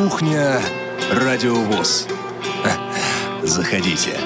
Кухня 0.00 0.62
Радиовоз. 1.12 2.08
Заходите. 3.42 4.18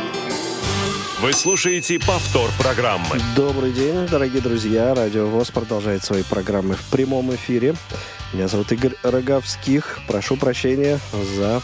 Вы 1.21 1.33
слушаете 1.33 1.99
повтор 1.99 2.49
программы. 2.61 3.19
Добрый 3.35 3.73
день, 3.73 4.07
дорогие 4.07 4.41
друзья. 4.41 4.95
Радио 4.95 5.27
ВОЗ 5.27 5.51
продолжает 5.51 6.05
свои 6.05 6.23
программы 6.23 6.77
в 6.77 6.91
прямом 6.93 7.35
эфире. 7.35 7.75
Меня 8.33 8.47
зовут 8.47 8.71
Игорь 8.71 8.95
Роговских. 9.03 9.99
Прошу 10.07 10.37
прощения 10.37 11.01
за 11.37 11.61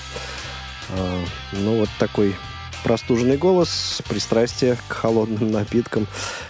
э, 0.89 1.25
ну 1.53 1.79
вот 1.79 1.89
такой 2.01 2.35
простуженный 2.83 3.37
голос, 3.37 4.03
пристрастие 4.09 4.77
к 4.89 4.93
холодным 4.93 5.51
напиткам 5.51 6.07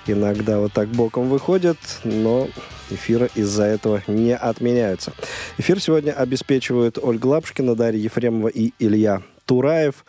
иногда 0.07 0.59
вот 0.59 0.73
так 0.73 0.89
боком 0.89 1.29
выходит, 1.29 1.79
но 2.05 2.49
эфиры 2.91 3.31
из-за 3.35 3.65
этого 3.65 4.03
не 4.07 4.37
отменяются. 4.37 5.13
Эфир 5.59 5.81
сегодня 5.81 6.13
обеспечивают 6.13 6.99
Ольга 7.01 7.27
Лапшкина, 7.27 7.75
Дарья 7.75 8.01
Ефремова 8.01 8.49
и 8.49 8.73
Илья 8.79 9.23
Тураев. 9.47 10.05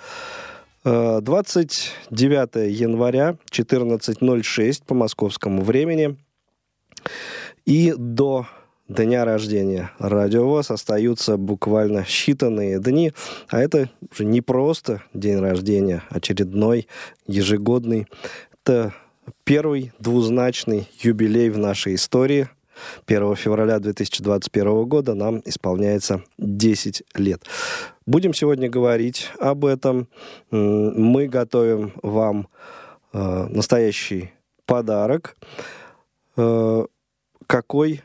29 0.83 2.55
э, 2.55 2.69
января, 2.69 3.35
14.06 3.51 4.83
по 4.85 4.95
московскому 4.95 5.61
времени. 5.61 6.17
И 7.65 7.93
до 7.95 8.47
дня 8.91 9.25
рождения 9.25 9.91
радиовоз 9.99 10.71
остаются 10.71 11.37
буквально 11.37 11.99
считанные 11.99 12.79
дни. 12.79 13.13
А 13.49 13.59
это 13.59 13.89
уже 14.11 14.25
не 14.25 14.41
просто 14.41 15.01
день 15.13 15.39
рождения, 15.39 16.03
очередной, 16.09 16.87
ежегодный. 17.25 18.07
Это 18.61 18.93
первый 19.43 19.93
двузначный 19.99 20.87
юбилей 20.99 21.49
в 21.49 21.57
нашей 21.57 21.95
истории. 21.95 22.49
1 23.05 23.35
февраля 23.35 23.79
2021 23.79 24.85
года 24.85 25.13
нам 25.13 25.41
исполняется 25.45 26.23
10 26.37 27.03
лет. 27.15 27.43
Будем 28.05 28.33
сегодня 28.33 28.69
говорить 28.69 29.29
об 29.39 29.65
этом. 29.65 30.07
Мы 30.49 31.27
готовим 31.27 31.93
вам 32.01 32.47
э, 33.13 33.47
настоящий 33.49 34.31
подарок. 34.65 35.37
Э, 36.37 36.85
какой 37.45 38.01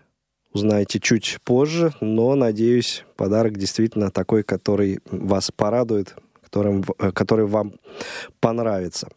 узнаете 0.57 0.99
чуть 1.01 1.39
позже, 1.45 1.93
но, 2.01 2.35
надеюсь, 2.35 3.05
подарок 3.17 3.59
действительно 3.59 4.11
такой, 4.11 4.43
который 4.43 5.01
вас 5.11 5.51
порадует, 5.51 6.17
которым, 6.43 6.83
э, 6.99 7.13
который 7.13 7.47
вам 7.47 7.75
понравится. 8.41 9.09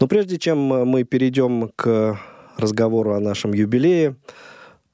Но 0.00 0.08
прежде 0.08 0.38
чем 0.38 0.58
мы 0.58 1.04
перейдем 1.04 1.70
к 1.76 2.18
разговору 2.56 3.14
о 3.14 3.20
нашем 3.20 3.54
юбилее, 3.54 4.16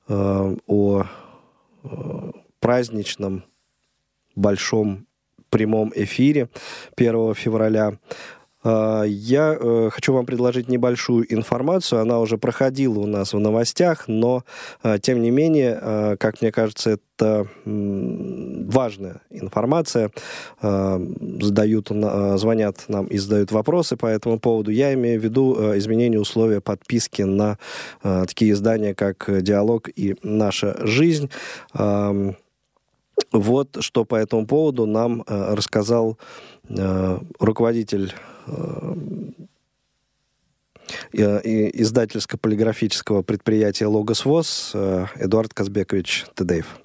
э, 0.08 0.56
о 0.66 1.04
э, 1.04 2.30
праздничном 2.60 3.44
большом 4.36 5.06
прямом 5.48 5.92
эфире 5.96 6.48
1 6.96 7.34
февраля, 7.34 7.98
я 8.62 9.56
э, 9.58 9.88
хочу 9.90 10.12
вам 10.12 10.26
предложить 10.26 10.68
небольшую 10.68 11.32
информацию. 11.32 12.02
Она 12.02 12.20
уже 12.20 12.36
проходила 12.36 12.98
у 12.98 13.06
нас 13.06 13.32
в 13.32 13.38
новостях, 13.38 14.06
но, 14.06 14.44
э, 14.82 14.98
тем 15.00 15.22
не 15.22 15.30
менее, 15.30 15.78
э, 15.80 16.16
как 16.18 16.42
мне 16.42 16.52
кажется, 16.52 16.90
это 16.90 17.46
важная 17.66 19.20
информация. 19.28 20.10
Задают, 20.62 21.88
звонят 21.88 22.84
нам 22.88 23.08
и 23.08 23.18
задают 23.18 23.52
вопросы 23.52 23.98
по 23.98 24.06
этому 24.06 24.38
поводу. 24.38 24.70
Я 24.70 24.94
имею 24.94 25.20
в 25.20 25.24
виду 25.24 25.76
изменение 25.76 26.18
условия 26.18 26.62
подписки 26.62 27.20
на 27.20 27.58
такие 28.02 28.52
издания, 28.52 28.94
как 28.94 29.26
«Диалог» 29.42 29.90
и 29.94 30.16
«Наша 30.22 30.78
жизнь». 30.86 31.28
Вот 33.32 33.76
что 33.80 34.04
по 34.06 34.14
этому 34.14 34.46
поводу 34.46 34.86
нам 34.86 35.22
рассказал 35.26 36.16
руководитель 37.38 38.12
Э, 41.12 41.40
издательско-полиграфического 41.72 43.22
предприятия 43.22 43.86
«Логос 43.86 44.24
ВОЗ» 44.24 44.72
э, 44.74 45.04
Эдуард 45.16 45.52
Казбекович 45.54 46.24
Тедеев. 46.34 46.78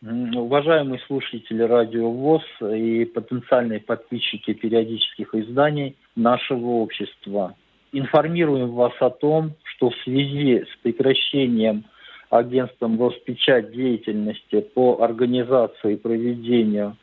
Уважаемые 0.00 1.00
слушатели 1.06 1.62
Радио 1.62 2.10
ВОЗ 2.10 2.44
и 2.60 3.04
потенциальные 3.04 3.80
подписчики 3.80 4.52
периодических 4.52 5.34
изданий 5.34 5.96
нашего 6.14 6.66
общества, 6.82 7.56
информируем 7.92 8.70
вас 8.70 8.92
о 9.00 9.10
том, 9.10 9.54
что 9.64 9.90
в 9.90 9.96
связи 10.04 10.64
с 10.64 10.82
прекращением 10.82 11.84
агентством 12.30 13.00
Роспечать 13.00 13.72
деятельности 13.72 14.60
по 14.60 15.02
организации 15.02 15.94
и 15.94 15.96
проведению 15.96 16.96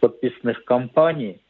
подписных 0.00 0.64
кампаний 0.64 1.40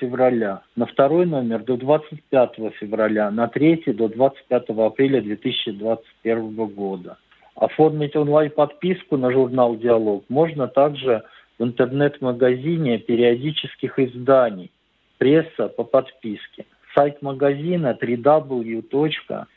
февраля, 0.00 0.62
на 0.74 0.86
второй 0.86 1.24
номер 1.24 1.62
до 1.62 1.76
25 1.76 2.50
февраля, 2.80 3.30
на 3.30 3.46
третий 3.46 3.92
до 3.92 4.08
25 4.08 4.70
апреля 4.70 5.20
2021 5.20 6.66
года. 6.66 7.16
Оформить 7.54 8.16
онлайн-подписку 8.16 9.18
на 9.18 9.30
журнал 9.30 9.76
«Диалог» 9.76 10.24
можно 10.28 10.66
также 10.66 11.22
в 11.60 11.64
интернет-магазине 11.64 12.98
периодических 12.98 14.00
изданий 14.00 14.72
«Пресса 15.18 15.68
по 15.68 15.84
подписке» 15.84 16.66
сайт 16.94 17.22
магазина 17.22 17.96
www.akc.ru. 18.00 19.50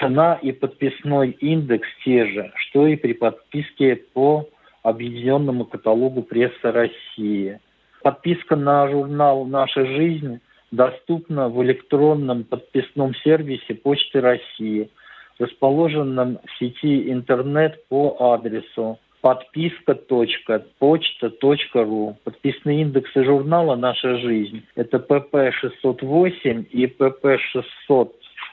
Цена 0.00 0.38
и 0.42 0.52
подписной 0.52 1.30
индекс 1.40 1.88
те 2.04 2.26
же, 2.26 2.52
что 2.56 2.86
и 2.86 2.96
при 2.96 3.12
подписке 3.12 3.96
по 3.96 4.48
объединенному 4.82 5.64
каталогу 5.66 6.22
«Пресса 6.22 6.72
России». 6.72 7.60
Подписка 8.02 8.56
на 8.56 8.88
журнал 8.88 9.44
«Наша 9.44 9.86
жизнь» 9.86 10.40
доступна 10.72 11.48
в 11.48 11.62
электронном 11.62 12.44
подписном 12.44 13.14
сервисе 13.16 13.74
Почты 13.74 14.20
России, 14.20 14.90
расположенном 15.38 16.38
в 16.44 16.58
сети 16.58 17.10
интернет 17.10 17.86
по 17.88 18.16
адресу 18.34 18.98
подписка.почта.ру. 19.22 22.16
Подписные 22.24 22.82
индексы 22.82 23.24
журнала 23.24 23.76
«Наша 23.76 24.18
жизнь»— 24.18 24.62
это 24.74 24.98
ПП-608 24.98 26.64
и 26.64 26.86
ПП-600. 26.86 28.12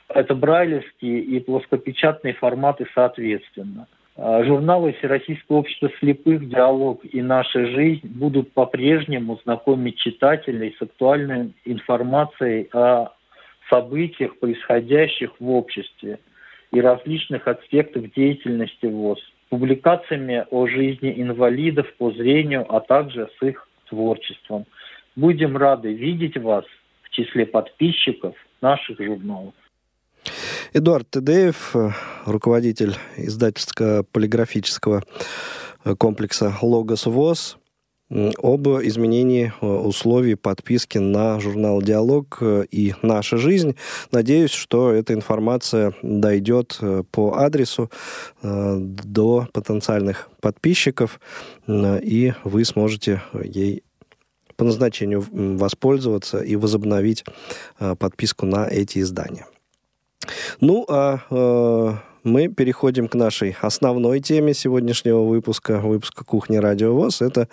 Это 0.09 0.35
брайлевские 0.35 1.21
и 1.21 1.39
плоскопечатные 1.39 2.35
форматы 2.35 2.85
соответственно. 2.93 3.87
А, 4.15 4.43
журналы 4.43 4.93
Всероссийского 4.93 5.57
общества 5.57 5.89
слепых 5.99 6.47
«Диалог» 6.47 7.01
и 7.03 7.19
«Наша 7.21 7.65
жизнь» 7.65 8.07
будут 8.07 8.53
по-прежнему 8.53 9.39
знакомить 9.43 9.97
читателей 9.97 10.75
с 10.77 10.81
актуальной 10.81 11.51
информацией 11.65 12.69
о 12.73 13.07
событиях, 13.69 14.37
происходящих 14.37 15.31
в 15.39 15.49
обществе 15.49 16.19
и 16.71 16.79
различных 16.79 17.47
аспектах 17.47 18.13
деятельности 18.13 18.85
ВОЗ 18.85 19.19
публикациями 19.49 20.45
о 20.51 20.67
жизни 20.67 21.13
инвалидов 21.21 21.87
по 21.97 22.11
зрению, 22.11 22.65
а 22.73 22.79
также 22.79 23.29
с 23.39 23.43
их 23.45 23.67
творчеством. 23.89 24.65
Будем 25.15 25.57
рады 25.57 25.93
видеть 25.93 26.37
вас 26.37 26.65
в 27.03 27.09
числе 27.09 27.45
подписчиков 27.45 28.35
наших 28.61 28.99
журналов. 28.99 29.53
Эдуард 30.73 31.09
Тедеев, 31.09 31.75
руководитель 32.25 32.93
издательско-полиграфического 33.17 35.03
комплекса 35.97 36.53
«Логос 36.61 37.05
ВОЗ», 37.07 37.58
об 38.09 38.67
изменении 38.67 39.53
э, 39.61 39.65
условий 39.65 40.35
подписки 40.35 40.97
на 40.97 41.39
журнал 41.39 41.81
«Диалог» 41.81 42.39
э, 42.41 42.65
и 42.71 42.95
«Наша 43.03 43.37
жизнь». 43.37 43.75
Надеюсь, 44.11 44.51
что 44.51 44.91
эта 44.91 45.13
информация 45.13 45.93
дойдет 46.01 46.77
э, 46.81 47.03
по 47.11 47.37
адресу 47.37 47.89
до 48.41 49.47
потенциальных 49.53 50.29
подписчиков, 50.41 51.19
и 51.67 52.33
вы 52.43 52.65
сможете 52.65 53.21
ей 53.43 53.83
по 54.55 54.63
назначению 54.63 55.25
воспользоваться 55.31 56.39
и 56.39 56.55
возобновить 56.55 57.25
подписку 57.77 58.45
на 58.45 58.67
эти 58.67 58.99
издания. 58.99 59.45
Ну, 60.61 60.85
а 60.87 62.01
мы 62.23 62.47
переходим 62.47 63.07
к 63.07 63.15
нашей 63.15 63.55
основной 63.61 64.19
теме 64.19 64.53
сегодняшнего 64.53 65.23
выпуска, 65.23 65.79
выпуска 65.79 66.23
«Кухни 66.23 66.57
Радио 66.57 66.93
ВОЗ». 66.93 67.21
Это 67.21 67.47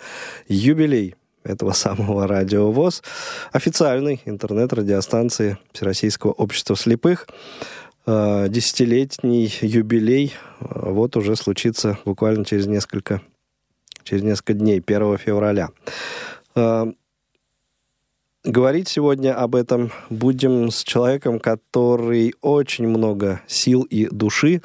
юбилей 0.47 1.15
этого 1.43 1.71
самого 1.71 2.27
Радио 2.27 2.71
ВОЗ, 2.71 3.03
официальной 3.51 4.21
интернет-радиостанции 4.25 5.57
Всероссийского 5.71 6.31
общества 6.31 6.75
слепых. 6.75 7.27
Э, 8.05 8.47
десятилетний 8.49 9.53
юбилей 9.61 10.33
э, 10.59 10.65
вот 10.69 11.15
уже 11.15 11.35
случится 11.35 11.97
буквально 12.05 12.45
через 12.45 12.67
несколько, 12.67 13.21
через 14.03 14.23
несколько 14.23 14.53
дней, 14.53 14.83
1 14.85 15.17
февраля. 15.17 15.69
Говорить 18.47 18.87
сегодня 18.87 19.37
об 19.37 19.55
этом 19.55 19.91
будем 20.09 20.71
с 20.71 20.85
человеком, 20.85 21.37
который 21.37 22.33
очень 22.39 22.87
много 22.87 23.41
сил 23.45 23.81
и 23.81 24.07
души 24.07 24.61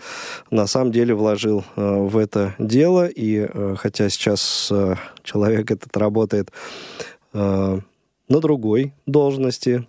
на 0.52 0.68
самом 0.68 0.92
деле 0.92 1.16
вложил 1.16 1.64
э, 1.74 1.82
в 1.82 2.16
это 2.16 2.54
дело. 2.60 3.08
И 3.08 3.38
э, 3.38 3.74
хотя 3.76 4.08
сейчас 4.08 4.68
э, 4.70 4.94
человек 5.24 5.72
этот 5.72 5.96
работает 5.96 6.52
э, 7.32 7.80
на 8.28 8.40
другой 8.40 8.94
должности, 9.06 9.84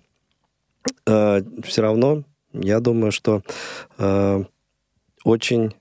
э, 1.06 1.44
все 1.64 1.82
равно 1.84 2.24
я 2.52 2.80
думаю, 2.80 3.12
что 3.12 3.44
э, 4.00 4.44
очень 5.24 5.72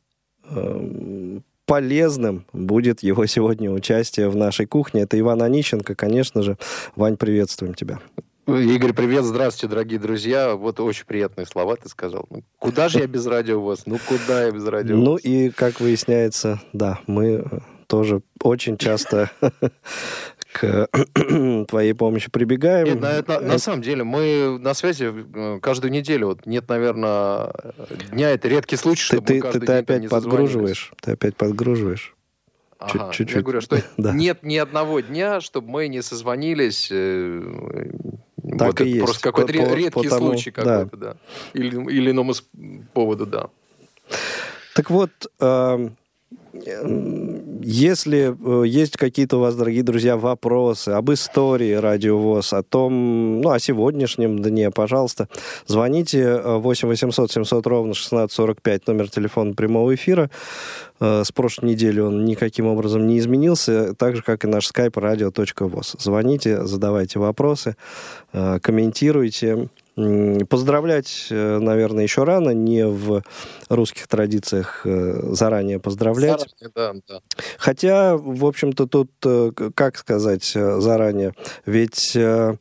э, 0.50 1.40
полезным 1.66 2.46
будет 2.52 3.02
его 3.02 3.26
сегодня 3.26 3.70
участие 3.70 4.28
в 4.28 4.36
нашей 4.36 4.66
кухне. 4.66 5.02
Это 5.02 5.18
Иван 5.18 5.42
Онищенко, 5.42 5.94
конечно 5.94 6.42
же. 6.42 6.56
Вань, 6.96 7.16
приветствуем 7.16 7.74
тебя. 7.74 8.00
Игорь, 8.46 8.92
привет, 8.92 9.24
здравствуйте, 9.24 9.70
дорогие 9.70 10.00
друзья. 10.00 10.56
Вот 10.56 10.80
очень 10.80 11.06
приятные 11.06 11.46
слова 11.46 11.76
ты 11.76 11.88
сказал. 11.88 12.26
Ну, 12.28 12.42
куда 12.58 12.88
же 12.88 12.98
я 12.98 13.06
без 13.06 13.24
радио 13.26 13.60
у 13.60 13.64
вас? 13.64 13.86
Ну, 13.86 13.98
куда 14.08 14.46
я 14.46 14.50
без 14.50 14.66
радио? 14.66 14.96
Ну 14.96 15.16
и, 15.16 15.50
как 15.50 15.80
выясняется, 15.80 16.60
да, 16.72 16.98
мы 17.06 17.44
тоже 17.86 18.22
очень 18.42 18.78
часто 18.78 19.30
к 20.52 20.88
твоей 21.68 21.94
помощи 21.94 22.30
прибегаем. 22.30 22.86
Нет, 22.86 23.00
на, 23.00 23.22
на, 23.22 23.40
на 23.40 23.58
самом 23.58 23.82
деле, 23.82 24.04
мы 24.04 24.58
на 24.60 24.74
связи 24.74 25.12
э, 25.12 25.58
каждую 25.60 25.90
неделю. 25.90 26.28
Вот 26.28 26.46
нет, 26.46 26.68
наверное, 26.68 27.52
дня, 28.10 28.30
это 28.30 28.48
редкий 28.48 28.76
случай, 28.76 29.02
чтобы 29.02 29.26
ты, 29.26 29.34
мы 29.34 29.40
каждый 29.40 29.60
ты, 29.60 29.66
ты 29.66 29.72
опять 29.72 30.08
подгруживаешь. 30.08 30.92
Ты 31.00 31.12
опять 31.12 31.36
подгруживаешь. 31.36 32.14
Ага, 32.78 33.12
Чуть-чуть. 33.12 33.36
Я 33.36 33.42
говорю, 33.42 33.60
что 33.60 33.82
да. 33.96 34.12
нет 34.12 34.42
ни 34.42 34.56
одного 34.56 35.00
дня, 35.00 35.40
чтобы 35.40 35.68
мы 35.70 35.88
не 35.88 36.02
созвонились. 36.02 36.88
Э, 36.90 37.90
так 38.58 38.68
вот 38.68 38.80
и 38.80 38.88
есть. 38.88 39.04
Просто 39.04 39.22
какой-то 39.22 39.52
по, 39.52 39.74
редкий 39.74 39.90
потому, 39.90 40.26
случай 40.26 40.50
какой-то, 40.50 40.96
да. 40.96 41.12
да. 41.12 41.16
Или, 41.54 41.76
или 41.90 42.10
иному 42.10 42.34
поводу, 42.92 43.26
да. 43.26 43.50
Так 44.74 44.90
вот, 44.90 45.10
э, 45.40 45.88
если 46.52 48.36
э, 48.62 48.66
есть 48.66 48.96
какие-то 48.96 49.38
у 49.38 49.40
вас, 49.40 49.54
дорогие 49.54 49.82
друзья, 49.82 50.16
вопросы 50.16 50.90
об 50.90 51.10
истории 51.10 51.72
радиовоз, 51.72 52.52
о 52.52 52.62
том, 52.62 53.40
ну, 53.40 53.50
о 53.50 53.58
сегодняшнем 53.58 54.38
дне, 54.38 54.70
пожалуйста, 54.70 55.28
звоните 55.66 56.36
8 56.38 56.88
800 56.88 57.32
700 57.32 57.66
ровно 57.66 57.92
1645, 57.92 58.86
номер 58.86 59.08
телефона 59.08 59.54
прямого 59.54 59.94
эфира. 59.94 60.30
Э, 61.00 61.22
с 61.24 61.32
прошлой 61.32 61.70
недели 61.70 62.00
он 62.00 62.24
никаким 62.26 62.66
образом 62.66 63.06
не 63.06 63.18
изменился, 63.18 63.94
так 63.94 64.16
же, 64.16 64.22
как 64.22 64.44
и 64.44 64.46
наш 64.46 64.70
skype 64.70 64.92
radio.voz. 64.92 65.96
Звоните, 65.98 66.66
задавайте 66.66 67.18
вопросы, 67.18 67.76
э, 68.32 68.58
комментируйте. 68.60 69.68
Поздравлять, 69.94 71.26
э, 71.30 71.58
наверное, 71.58 72.04
еще 72.04 72.24
рано, 72.24 72.50
не 72.50 72.86
в 72.86 73.22
русских 73.68 74.08
традициях 74.08 74.82
заранее 74.84 75.78
поздравлять. 75.80 76.40
Заранее, 76.40 76.70
да, 76.74 76.92
да. 77.08 77.20
Хотя, 77.58 78.16
в 78.16 78.44
общем-то, 78.44 78.86
тут, 78.86 79.10
как 79.74 79.98
сказать 79.98 80.44
заранее, 80.44 81.34
ведь 81.66 82.16
Э, 82.22 82.56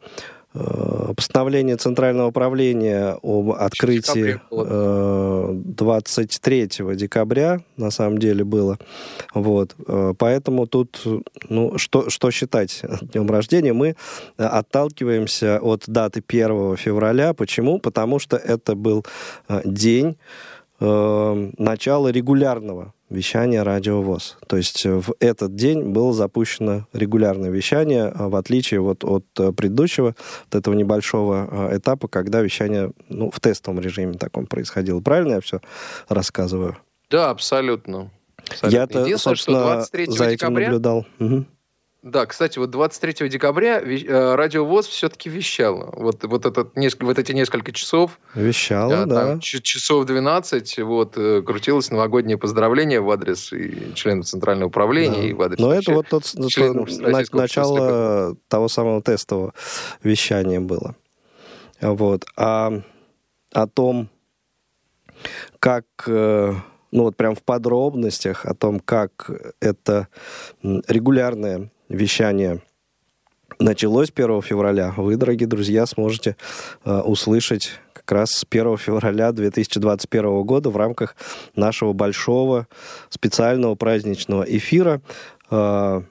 постановление 0.54 1.78
Центрального 1.78 2.28
управления 2.28 3.18
об 3.22 3.52
открытии 3.52 4.40
23 4.50 6.62
э, 6.62 6.96
декабря, 6.96 7.62
на 7.78 7.90
самом 7.90 8.18
деле, 8.18 8.44
было. 8.44 8.78
Вот. 9.34 9.76
Э, 9.88 10.14
поэтому 10.18 10.68
тут, 10.68 11.02
ну, 11.48 11.78
что, 11.78 12.10
что 12.10 12.32
считать 12.32 12.82
днем 13.02 13.30
рождения? 13.30 13.74
Мы 13.74 13.96
отталкиваемся 14.38 15.60
от 15.62 15.84
даты 15.88 16.22
1 16.28 16.76
февраля. 16.76 17.34
Почему? 17.34 17.80
Потому 17.80 18.20
что 18.20 18.36
это 18.36 18.76
был 18.76 19.06
день 19.64 20.18
начала 20.80 22.08
регулярного 22.08 22.94
вещания 23.12 23.64
Радио 23.64 24.02
ВОЗ. 24.02 24.38
То 24.48 24.58
есть 24.58 24.86
э, 24.86 24.94
в 24.94 25.14
этот 25.20 25.56
день 25.56 25.92
было 25.92 26.14
запущено 26.14 26.88
регулярное 26.94 27.50
вещание, 27.50 28.06
а 28.08 28.30
в 28.30 28.36
отличие 28.36 28.80
вот 28.80 29.04
от 29.04 29.26
э, 29.38 29.52
предыдущего, 29.52 30.16
от 30.48 30.56
этого 30.56 30.74
небольшого 30.74 31.70
э, 31.72 31.78
этапа, 31.78 32.08
когда 32.08 32.42
вещание 32.42 32.92
ну, 33.10 33.30
в 33.30 33.40
тестовом 33.40 33.80
режиме 33.80 34.14
таком 34.14 34.48
происходило. 34.48 35.02
Правильно 35.02 35.34
я 35.36 35.42
все 35.42 35.62
рассказываю? 36.08 36.78
Да, 37.10 37.30
абсолютно. 37.30 38.10
абсолютно. 38.48 38.78
Я-то, 38.78 39.18
собственно, 39.18 39.82
за 39.82 39.90
этим 40.26 40.32
декабря... 40.32 40.68
наблюдал. 40.68 41.06
Угу. 41.20 41.46
Да, 42.04 42.26
кстати, 42.26 42.58
вот 42.58 42.72
23 42.72 43.30
декабря 43.30 43.80
э, 43.80 44.36
Радио 44.36 44.66
ВОЗ 44.66 44.88
все-таки 44.88 45.30
вещало. 45.30 45.94
Вот, 45.96 46.24
вот, 46.24 46.48
этот, 46.48 46.76
несколько, 46.76 47.06
вот 47.06 47.20
эти 47.20 47.32
несколько 47.32 47.72
часов. 47.72 48.20
Вещало, 48.34 49.06
да. 49.06 49.28
Там, 49.28 49.40
часов 49.40 50.06
12 50.06 50.80
вот, 50.80 51.14
э, 51.18 51.44
крутилось 51.44 51.92
новогоднее 51.92 52.40
поздравление 52.40 53.02
в 53.02 53.12
адрес 53.12 53.54
и 53.54 53.94
членов 53.94 54.26
Центрального 54.26 54.70
управления, 54.70 55.22
да. 55.22 55.28
и 55.28 55.34
в 55.34 55.42
адрес... 55.44 55.60
Но 55.60 55.72
это 55.72 55.94
вот 55.94 56.08
тот, 56.10 56.24
тот, 56.24 57.34
начало 57.34 58.36
того 58.48 58.68
самого 58.68 59.04
тестового 59.04 59.54
вещания 60.02 60.60
было. 60.60 60.96
Вот. 61.82 62.26
А 62.36 62.82
о 63.54 63.68
том, 63.68 64.10
как 65.60 65.86
э, 66.08 66.54
ну 66.92 67.04
вот 67.04 67.16
прям 67.16 67.36
в 67.36 67.44
подробностях 67.44 68.46
о 68.48 68.56
том, 68.56 68.80
как 68.80 69.30
это 69.60 70.08
регулярное 70.64 71.70
вещание 71.92 72.62
началось 73.60 74.12
1 74.14 74.42
февраля, 74.42 74.94
вы, 74.98 75.16
дорогие 75.18 75.48
друзья, 75.48 75.86
сможете 75.86 76.36
э, 76.86 77.00
услышать 77.00 77.72
как 77.94 78.12
раз 78.12 78.32
с 78.32 78.46
1 78.50 78.78
февраля 78.78 79.32
2021 79.32 80.44
года 80.44 80.70
в 80.70 80.78
рамках 80.78 81.16
нашего 81.56 81.94
большого 81.94 82.68
специального 83.10 83.76
праздничного 83.76 84.44
эфира. 84.44 85.02
Э, 85.50 86.02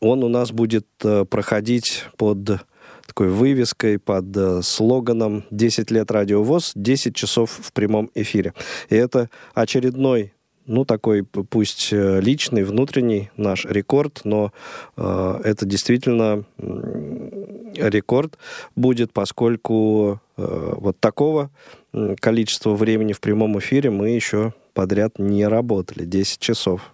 он 0.00 0.24
у 0.24 0.28
нас 0.28 0.52
будет 0.52 0.86
э, 1.02 1.24
проходить 1.24 2.04
под 2.16 2.60
такой 3.06 3.28
вывеской, 3.28 3.98
под 3.98 4.36
э, 4.36 4.60
слоганом 4.62 5.44
«10 5.50 5.92
лет 5.92 6.10
радиовоз, 6.10 6.72
10 6.74 7.16
часов 7.16 7.58
в 7.60 7.72
прямом 7.72 8.10
эфире». 8.14 8.52
И 8.90 8.94
это 8.94 9.30
очередной 9.54 10.32
ну, 10.68 10.84
такой, 10.84 11.24
пусть 11.24 11.92
э, 11.92 12.20
личный, 12.20 12.62
внутренний 12.62 13.30
наш 13.36 13.64
рекорд, 13.64 14.20
но 14.24 14.52
э, 14.96 15.40
это 15.42 15.66
действительно 15.66 16.44
рекорд 17.76 18.38
будет, 18.76 19.12
поскольку 19.12 20.20
э, 20.36 20.74
вот 20.76 21.00
такого 21.00 21.50
количества 22.20 22.74
времени 22.74 23.14
в 23.14 23.20
прямом 23.20 23.58
эфире 23.58 23.90
мы 23.90 24.10
еще 24.10 24.52
подряд 24.74 25.18
не 25.18 25.46
работали, 25.46 26.04
10 26.04 26.38
часов. 26.38 26.92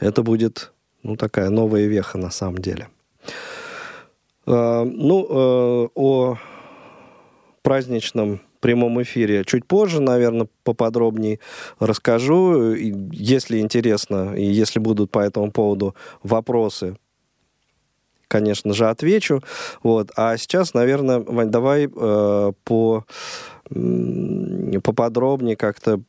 Это 0.00 0.22
будет, 0.22 0.72
ну, 1.02 1.16
такая 1.16 1.50
новая 1.50 1.86
веха 1.86 2.16
на 2.18 2.30
самом 2.30 2.58
деле. 2.58 2.88
Э, 4.46 4.84
ну, 4.84 5.26
э, 5.28 5.88
о 5.94 6.38
праздничном 7.62 8.40
прямом 8.58 9.02
эфире 9.02 9.44
чуть 9.44 9.66
позже, 9.66 10.00
наверное, 10.00 10.48
поподробнее 10.64 11.40
расскажу. 11.80 12.74
Если 12.74 13.58
интересно, 13.60 14.34
и 14.34 14.44
если 14.44 14.78
будут 14.78 15.10
по 15.10 15.20
этому 15.20 15.50
поводу 15.50 15.94
вопросы, 16.22 16.96
конечно 18.28 18.74
же, 18.74 18.88
отвечу. 18.88 19.42
Вот. 19.82 20.10
А 20.16 20.36
сейчас, 20.36 20.74
наверное, 20.74 21.20
Вань, 21.20 21.50
давай 21.50 21.88
э, 21.94 22.52
по 22.64 23.04
поподробнее 24.82 25.56
как-то 25.56 26.00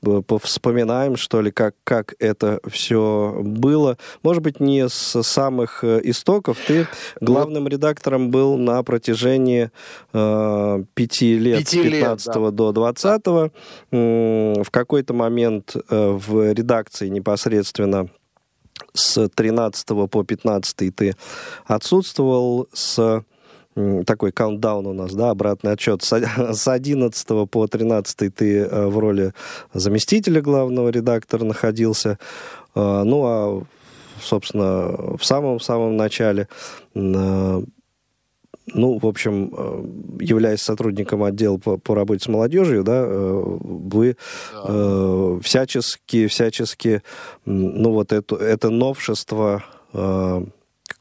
вспоминаем, 0.41 1.17
что 1.17 1.41
ли, 1.41 1.51
как, 1.51 1.75
как 1.83 2.15
это 2.19 2.59
все 2.67 3.35
было. 3.43 3.97
Может 4.23 4.43
быть, 4.43 4.59
не 4.59 4.87
с 4.87 5.21
самых 5.23 5.83
э, 5.83 5.99
истоков. 6.03 6.57
Ты 6.65 6.87
главным 7.19 7.67
редактором 7.67 8.31
был 8.31 8.57
на 8.57 8.81
протяжении 8.83 9.71
э, 10.13 10.83
пяти 10.93 11.37
лет, 11.37 11.59
пяти 11.59 11.79
с 11.79 11.83
15 11.83 12.27
лет, 12.27 12.35
да. 12.35 12.51
до 12.51 12.71
20 12.71 13.21
-го. 13.27 13.51
В 14.63 14.71
какой-то 14.71 15.13
момент 15.13 15.75
э, 15.75 16.09
в 16.11 16.53
редакции 16.53 17.09
непосредственно 17.09 18.09
с 18.93 19.27
13 19.29 19.87
по 20.09 20.23
15 20.23 20.95
ты 20.95 21.15
отсутствовал, 21.65 22.67
с 22.73 23.23
такой 24.05 24.31
каунтдаун 24.31 24.87
у 24.87 24.93
нас, 24.93 25.13
да, 25.13 25.29
обратный 25.29 25.73
отчет. 25.73 26.03
С, 26.03 26.13
с 26.53 26.67
11 26.67 27.27
по 27.49 27.67
13 27.67 28.35
ты 28.35 28.57
э, 28.59 28.87
в 28.87 28.97
роли 28.97 29.33
заместителя 29.73 30.41
главного 30.41 30.89
редактора 30.89 31.43
находился. 31.43 32.19
Э, 32.75 33.03
ну, 33.03 33.23
а, 33.25 33.63
собственно, 34.21 35.17
в 35.17 35.23
самом-самом 35.23 35.95
начале 35.95 36.47
э, 36.95 37.61
ну, 38.73 38.97
в 38.97 39.05
общем, 39.05 40.17
являясь 40.19 40.61
сотрудником 40.61 41.23
отдела 41.23 41.57
по, 41.57 41.77
по 41.77 41.95
работе 41.95 42.23
с 42.23 42.27
молодежью, 42.27 42.83
да, 42.83 43.05
вы 43.05 44.15
да. 44.53 44.65
Э, 44.67 45.39
всячески, 45.41 46.27
всячески, 46.27 47.01
ну, 47.45 47.91
вот 47.91 48.11
это, 48.11 48.35
это 48.35 48.69
новшество 48.69 49.63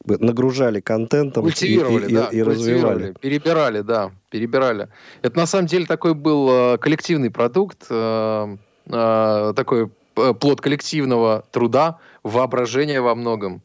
бы 0.05 0.17
нагружали 0.19 0.79
контентом 0.79 1.43
культивировали, 1.43 2.07
и, 2.07 2.11
и, 2.11 2.15
да, 2.15 2.27
и 2.31 2.41
развивали. 2.41 3.13
Перебирали, 3.19 3.81
да, 3.81 4.11
перебирали. 4.29 4.87
Это 5.21 5.37
на 5.37 5.45
самом 5.45 5.67
деле 5.67 5.85
такой 5.85 6.13
был 6.13 6.49
э, 6.49 6.77
коллективный 6.77 7.31
продукт, 7.31 7.85
э, 7.89 8.57
э, 8.87 9.53
такой 9.55 9.89
плод 10.39 10.61
коллективного 10.61 11.45
труда, 11.51 11.99
воображения 12.23 13.01
во 13.01 13.15
многом 13.15 13.61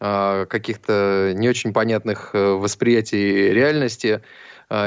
каких-то 0.00 1.32
не 1.36 1.48
очень 1.48 1.72
понятных 1.74 2.30
восприятий 2.32 3.50
реальности. 3.50 4.22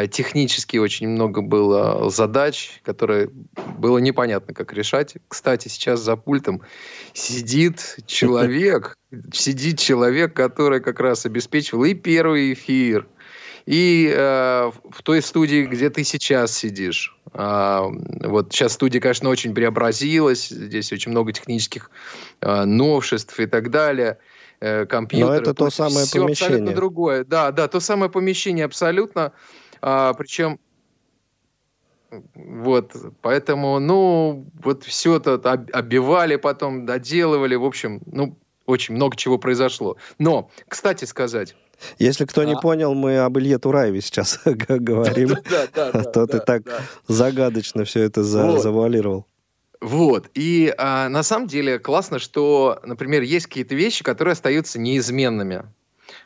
Технически 0.09 0.77
очень 0.77 1.07
много 1.07 1.41
было 1.41 2.09
задач, 2.09 2.81
которые 2.83 3.29
было 3.77 3.99
непонятно, 3.99 4.53
как 4.53 4.73
решать. 4.73 5.15
Кстати, 5.27 5.67
сейчас 5.67 5.99
за 5.99 6.15
пультом 6.15 6.61
сидит 7.13 7.97
человек, 8.07 8.97
сидит 9.31 9.79
человек, 9.79 10.33
который 10.33 10.79
как 10.79 10.99
раз 10.99 11.25
обеспечивал 11.25 11.83
и 11.83 11.93
первый 11.93 12.53
эфир, 12.53 13.07
и 13.65 14.13
э, 14.13 14.71
в 14.89 15.03
той 15.03 15.21
студии, 15.21 15.65
где 15.65 15.89
ты 15.89 16.03
сейчас 16.03 16.55
сидишь. 16.55 17.17
Э, 17.33 17.83
вот 18.21 18.51
сейчас 18.51 18.73
студия, 18.73 18.99
конечно, 18.99 19.29
очень 19.29 19.53
преобразилась, 19.53 20.49
здесь 20.49 20.91
очень 20.91 21.11
много 21.11 21.31
технических 21.31 21.89
э, 22.41 22.65
новшеств 22.65 23.39
и 23.39 23.45
так 23.45 23.69
далее. 23.69 24.17
Э, 24.59 24.85
компьютеры. 24.85 25.29
Но 25.29 25.35
это 25.35 25.53
то 25.53 25.69
самое 25.69 26.05
все 26.05 26.21
помещение. 26.21 26.55
абсолютно 26.55 26.75
другое. 26.75 27.23
Да, 27.25 27.51
да, 27.51 27.67
то 27.67 27.79
самое 27.79 28.09
помещение 28.09 28.65
абсолютно. 28.65 29.33
А, 29.81 30.13
причем 30.13 30.59
вот, 32.35 32.95
поэтому, 33.21 33.79
ну, 33.79 34.45
вот 34.63 34.83
все 34.83 35.17
это 35.17 35.33
оббивали 35.73 36.35
потом, 36.35 36.85
доделывали, 36.85 37.55
в 37.55 37.65
общем, 37.65 38.01
ну, 38.05 38.37
очень 38.65 38.95
много 38.95 39.17
чего 39.17 39.37
произошло. 39.37 39.97
Но, 40.19 40.49
кстати 40.67 41.05
сказать... 41.05 41.55
Если 41.97 42.25
кто 42.25 42.43
не 42.43 42.53
а... 42.53 42.59
понял, 42.59 42.93
мы 42.93 43.17
об 43.17 43.37
Илье 43.37 43.57
Тураеве 43.57 43.99
сейчас 43.99 44.39
говорим. 44.45 45.35
А 45.75 46.03
то 46.03 46.27
ты 46.27 46.39
так 46.39 46.63
загадочно 47.07 47.83
все 47.83 48.03
это 48.03 48.23
завуалировал. 48.23 49.25
Вот. 49.83 50.29
И 50.33 50.73
а, 50.77 51.09
на 51.09 51.23
самом 51.23 51.47
деле 51.47 51.77
классно, 51.77 52.17
что, 52.17 52.79
например, 52.85 53.21
есть 53.21 53.47
какие-то 53.47 53.75
вещи, 53.75 54.01
которые 54.01 54.31
остаются 54.31 54.79
неизменными. 54.79 55.65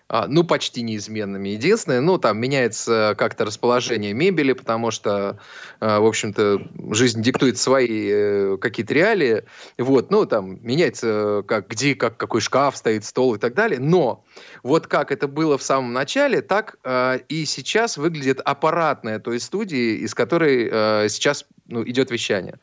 А, 0.10 0.28
ну, 0.28 0.44
почти 0.44 0.84
неизменными. 0.84 1.50
Единственное, 1.50 2.00
ну, 2.00 2.20
там 2.20 2.40
меняется 2.40 3.16
как-то 3.18 3.46
расположение 3.46 4.14
мебели, 4.14 4.54
потому 4.54 4.92
что, 4.92 5.40
а, 5.80 6.00
в 6.00 6.06
общем-то, 6.06 6.62
жизнь 6.92 7.24
диктует 7.24 7.58
свои 7.58 8.10
э, 8.12 8.58
какие-то 8.62 8.94
реалии. 8.94 9.44
Вот, 9.80 10.12
ну, 10.12 10.28
там 10.28 10.64
меняется, 10.64 11.44
как, 11.48 11.68
где, 11.68 11.96
как, 11.96 12.16
какой 12.16 12.42
шкаф 12.42 12.78
стоит, 12.78 13.06
стол 13.06 13.36
и 13.36 13.40
так 13.40 13.56
далее. 13.56 13.80
Но 13.80 14.24
вот 14.62 14.86
как 14.86 15.12
это 15.12 15.28
было 15.28 15.58
в 15.58 15.64
самом 15.64 15.94
начале, 15.94 16.42
так 16.42 16.78
э, 16.84 17.22
и 17.28 17.46
сейчас 17.46 17.98
выглядит 17.98 18.40
аппаратная 18.40 19.18
той 19.18 19.40
студии, 19.40 19.96
из 19.96 20.14
которой 20.14 20.70
э, 20.72 21.10
сейчас 21.10 21.44
ну, 21.66 21.84
идет 21.84 22.12
вещание. 22.12 22.60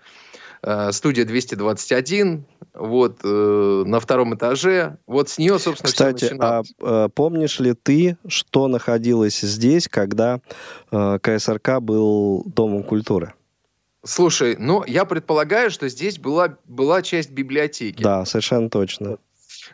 Э, 0.66 0.92
студия 0.92 1.26
221, 1.26 2.46
вот, 2.72 3.18
э, 3.22 3.82
на 3.86 4.00
втором 4.00 4.34
этаже. 4.34 4.96
Вот 5.06 5.28
с 5.28 5.36
нее, 5.36 5.58
собственно, 5.58 5.88
Кстати, 5.88 6.16
все 6.24 6.34
начиналось. 6.34 6.72
а 6.80 7.04
э, 7.04 7.08
помнишь 7.14 7.60
ли 7.60 7.74
ты, 7.74 8.16
что 8.28 8.68
находилось 8.68 9.40
здесь, 9.40 9.88
когда 9.88 10.40
э, 10.90 11.18
КСРК 11.20 11.80
был 11.80 12.44
Домом 12.46 12.82
культуры? 12.82 13.34
Слушай, 14.06 14.56
ну, 14.58 14.82
я 14.86 15.04
предполагаю, 15.04 15.70
что 15.70 15.86
здесь 15.90 16.18
была, 16.18 16.56
была 16.64 17.02
часть 17.02 17.30
библиотеки. 17.30 18.02
Да, 18.02 18.24
совершенно 18.24 18.70
точно. 18.70 19.18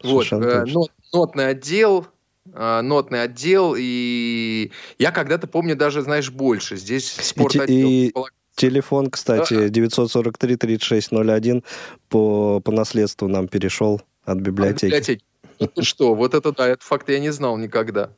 Вот, 0.03 0.27
совершенно 0.27 0.45
э, 0.45 0.61
точно. 0.63 0.75
Нот, 0.75 0.91
нотный 1.13 1.49
отдел, 1.51 2.07
э, 2.53 2.81
нотный 2.81 3.23
отдел, 3.23 3.77
и 3.79 4.73
я 4.99 5.13
когда-то 5.13 5.47
помню 5.47 5.77
даже, 5.77 6.03
знаешь, 6.03 6.33
больше. 6.33 6.77
Здесь 6.77 7.13
спорт 7.13 7.55
И, 7.69 8.09
и 8.09 8.15
Телефон, 8.61 9.11
кстати, 9.11 9.71
943-3601 9.71 11.64
по, 12.11 12.61
по 12.61 12.73
наследству 12.73 13.26
нам 13.26 13.49
перешел 13.49 14.02
от 14.25 14.37
библиотеки. 14.37 14.93
От 14.93 15.00
библиотеки. 15.00 15.25
Это 15.59 15.83
что? 15.83 16.14
Вот 16.14 16.35
это 16.35 16.52
да, 16.52 16.69
этот 16.69 16.83
факт 16.83 17.09
я 17.09 17.21
не 17.21 17.31
знал 17.31 17.57
никогда. 17.57 18.11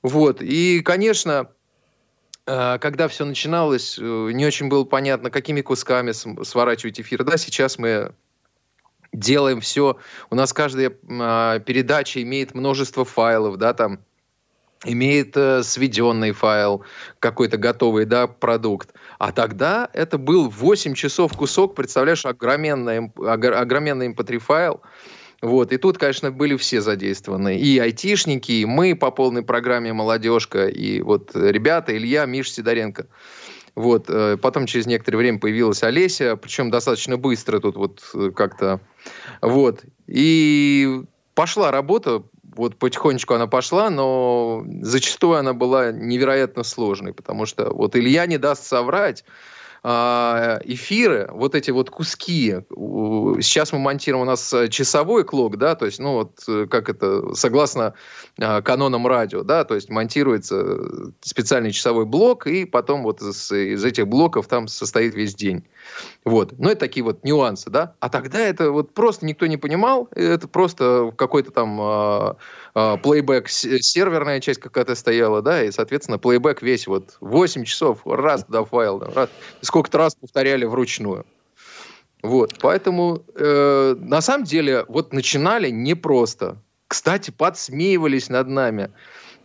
Вот. 0.00 0.42
И, 0.42 0.80
конечно, 0.82 1.48
э, 2.46 2.78
когда 2.78 3.08
все 3.08 3.24
начиналось, 3.24 3.98
э, 3.98 4.02
не 4.32 4.46
очень 4.46 4.68
было 4.68 4.84
понятно, 4.84 5.28
какими 5.28 5.60
кусками 5.60 6.12
сворачивать 6.44 7.00
эфир. 7.00 7.24
Да, 7.24 7.36
сейчас 7.36 7.78
мы 7.78 8.14
делаем 9.12 9.60
все. 9.60 9.98
У 10.30 10.36
нас 10.36 10.52
каждая 10.52 10.92
а, 11.08 11.58
передача 11.58 12.22
имеет 12.22 12.54
множество 12.54 13.04
файлов, 13.04 13.56
да, 13.56 13.74
там 13.74 13.98
имеет 14.84 15.36
э, 15.36 15.62
сведенный 15.62 16.32
файл, 16.32 16.84
какой-то 17.18 17.56
готовый 17.56 18.04
да, 18.04 18.26
продукт. 18.26 18.94
А 19.22 19.30
тогда 19.30 19.88
это 19.92 20.18
был 20.18 20.48
8 20.48 20.94
часов 20.94 21.36
кусок, 21.36 21.76
представляешь, 21.76 22.26
огроменный, 22.26 23.12
огроменный 23.16 24.08
mp3 24.08 24.40
файл. 24.40 24.80
Вот, 25.40 25.72
и 25.72 25.76
тут, 25.76 25.96
конечно, 25.96 26.32
были 26.32 26.56
все 26.56 26.80
задействованы. 26.80 27.56
И 27.56 27.78
айтишники, 27.78 28.50
и 28.50 28.64
мы 28.64 28.96
по 28.96 29.12
полной 29.12 29.44
программе 29.44 29.92
«Молодежка», 29.92 30.66
и 30.66 31.02
вот 31.02 31.36
ребята, 31.36 31.96
Илья, 31.96 32.26
Миш 32.26 32.50
Сидоренко. 32.50 33.06
Вот, 33.76 34.06
э, 34.08 34.38
потом 34.38 34.66
через 34.66 34.86
некоторое 34.86 35.18
время 35.18 35.38
появилась 35.38 35.84
Олеся, 35.84 36.34
причем 36.34 36.72
достаточно 36.72 37.16
быстро 37.16 37.60
тут 37.60 37.76
вот 37.76 38.02
э, 38.14 38.32
как-то. 38.34 38.80
Вот, 39.40 39.84
и 40.08 41.04
пошла 41.34 41.70
работа, 41.70 42.24
вот 42.54 42.76
потихонечку 42.76 43.34
она 43.34 43.46
пошла, 43.46 43.90
но 43.90 44.64
зачастую 44.82 45.38
она 45.38 45.52
была 45.52 45.92
невероятно 45.92 46.62
сложной, 46.62 47.12
потому 47.12 47.46
что 47.46 47.72
вот 47.72 47.96
Илья 47.96 48.26
не 48.26 48.38
даст 48.38 48.64
соврать, 48.64 49.24
эфиры, 49.84 51.28
вот 51.32 51.56
эти 51.56 51.72
вот 51.72 51.90
куски, 51.90 52.58
сейчас 52.70 53.72
мы 53.72 53.80
монтируем 53.80 54.22
у 54.22 54.24
нас 54.24 54.54
часовой 54.70 55.24
клок, 55.24 55.56
да, 55.58 55.74
то 55.74 55.86
есть, 55.86 55.98
ну 55.98 56.12
вот, 56.14 56.44
э, 56.46 56.66
как 56.70 56.88
это, 56.88 57.34
согласно 57.34 57.94
а, 58.40 58.62
канонам 58.62 59.06
радио, 59.06 59.42
да, 59.42 59.64
то 59.64 59.74
есть 59.74 59.90
монтируется 59.90 61.12
специальный 61.20 61.72
часовой 61.72 62.06
блок, 62.06 62.46
и 62.46 62.64
потом 62.64 63.02
вот 63.02 63.20
из, 63.22 63.50
из 63.50 63.84
этих 63.84 64.06
блоков 64.06 64.46
там 64.46 64.68
состоит 64.68 65.14
весь 65.14 65.34
день. 65.34 65.64
Вот. 66.24 66.54
Ну, 66.58 66.70
это 66.70 66.80
такие 66.80 67.02
вот 67.02 67.24
нюансы, 67.24 67.68
да. 67.68 67.94
А 68.00 68.08
тогда 68.08 68.38
это 68.38 68.70
вот 68.70 68.94
просто 68.94 69.26
никто 69.26 69.46
не 69.46 69.56
понимал, 69.56 70.08
это 70.12 70.46
просто 70.46 71.12
какой-то 71.16 71.50
там 71.50 71.80
э, 71.80 72.34
э, 72.74 72.96
плейбэк, 73.02 73.48
серверная 73.48 74.40
часть 74.40 74.60
какая-то 74.60 74.94
стояла, 74.94 75.42
да, 75.42 75.64
и, 75.64 75.70
соответственно, 75.70 76.18
плейбэк 76.18 76.62
весь 76.62 76.86
вот 76.86 77.16
8 77.20 77.64
часов, 77.64 78.00
раз 78.04 78.44
туда 78.44 78.64
файл, 78.64 79.00
раз, 79.00 79.28
сколько-то 79.72 79.96
раз 79.96 80.14
повторяли 80.14 80.66
вручную. 80.66 81.24
Вот, 82.22 82.58
поэтому 82.60 83.24
э, 83.34 83.96
на 83.98 84.20
самом 84.20 84.44
деле 84.44 84.84
вот 84.86 85.14
начинали 85.14 85.70
непросто. 85.70 86.58
Кстати, 86.88 87.30
подсмеивались 87.30 88.28
над 88.28 88.48
нами. 88.48 88.90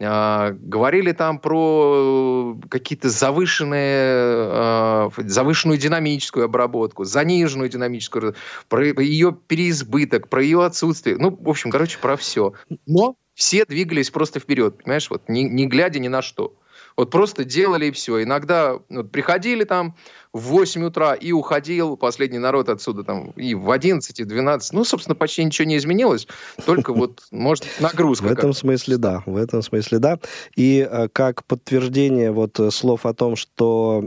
А, 0.02 0.52
говорили 0.52 1.14
там 1.14 1.40
про 1.40 2.58
какие-то 2.70 3.08
завышенные, 3.08 4.04
а, 4.04 5.10
завышенную 5.16 5.80
динамическую 5.80 6.44
обработку, 6.44 7.06
заниженную 7.06 7.70
динамическую, 7.70 8.36
про 8.68 8.84
ее 9.02 9.32
переизбыток, 9.48 10.28
про 10.28 10.44
ее 10.44 10.66
отсутствие. 10.66 11.16
Ну, 11.18 11.36
в 11.40 11.50
общем, 11.50 11.72
короче, 11.72 12.00
про 12.00 12.18
все. 12.18 12.52
Но 12.86 13.16
все 13.34 13.64
двигались 13.66 14.12
просто 14.12 14.42
вперед, 14.42 14.84
понимаешь, 14.84 15.10
вот 15.10 15.30
не, 15.30 15.46
не 15.46 15.68
глядя 15.68 16.00
ни 16.00 16.10
на 16.10 16.22
что. 16.22 16.54
Вот 16.98 17.12
просто 17.12 17.44
делали 17.44 17.86
и 17.86 17.92
все. 17.92 18.24
Иногда 18.24 18.80
вот, 18.90 19.12
приходили 19.12 19.64
там 19.64 19.96
в 20.34 20.42
8 20.48 20.84
утра 20.84 21.14
и 21.14 21.32
уходил 21.32 21.96
последний 21.96 22.40
народ 22.40 22.70
отсюда 22.70 23.04
там 23.04 23.30
и 23.36 23.54
в 23.54 23.70
11, 23.70 24.20
и 24.20 24.24
в 24.24 24.28
12. 24.28 24.74
Ну, 24.74 24.84
собственно, 24.84 25.14
почти 25.14 25.44
ничего 25.44 25.68
не 25.68 25.78
изменилось, 25.78 26.28
только 26.66 26.94
вот, 26.94 27.22
может, 27.30 27.68
нагрузка. 27.80 28.24
В 28.24 28.32
этом 28.32 28.52
смысле 28.54 28.98
да, 28.98 29.22
в 29.28 29.38
этом 29.38 29.62
смысле 29.62 30.00
да. 30.00 30.20
И 30.56 30.88
э, 30.90 31.08
как 31.14 31.44
подтверждение 31.46 32.32
вот 32.32 32.60
э, 32.60 32.72
слов 32.72 33.06
о 33.06 33.14
том, 33.14 33.36
что 33.36 34.04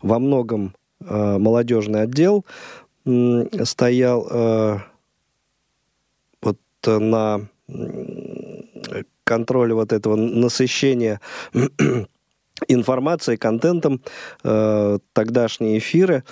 во 0.00 0.18
многом 0.20 0.76
э, 1.00 1.38
молодежный 1.38 2.02
отдел 2.02 2.44
стоял 3.64 4.82
вот 6.40 6.58
на 6.84 7.48
контроле 9.26 9.74
вот 9.74 9.92
этого 9.92 10.16
насыщения 10.16 11.20
информацией, 12.68 13.36
контентом 13.36 14.00
э, 14.44 14.98
тогдашние 15.12 15.78
эфиры 15.78 16.24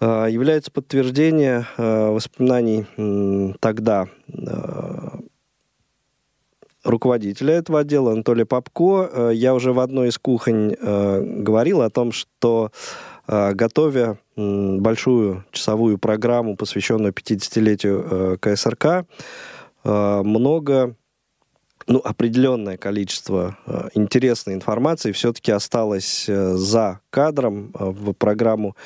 э, 0.00 0.28
является 0.30 0.70
подтверждение 0.70 1.66
э, 1.76 2.10
воспоминаний 2.10 2.86
э, 2.96 3.54
тогда 3.60 4.06
э, 4.28 5.08
руководителя 6.84 7.54
этого 7.54 7.80
отдела 7.80 8.12
Анатолия 8.12 8.44
Попко. 8.44 9.10
Э, 9.10 9.30
я 9.34 9.54
уже 9.54 9.72
в 9.72 9.80
одной 9.80 10.08
из 10.08 10.18
кухонь 10.18 10.76
э, 10.78 11.22
говорил 11.22 11.80
о 11.80 11.90
том, 11.90 12.12
что 12.12 12.70
э, 13.26 13.52
готовя 13.54 14.18
э, 14.36 14.76
большую 14.78 15.44
часовую 15.50 15.98
программу, 15.98 16.56
посвященную 16.56 17.12
50-летию 17.12 18.06
э, 18.08 18.36
КСРК, 18.38 19.06
э, 19.84 20.22
много 20.22 20.94
ну, 21.88 22.00
определенное 22.04 22.76
количество 22.76 23.58
э, 23.66 23.88
интересной 23.94 24.54
информации 24.54 25.12
все-таки 25.12 25.52
осталось 25.52 26.24
э, 26.28 26.54
за 26.54 27.00
кадром, 27.10 27.70
э, 27.78 27.84
в 27.84 28.12
программу 28.12 28.76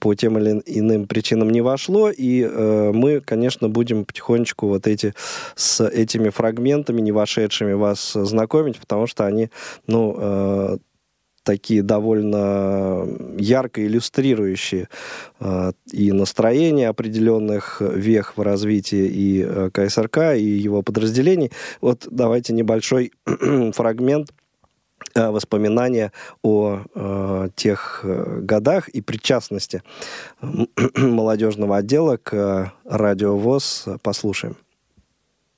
по 0.00 0.14
тем 0.14 0.38
или 0.38 0.62
иным 0.66 1.06
причинам 1.06 1.50
не 1.50 1.60
вошло, 1.60 2.10
и 2.10 2.44
мы, 2.44 3.20
конечно, 3.20 3.68
будем 3.68 4.04
потихонечку 4.04 4.66
вот 4.66 4.86
эти, 4.86 5.14
с 5.54 5.84
этими 5.84 6.30
фрагментами, 6.30 7.00
не 7.00 7.12
вошедшими, 7.12 7.74
вас 7.74 8.12
знакомить, 8.12 8.78
потому 8.78 9.06
что 9.06 9.26
они, 9.26 9.50
ну, 9.86 10.80
такие 11.48 11.82
довольно 11.82 13.06
ярко 13.38 13.82
иллюстрирующие 13.86 14.90
э, 15.40 15.72
и 15.90 16.12
настроение 16.12 16.88
определенных 16.90 17.80
вех 17.80 18.36
в 18.36 18.42
развитии 18.42 19.06
и 19.06 19.46
э, 19.48 19.70
КСРК, 19.72 20.36
и 20.36 20.44
его 20.44 20.82
подразделений. 20.82 21.50
Вот 21.80 22.06
давайте 22.10 22.52
небольшой 22.52 23.12
фрагмент 23.72 24.28
э, 25.14 25.30
воспоминания 25.30 26.12
о 26.42 26.80
э, 26.94 27.48
тех 27.56 28.04
годах 28.04 28.90
и 28.90 29.00
причастности 29.00 29.82
молодежного 30.96 31.78
отдела 31.78 32.18
к 32.18 32.74
радиовоз 32.84 33.86
послушаем. 34.02 34.54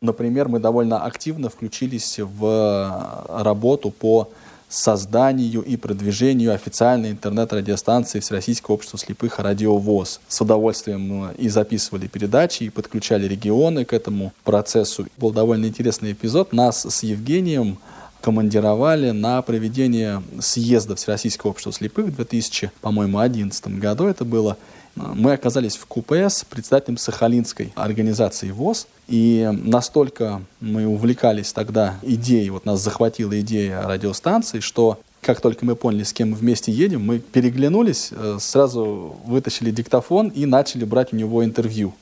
Например, 0.00 0.46
мы 0.46 0.60
довольно 0.60 1.04
активно 1.04 1.48
включились 1.48 2.20
в 2.20 3.26
работу 3.28 3.90
по 3.90 4.28
созданию 4.70 5.62
и 5.62 5.76
продвижению 5.76 6.54
официальной 6.54 7.10
интернет-радиостанции 7.10 8.20
Всероссийского 8.20 8.76
общества 8.76 8.98
слепых 8.98 9.40
«Радиовоз». 9.40 10.20
С 10.28 10.40
удовольствием 10.40 11.00
мы 11.00 11.34
и 11.36 11.48
записывали 11.48 12.06
передачи, 12.06 12.62
и 12.62 12.70
подключали 12.70 13.26
регионы 13.26 13.84
к 13.84 13.92
этому 13.92 14.32
процессу. 14.44 15.06
Был 15.18 15.32
довольно 15.32 15.66
интересный 15.66 16.12
эпизод. 16.12 16.52
Нас 16.52 16.86
с 16.86 17.02
Евгением 17.02 17.78
командировали 18.20 19.10
на 19.10 19.42
проведение 19.42 20.22
съезда 20.40 20.94
Всероссийского 20.94 21.50
общества 21.50 21.72
слепых 21.72 22.06
в 22.06 22.14
2000, 22.14 22.70
по-моему, 22.80 23.18
2011 23.18 23.78
году 23.78 24.06
это 24.06 24.24
было. 24.24 24.56
Мы 24.96 25.32
оказались 25.32 25.76
в 25.76 25.86
купе 25.86 26.28
с 26.28 26.44
председателем 26.44 26.96
Сахалинской 26.98 27.72
организации 27.74 28.50
ВОЗ, 28.50 28.86
и 29.08 29.48
настолько 29.52 30.42
мы 30.60 30.86
увлекались 30.86 31.52
тогда 31.52 31.98
идеей, 32.02 32.50
вот 32.50 32.64
нас 32.64 32.80
захватила 32.80 33.38
идея 33.40 33.82
радиостанции, 33.82 34.60
что 34.60 35.00
как 35.20 35.40
только 35.40 35.66
мы 35.66 35.76
поняли, 35.76 36.02
с 36.02 36.12
кем 36.12 36.30
мы 36.30 36.36
вместе 36.36 36.72
едем, 36.72 37.04
мы 37.04 37.18
переглянулись, 37.18 38.08
э, 38.10 38.38
сразу 38.40 39.16
вытащили 39.26 39.70
диктофон 39.70 40.28
и 40.28 40.46
начали 40.46 40.84
брать 40.84 41.12
у 41.12 41.16
него 41.16 41.44
интервью. 41.44 41.94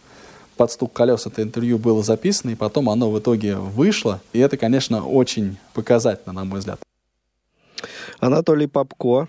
Под 0.57 0.71
стук 0.71 0.93
колес 0.93 1.27
это 1.27 1.43
интервью 1.43 1.79
было 1.79 2.03
записано, 2.03 2.51
и 2.51 2.55
потом 2.55 2.91
оно 2.91 3.11
в 3.11 3.19
итоге 3.19 3.57
вышло. 3.57 4.21
И 4.33 4.39
это, 4.39 4.57
конечно, 4.57 5.07
очень 5.07 5.57
показательно, 5.73 6.33
на 6.33 6.45
мой 6.45 6.61
взгляд. 6.61 6.81
Анатолий 8.21 8.67
Попко, 8.67 9.29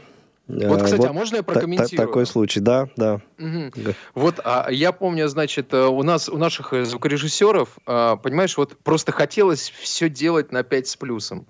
вот, 0.50 0.82
кстати, 0.82 1.00
вот 1.00 1.10
а 1.10 1.14
можно 1.14 1.36
я 1.38 1.44
прокомментирую? 1.44 2.08
Такой 2.08 2.26
случай, 2.26 2.60
да, 2.60 2.90
да. 2.96 3.22
Угу. 3.38 3.94
Вот, 4.16 4.40
а, 4.44 4.68
я 4.72 4.92
помню, 4.92 5.28
значит, 5.28 5.74
э, 5.74 5.86
у 5.86 6.02
нас, 6.02 6.28
у 6.28 6.38
наших 6.38 6.74
э, 6.74 6.86
звукорежиссеров, 6.86 7.78
а, 7.86 8.16
понимаешь, 8.16 8.58
вот 8.58 8.76
просто 8.78 9.12
хотелось 9.12 9.70
все 9.80 10.10
делать 10.10 10.52
на 10.52 10.64
5 10.64 10.88
с 10.88 10.96
плюсом. 10.96 11.46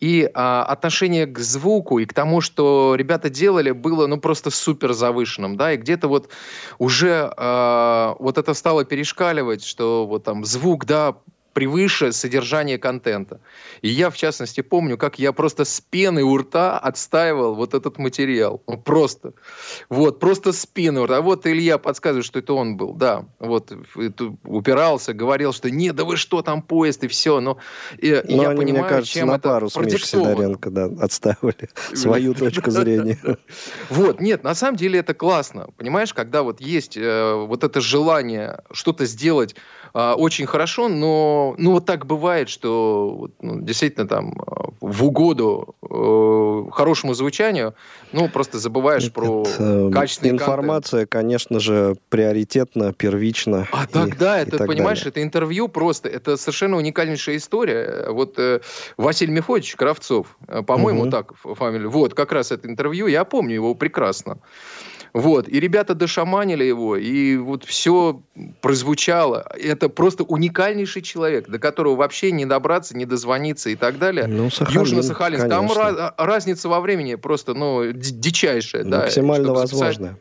И 0.00 0.30
а, 0.32 0.64
отношение 0.64 1.26
к 1.26 1.38
звуку 1.38 1.98
и 1.98 2.06
к 2.06 2.14
тому, 2.14 2.40
что 2.40 2.94
ребята 2.96 3.28
делали, 3.28 3.70
было, 3.70 4.06
ну, 4.06 4.18
просто 4.18 4.50
супер 4.50 4.94
завышенным, 4.94 5.58
да, 5.58 5.74
и 5.74 5.76
где-то 5.76 6.08
вот 6.08 6.30
уже 6.78 7.30
а, 7.36 8.16
вот 8.18 8.38
это 8.38 8.54
стало 8.54 8.86
перешкаливать, 8.86 9.62
что 9.62 10.06
вот 10.06 10.24
там 10.24 10.46
звук, 10.46 10.86
да, 10.86 11.16
превыше 11.58 12.12
содержания 12.12 12.78
контента. 12.78 13.40
И 13.82 13.88
я, 13.88 14.10
в 14.10 14.16
частности, 14.16 14.60
помню, 14.60 14.96
как 14.96 15.18
я 15.18 15.32
просто 15.32 15.64
с 15.64 15.80
пеной 15.80 16.22
у 16.22 16.36
рта 16.36 16.78
отстаивал 16.78 17.56
вот 17.56 17.74
этот 17.74 17.98
материал. 17.98 18.58
Просто. 18.84 19.32
Вот, 19.88 20.20
просто 20.20 20.52
с 20.52 20.66
пеной 20.66 21.02
у 21.02 21.04
рта. 21.06 21.16
А 21.16 21.20
вот 21.20 21.48
Илья 21.48 21.78
подсказывает, 21.78 22.24
что 22.24 22.38
это 22.38 22.52
он 22.52 22.76
был, 22.76 22.92
да. 22.92 23.24
Вот, 23.40 23.72
упирался, 24.44 25.14
говорил, 25.14 25.52
что 25.52 25.68
нет, 25.68 25.96
да 25.96 26.04
вы 26.04 26.16
что, 26.16 26.42
там 26.42 26.62
поезд 26.62 27.02
и 27.02 27.08
все. 27.08 27.40
Но, 27.40 27.58
и, 27.96 28.22
Но 28.28 28.42
я 28.42 28.50
они, 28.50 28.60
понимаю, 28.60 28.84
мне 28.84 28.88
кажется, 28.88 29.14
чем 29.14 29.26
на 29.26 29.40
пару 29.40 29.66
это 29.66 29.80
с 29.80 29.84
Мишей 29.84 30.06
Сидоренко 30.06 30.70
да, 30.70 30.84
отстаивали 31.00 31.70
свою 31.92 32.34
точку 32.34 32.70
зрения. 32.70 33.18
Вот, 33.90 34.20
нет, 34.20 34.44
на 34.44 34.54
самом 34.54 34.76
деле 34.76 35.00
это 35.00 35.12
классно. 35.12 35.66
Понимаешь, 35.76 36.14
когда 36.14 36.44
вот 36.44 36.60
есть 36.60 36.96
э, 36.96 37.34
вот 37.34 37.64
это 37.64 37.80
желание 37.80 38.62
что-то 38.70 39.06
сделать 39.06 39.56
а, 39.94 40.14
очень 40.14 40.46
хорошо, 40.46 40.88
но 40.88 41.54
ну 41.58 41.72
вот 41.72 41.86
так 41.86 42.06
бывает, 42.06 42.48
что 42.48 43.30
ну, 43.40 43.60
действительно 43.60 44.06
там 44.06 44.34
в 44.80 45.04
угоду 45.04 45.74
э, 45.82 46.70
хорошему 46.72 47.14
звучанию, 47.14 47.74
ну 48.12 48.28
просто 48.28 48.58
забываешь 48.58 49.04
Нет, 49.04 49.12
про 49.12 49.42
это, 49.42 49.90
качественный 49.92 50.32
Информация, 50.32 51.06
контент. 51.06 51.10
конечно 51.10 51.60
же, 51.60 51.96
приоритетна, 52.08 52.92
первична. 52.92 53.66
А 53.72 53.84
и, 53.84 53.86
тогда, 53.88 54.38
и 54.38 54.42
это, 54.42 54.58
так 54.58 54.66
понимаешь, 54.66 55.00
далее. 55.00 55.10
это 55.10 55.22
интервью 55.22 55.68
просто, 55.68 56.08
это 56.08 56.36
совершенно 56.36 56.76
уникальнейшая 56.76 57.36
история. 57.36 58.06
Вот 58.10 58.38
э, 58.38 58.60
Василий 58.96 59.32
Мефодич 59.32 59.74
Кравцов, 59.76 60.36
э, 60.46 60.62
по-моему, 60.62 61.02
угу. 61.02 61.10
так 61.10 61.32
фамилия, 61.36 61.88
вот 61.88 62.14
как 62.14 62.32
раз 62.32 62.52
это 62.52 62.68
интервью, 62.68 63.06
я 63.06 63.24
помню 63.24 63.54
его 63.54 63.74
прекрасно. 63.74 64.38
Вот. 65.12 65.48
И 65.48 65.60
ребята 65.60 65.94
дошаманили 65.94 66.64
его, 66.64 66.96
и 66.96 67.36
вот 67.36 67.64
все 67.64 68.22
прозвучало. 68.60 69.46
Это 69.54 69.88
просто 69.88 70.24
уникальнейший 70.24 71.02
человек, 71.02 71.48
до 71.48 71.58
которого 71.58 71.96
вообще 71.96 72.30
не 72.32 72.46
добраться, 72.46 72.96
не 72.96 73.04
дозвониться 73.04 73.70
и 73.70 73.76
так 73.76 73.98
далее. 73.98 74.26
Ну, 74.26 74.50
Сахалин, 74.50 74.82
Южно-Сахалинск. 74.82 75.48
Там 75.48 75.70
раз, 75.72 76.12
разница 76.16 76.68
во 76.68 76.80
времени 76.80 77.14
просто 77.14 77.54
ну, 77.54 77.92
дичайшая. 77.92 78.84
Максимально 78.84 79.48
да, 79.48 79.52
возможная. 79.54 80.18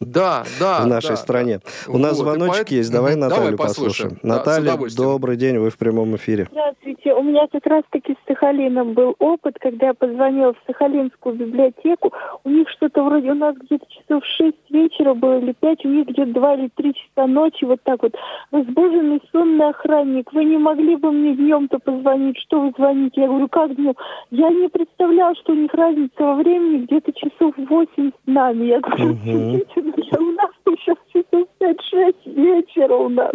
Да, 0.00 0.44
да. 0.58 0.82
В 0.82 0.86
нашей 0.86 1.10
да, 1.10 1.16
стране. 1.16 1.60
Да. 1.86 1.92
У 1.92 1.98
нас 1.98 2.18
вот, 2.18 2.24
звоночек 2.24 2.56
поэтому... 2.56 2.78
есть, 2.78 2.92
давай 2.92 3.16
Наталью 3.16 3.52
давай 3.52 3.68
послушаем. 3.68 4.18
Да, 4.22 4.36
Наталья, 4.36 4.78
добрый 4.96 5.36
день, 5.36 5.58
вы 5.58 5.70
в 5.70 5.78
прямом 5.78 6.16
эфире. 6.16 6.48
Здравствуйте, 6.50 7.14
у 7.14 7.22
меня 7.22 7.46
как 7.50 7.66
раз-таки 7.66 8.14
с 8.14 8.28
Сахалином 8.28 8.94
был 8.94 9.14
опыт, 9.18 9.56
когда 9.60 9.88
я 9.88 9.94
позвонила 9.94 10.52
в 10.54 10.56
Сахалинскую 10.66 11.34
библиотеку, 11.34 12.12
у 12.44 12.50
них 12.50 12.68
что-то 12.70 13.02
вроде, 13.02 13.30
у 13.30 13.34
нас 13.34 13.56
где-то 13.56 13.86
часов 13.88 14.24
6 14.24 14.54
вечера 14.70 15.14
было 15.14 15.38
или 15.38 15.52
5, 15.52 15.84
у 15.84 15.88
них 15.88 16.06
где-то 16.08 16.32
2 16.32 16.54
или 16.54 16.70
3 16.74 16.94
часа 16.94 17.26
ночи, 17.26 17.64
вот 17.64 17.80
так 17.82 18.02
вот, 18.02 18.14
разбуженный 18.50 19.20
сонный 19.32 19.68
охранник, 19.68 20.32
вы 20.32 20.44
не 20.44 20.58
могли 20.58 20.96
бы 20.96 21.12
мне 21.12 21.34
днем-то 21.34 21.78
позвонить, 21.78 22.38
что 22.38 22.60
вы 22.60 22.72
звоните? 22.76 23.22
Я 23.22 23.28
говорю, 23.28 23.48
как 23.48 23.74
днем? 23.76 23.94
Я 24.30 24.50
не 24.50 24.68
представляла, 24.68 25.34
что 25.36 25.52
у 25.52 25.56
них 25.56 25.72
разница 25.74 26.10
во 26.18 26.34
времени 26.34 26.84
где-то 26.84 27.12
часов 27.12 27.54
8 27.56 28.10
с 28.10 28.12
нами. 28.26 28.64
Я 28.66 28.80
говорю, 28.80 29.16
у 29.40 30.32
нас 30.32 30.50
сейчас 30.64 30.96
часов 31.12 31.48
5-6 31.60 32.34
вечера 32.34 32.94
у 32.94 33.08
нас. 33.08 33.32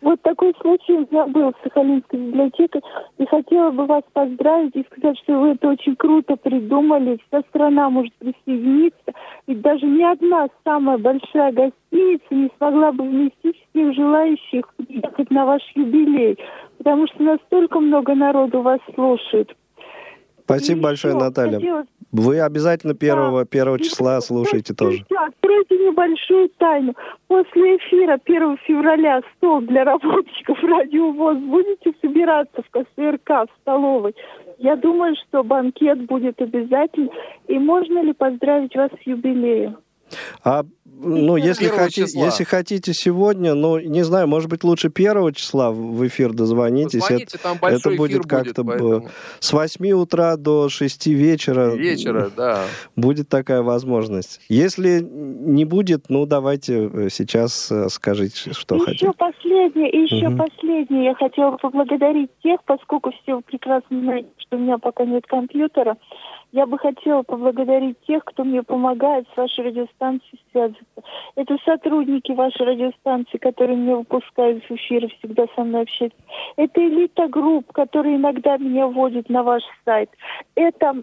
Вот 0.00 0.20
такой 0.22 0.54
случай 0.60 0.92
у 0.94 1.00
меня 1.00 1.26
был 1.26 1.50
в 1.50 1.54
Сахалинской 1.62 2.18
библиотеке. 2.18 2.80
И 3.18 3.26
хотела 3.26 3.70
бы 3.70 3.84
вас 3.86 4.02
поздравить 4.12 4.74
и 4.74 4.84
сказать, 4.90 5.18
что 5.22 5.38
вы 5.40 5.48
это 5.50 5.68
очень 5.68 5.94
круто 5.96 6.36
придумали. 6.36 7.20
Вся 7.28 7.42
страна 7.50 7.90
может 7.90 8.14
присоединиться. 8.14 9.12
Ведь 9.46 9.60
даже 9.60 9.86
ни 9.86 10.02
одна 10.02 10.48
самая 10.64 10.96
большая 10.96 11.52
гостиница 11.52 12.24
не 12.30 12.50
смогла 12.56 12.92
бы 12.92 13.04
вместить 13.04 13.56
всех 13.70 13.94
желающих 13.94 14.64
ехать 14.88 15.30
на 15.30 15.44
ваш 15.44 15.62
юбилей. 15.74 16.38
Потому 16.78 17.06
что 17.08 17.22
настолько 17.22 17.80
много 17.80 18.14
народу 18.14 18.62
вас 18.62 18.80
слушает. 18.94 19.54
Спасибо 20.44 20.78
и 20.78 20.82
большое, 20.82 21.14
Наталья. 21.14 21.58
Хотелось... 21.58 21.86
Вы 22.12 22.40
обязательно 22.40 22.94
первого, 22.94 23.40
да. 23.40 23.44
первого 23.44 23.78
числа 23.78 24.20
слушайте 24.20 24.74
тоже. 24.74 25.04
Откройте 25.16 25.76
небольшую 25.76 26.48
тайну. 26.58 26.94
После 27.28 27.76
эфира 27.76 28.18
1 28.24 28.58
февраля 28.66 29.20
стол 29.36 29.60
для 29.60 29.84
работников 29.84 30.58
радиовоз 30.62 31.38
будете 31.38 31.92
собираться 32.00 32.62
в 32.62 32.70
КСРК, 32.70 33.28
в 33.28 33.60
столовой. 33.60 34.14
Я 34.58 34.76
думаю, 34.76 35.14
что 35.28 35.44
банкет 35.44 36.04
будет 36.06 36.40
обязательно. 36.40 37.10
И 37.46 37.58
можно 37.58 38.02
ли 38.02 38.12
поздравить 38.12 38.74
вас 38.74 38.90
с 38.90 39.06
юбилеем? 39.06 39.76
А 40.44 40.64
ну, 41.02 41.36
если, 41.36 41.68
хоти- 41.68 42.02
числа. 42.04 42.24
если 42.26 42.44
хотите 42.44 42.92
сегодня, 42.92 43.54
ну, 43.54 43.78
не 43.78 44.02
знаю, 44.04 44.28
может 44.28 44.50
быть, 44.50 44.64
лучше 44.64 44.90
первого 44.90 45.32
числа 45.32 45.70
в 45.70 46.06
эфир 46.06 46.34
дозвонитесь. 46.34 47.00
Позвоните, 47.00 47.38
там 47.38 47.56
большой 47.58 47.78
это 47.78 47.90
будет 47.96 48.10
эфир 48.20 48.28
как-то 48.28 48.64
будет, 48.64 48.80
бы 48.80 48.90
поэтому 48.90 49.10
С 49.38 49.52
8 49.52 49.92
утра 49.92 50.36
до 50.36 50.68
6 50.68 51.06
вечера. 51.06 51.70
вечера, 51.74 52.30
да. 52.36 52.64
Будет 52.96 53.30
такая 53.30 53.62
возможность. 53.62 54.40
Если 54.50 55.00
не 55.00 55.64
будет, 55.64 56.10
ну, 56.10 56.26
давайте 56.26 56.90
э, 56.92 57.08
сейчас 57.10 57.70
э, 57.72 57.88
скажите, 57.88 58.52
что 58.52 58.74
еще 58.74 58.84
хотите. 58.84 59.12
последнее, 59.16 59.90
и 59.90 59.98
еще 60.02 60.28
Мгм. 60.28 60.36
последнее. 60.38 61.04
Я 61.04 61.14
хотела 61.14 61.56
поблагодарить 61.56 62.30
тех, 62.42 62.60
поскольку 62.66 63.10
все 63.22 63.40
прекрасно 63.40 64.00
знаете, 64.00 64.28
что 64.36 64.56
у 64.58 64.60
меня 64.60 64.76
пока 64.76 65.06
нет 65.06 65.24
компьютера. 65.26 65.96
Я 66.52 66.66
бы 66.66 66.78
хотела 66.78 67.22
поблагодарить 67.22 68.00
тех, 68.06 68.24
кто 68.24 68.42
мне 68.44 68.62
помогает 68.62 69.26
с 69.32 69.36
вашей 69.36 69.66
радиостанцией 69.66 70.42
связаться. 70.50 70.82
Это 71.36 71.56
сотрудники 71.64 72.32
вашей 72.32 72.66
радиостанции, 72.66 73.38
которые 73.38 73.76
меня 73.76 73.96
выпускают 73.96 74.64
из 74.64 74.76
эфира, 74.76 75.08
всегда 75.08 75.46
со 75.54 75.62
мной 75.62 75.82
общаются. 75.82 76.18
Это 76.56 76.86
элита 76.86 77.28
групп, 77.28 77.70
которые 77.72 78.16
иногда 78.16 78.56
меня 78.56 78.88
вводят 78.88 79.28
на 79.28 79.44
ваш 79.44 79.62
сайт. 79.84 80.10
Это 80.56 81.02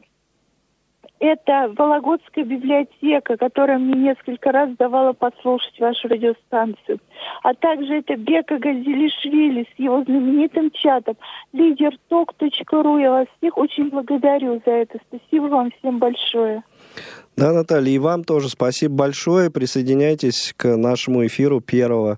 это 1.20 1.74
Вологодская 1.76 2.44
библиотека, 2.44 3.38
которая 3.38 3.78
мне 3.78 4.10
несколько 4.10 4.52
раз 4.52 4.70
давала 4.78 5.14
послушать 5.14 5.80
вашу 5.80 6.08
радиостанцию. 6.08 7.00
А 7.44 7.54
также 7.54 8.00
это 8.00 8.16
Бека 8.16 8.58
Газилишвили 8.58 9.68
с 9.76 9.80
его 9.80 10.04
знаменитым 10.04 10.72
чатом 10.72 11.16
лидер 11.54 11.92
ток.ру. 12.10 12.98
Я 12.98 13.12
вас 13.12 13.28
всех 13.38 13.58
очень 13.58 13.90
благодарю 13.90 14.62
за 14.66 14.72
это. 14.72 15.00
Спасибо 15.08 15.46
вам 15.46 15.72
всем 15.80 16.00
большое. 16.00 16.64
Да, 17.38 17.54
Наталья, 17.54 17.92
и 17.94 18.00
вам 18.00 18.24
тоже 18.24 18.50
спасибо 18.50 18.96
большое. 18.96 19.52
Присоединяйтесь 19.52 20.56
к 20.58 20.76
нашему 20.76 21.24
эфиру 21.28 21.62
1 21.66 22.18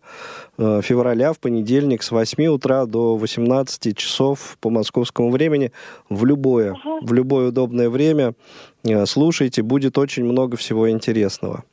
э, 0.58 0.82
февраля 0.82 1.34
в 1.34 1.40
понедельник 1.40 2.04
с 2.04 2.12
8 2.12 2.46
утра 2.46 2.86
до 2.86 3.18
18 3.18 3.98
часов 3.98 4.58
по 4.62 4.70
московскому 4.70 5.30
времени 5.30 5.74
в 6.10 6.24
любое, 6.24 6.78
в 7.02 7.12
любое 7.12 7.50
удобное 7.50 7.90
время. 7.90 8.34
Э, 8.86 9.06
Слушайте, 9.06 9.62
будет 9.62 9.98
очень 9.98 10.24
много 10.24 10.56
всего 10.56 10.90
интересного. 10.90 11.66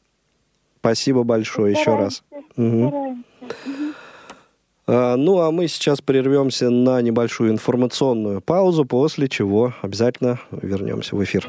Спасибо 0.81 1.23
большое 1.23 1.73
еще 1.73 1.95
раз. 1.95 2.25
Стараемся. 2.53 3.23
А, 4.89 5.17
Ну, 5.17 5.41
а 5.41 5.53
мы 5.53 5.69
сейчас 5.69 6.01
прервемся 6.01 6.71
на 6.71 7.01
небольшую 7.01 7.51
информационную 7.51 8.41
паузу, 8.41 8.85
после 8.85 9.29
чего 9.29 9.73
обязательно 9.83 10.41
вернемся 10.51 11.15
в 11.15 11.23
эфир. 11.23 11.49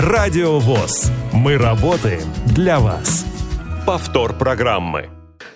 Радио 0.00 0.58
ВОЗ. 0.58 1.10
Мы 1.32 1.56
работаем 1.56 2.22
для 2.54 2.80
вас. 2.80 3.24
Повтор 3.86 4.36
программы. 4.36 5.08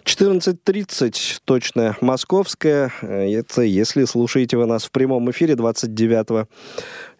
14.30, 0.04 1.40
точно 1.44 1.96
московская. 2.00 2.92
Это 3.02 3.62
если 3.62 4.04
слушаете 4.04 4.56
вы 4.56 4.66
нас 4.66 4.84
в 4.84 4.90
прямом 4.90 5.30
эфире 5.32 5.54
29 5.54 6.46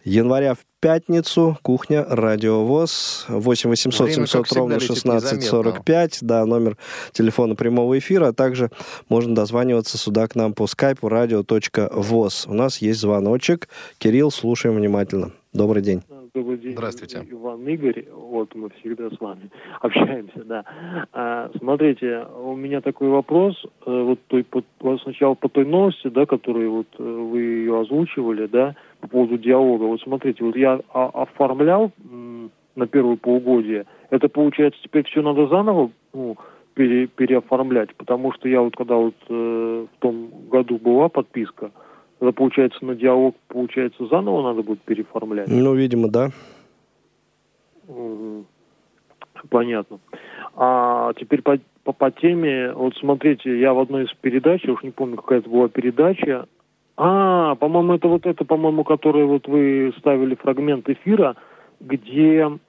января 0.05 0.55
в 0.55 0.59
пятницу. 0.79 1.57
Кухня, 1.61 2.05
Радио 2.07 2.65
ВОЗ, 2.65 3.25
8 3.27 3.69
800 3.69 4.07
Время, 4.07 4.21
как 4.21 4.29
700 4.29 4.45
всегда, 4.45 4.59
ровно 4.59 4.73
летит 4.75 4.87
16 4.87 5.23
незаметно. 5.25 5.49
45. 5.49 6.17
Да, 6.21 6.45
номер 6.45 6.77
телефона 7.11 7.55
прямого 7.55 7.99
эфира. 7.99 8.29
А 8.29 8.33
также 8.33 8.71
можно 9.09 9.35
дозваниваться 9.35 9.97
сюда 9.97 10.27
к 10.27 10.35
нам 10.35 10.53
по 10.53 10.67
скайпу 10.67 11.09
radio.voz. 11.09 12.45
У 12.47 12.53
нас 12.53 12.77
есть 12.77 13.01
звоночек. 13.01 13.67
Кирилл, 13.97 14.31
слушаем 14.31 14.77
внимательно. 14.77 15.31
Добрый 15.53 15.83
день. 15.83 16.01
Добрый 16.33 16.57
день, 16.57 16.73
Здравствуйте. 16.73 17.25
Иван 17.31 17.67
Игорь. 17.67 18.05
Вот 18.13 18.53
мы 18.53 18.69
всегда 18.79 19.09
с 19.09 19.19
вами 19.19 19.49
общаемся, 19.81 20.43
да. 20.43 20.63
А, 21.11 21.49
смотрите, 21.57 22.25
у 22.43 22.55
меня 22.55 22.81
такой 22.81 23.09
вопрос. 23.09 23.55
Э, 23.85 24.01
Вот 24.03 24.19
той, 24.27 24.43
по- 24.43 24.97
сначала 24.99 25.33
по 25.33 25.49
той 25.49 25.65
новости, 25.65 26.07
да, 26.07 26.25
которую 26.25 26.71
вот 26.71 26.87
э, 26.99 27.03
вы 27.03 27.41
ее 27.41 27.79
озвучивали, 27.81 28.45
да, 28.45 28.75
по 29.01 29.07
поводу 29.07 29.37
диалога. 29.37 29.83
Вот 29.83 30.01
смотрите, 30.01 30.43
вот 30.43 30.55
я 30.55 30.79
оформлял 30.93 31.91
на 32.75 32.87
первое 32.87 33.15
полугодие. 33.15 33.85
Это 34.11 34.29
получается 34.29 34.79
теперь 34.83 35.05
все 35.05 35.21
надо 35.21 35.47
заново 35.47 35.89
ну, 36.13 36.37
пере- 36.75 37.07
переоформлять, 37.07 37.95
потому 37.95 38.31
что 38.33 38.47
я 38.47 38.61
вот 38.61 38.75
когда 38.75 38.95
вот 38.95 39.15
э, 39.29 39.85
в 39.91 39.99
том 39.99 40.29
году 40.49 40.77
была 40.77 41.09
подписка, 41.09 41.71
это 42.19 42.31
получается 42.31 42.83
на 42.85 42.95
диалог, 42.95 43.35
получается 43.47 44.05
заново 44.07 44.43
надо 44.43 44.63
будет 44.63 44.81
переоформлять. 44.81 45.47
Ну, 45.47 45.73
видимо, 45.73 46.09
да. 46.09 46.29
Понятно. 49.49 49.99
А 50.55 51.13
теперь 51.13 51.41
по, 51.41 51.57
по, 51.83 51.93
по 51.93 52.11
теме, 52.11 52.73
вот 52.73 52.95
смотрите, 52.97 53.59
я 53.59 53.73
в 53.73 53.79
одной 53.79 54.03
из 54.03 54.13
передач, 54.21 54.63
я 54.65 54.73
уж 54.73 54.83
не 54.83 54.91
помню, 54.91 55.15
какая 55.15 55.39
это 55.39 55.49
была 55.49 55.69
передача. 55.69 56.47
А, 56.97 57.55
по-моему, 57.55 57.93
это 57.93 58.09
вот 58.09 58.25
это, 58.25 58.43
по-моему, 58.43 58.83
которое 58.83 59.25
вот 59.25 59.47
вы 59.47 59.93
ставили 59.99 60.35
фрагмент 60.35 60.89
эфира, 60.89 61.37
где 61.79 62.59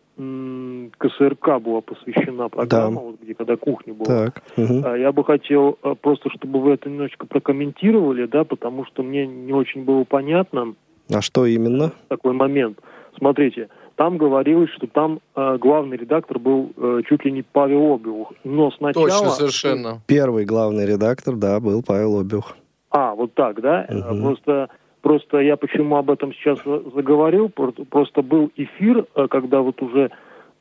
КСРК 0.98 1.60
была 1.60 1.80
посвящена 1.80 2.48
программа, 2.48 3.00
вот 3.00 3.20
где 3.20 3.34
когда 3.34 3.56
кухня 3.56 3.94
была. 3.94 4.26
Так. 4.26 4.42
А, 4.56 4.94
Я 4.96 5.12
бы 5.12 5.24
хотел 5.24 5.78
а, 5.82 5.94
просто, 5.94 6.30
чтобы 6.30 6.60
вы 6.60 6.72
это 6.72 6.88
немножечко 6.88 7.26
прокомментировали, 7.26 8.26
да, 8.26 8.44
потому 8.44 8.84
что 8.86 9.02
мне 9.02 9.26
не 9.26 9.52
очень 9.52 9.84
было 9.84 10.04
понятно, 10.04 10.74
А 11.12 11.20
что 11.22 11.46
именно? 11.46 11.92
такой 12.08 12.32
момент. 12.34 12.78
Смотрите, 13.16 13.68
там 13.96 14.16
говорилось, 14.18 14.70
что 14.70 14.86
там 14.86 15.20
э, 15.36 15.58
главный 15.60 15.96
редактор 15.96 16.38
был 16.38 16.72
э, 16.76 17.00
чуть 17.08 17.24
ли 17.24 17.32
не 17.32 17.42
Павел 17.42 17.94
Обиух. 17.94 18.32
Но 18.44 18.70
сначала... 18.70 19.08
Точно, 19.08 19.28
совершенно. 19.30 20.00
Первый 20.06 20.44
главный 20.46 20.86
редактор, 20.86 21.34
да, 21.34 21.60
был 21.60 21.82
Павел 21.82 22.18
Обюх. 22.20 22.56
А, 22.90 23.14
вот 23.14 23.34
так, 23.34 23.60
да? 23.60 23.84
Э, 23.88 23.94
Мгм. 23.94 24.22
Просто, 24.22 24.68
просто 25.00 25.38
я 25.38 25.56
почему 25.56 25.96
об 25.96 26.10
этом 26.10 26.32
сейчас 26.34 26.58
за- 26.64 26.82
заговорил, 26.94 27.48
про- 27.48 27.72
просто 27.88 28.22
был 28.22 28.50
эфир, 28.56 29.06
э, 29.14 29.26
когда 29.28 29.60
вот 29.60 29.80
уже 29.82 30.10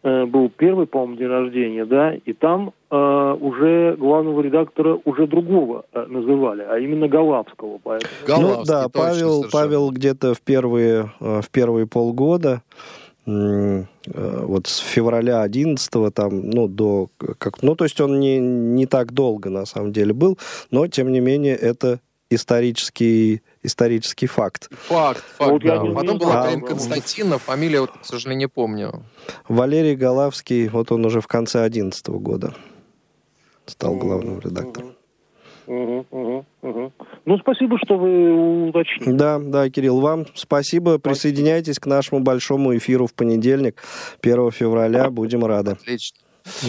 э, 0.02 0.26
был 0.26 0.50
первый, 0.50 0.86
по-моему, 0.88 1.18
день 1.18 1.28
рождения, 1.28 1.86
да, 1.86 2.14
и 2.14 2.32
там 2.34 2.72
э, 2.90 3.38
уже 3.42 3.96
главного 4.00 4.42
редактора 4.42 4.98
уже 5.04 5.28
другого 5.28 5.84
э, 5.94 6.06
называли, 6.08 6.66
а 6.70 6.80
именно 6.80 7.08
Галавского. 7.10 7.80
Поэтому... 7.84 8.12
ну 8.28 8.64
да, 8.66 8.84
точно, 8.84 8.90
Павел, 8.90 9.34
совершенно. 9.42 9.52
Павел 9.52 9.92
где-то 9.92 10.34
в 10.34 10.42
первые, 10.42 11.12
э, 11.20 11.42
в 11.42 11.50
первые 11.50 11.86
полгода, 11.86 12.62
э, 13.28 13.84
вот 14.06 14.68
с 14.68 14.80
февраля 14.80 15.42
11 15.42 16.14
там, 16.14 16.50
ну, 16.50 16.68
до, 16.68 17.10
как, 17.38 17.62
ну, 17.62 17.76
то 17.76 17.84
есть 17.84 18.00
он 18.02 18.20
не, 18.20 18.40
не 18.40 18.86
так 18.86 19.12
долго, 19.14 19.50
на 19.50 19.66
самом 19.66 19.92
деле, 19.92 20.14
был, 20.14 20.38
но, 20.72 20.88
тем 20.88 21.12
не 21.12 21.20
менее, 21.20 21.56
это 21.56 22.00
исторический, 22.30 23.42
исторический 23.64 24.28
факт. 24.28 24.70
Факт, 24.88 25.24
факт, 25.38 25.52
Вот 25.52 25.64
я 25.64 25.78
да. 25.78 25.84
не 25.84 25.94
Потом 25.94 26.18
был 26.18 26.32
а- 26.32 26.60
Константинов, 26.60 27.44
фамилия, 27.44 27.82
вот, 27.82 27.92
к 27.92 28.06
сожалению, 28.06 28.40
не 28.40 28.48
помню. 28.48 29.04
Валерий 29.48 29.96
Голавский, 29.96 30.68
вот 30.68 30.92
он 30.92 31.06
уже 31.06 31.22
в 31.22 31.28
конце 31.28 31.64
11 31.64 32.08
года 32.20 32.54
стал 33.66 33.96
главным 33.96 34.40
редактором. 34.40 34.94
Ну, 35.68 37.38
спасибо, 37.42 37.78
что 37.84 37.96
вы 37.98 38.70
уточнили. 38.70 39.12
Да, 39.12 39.38
да, 39.40 39.70
Кирилл, 39.70 40.00
вам 40.00 40.26
спасибо. 40.34 40.98
Присоединяйтесь 40.98 41.78
к 41.78 41.86
нашему 41.86 42.22
большому 42.22 42.76
эфиру 42.76 43.06
в 43.06 43.14
понедельник, 43.14 43.82
1 44.22 44.52
февраля. 44.52 45.12
Будем 45.12 45.46
рады. 45.46 45.72
Отлично. 45.72 46.18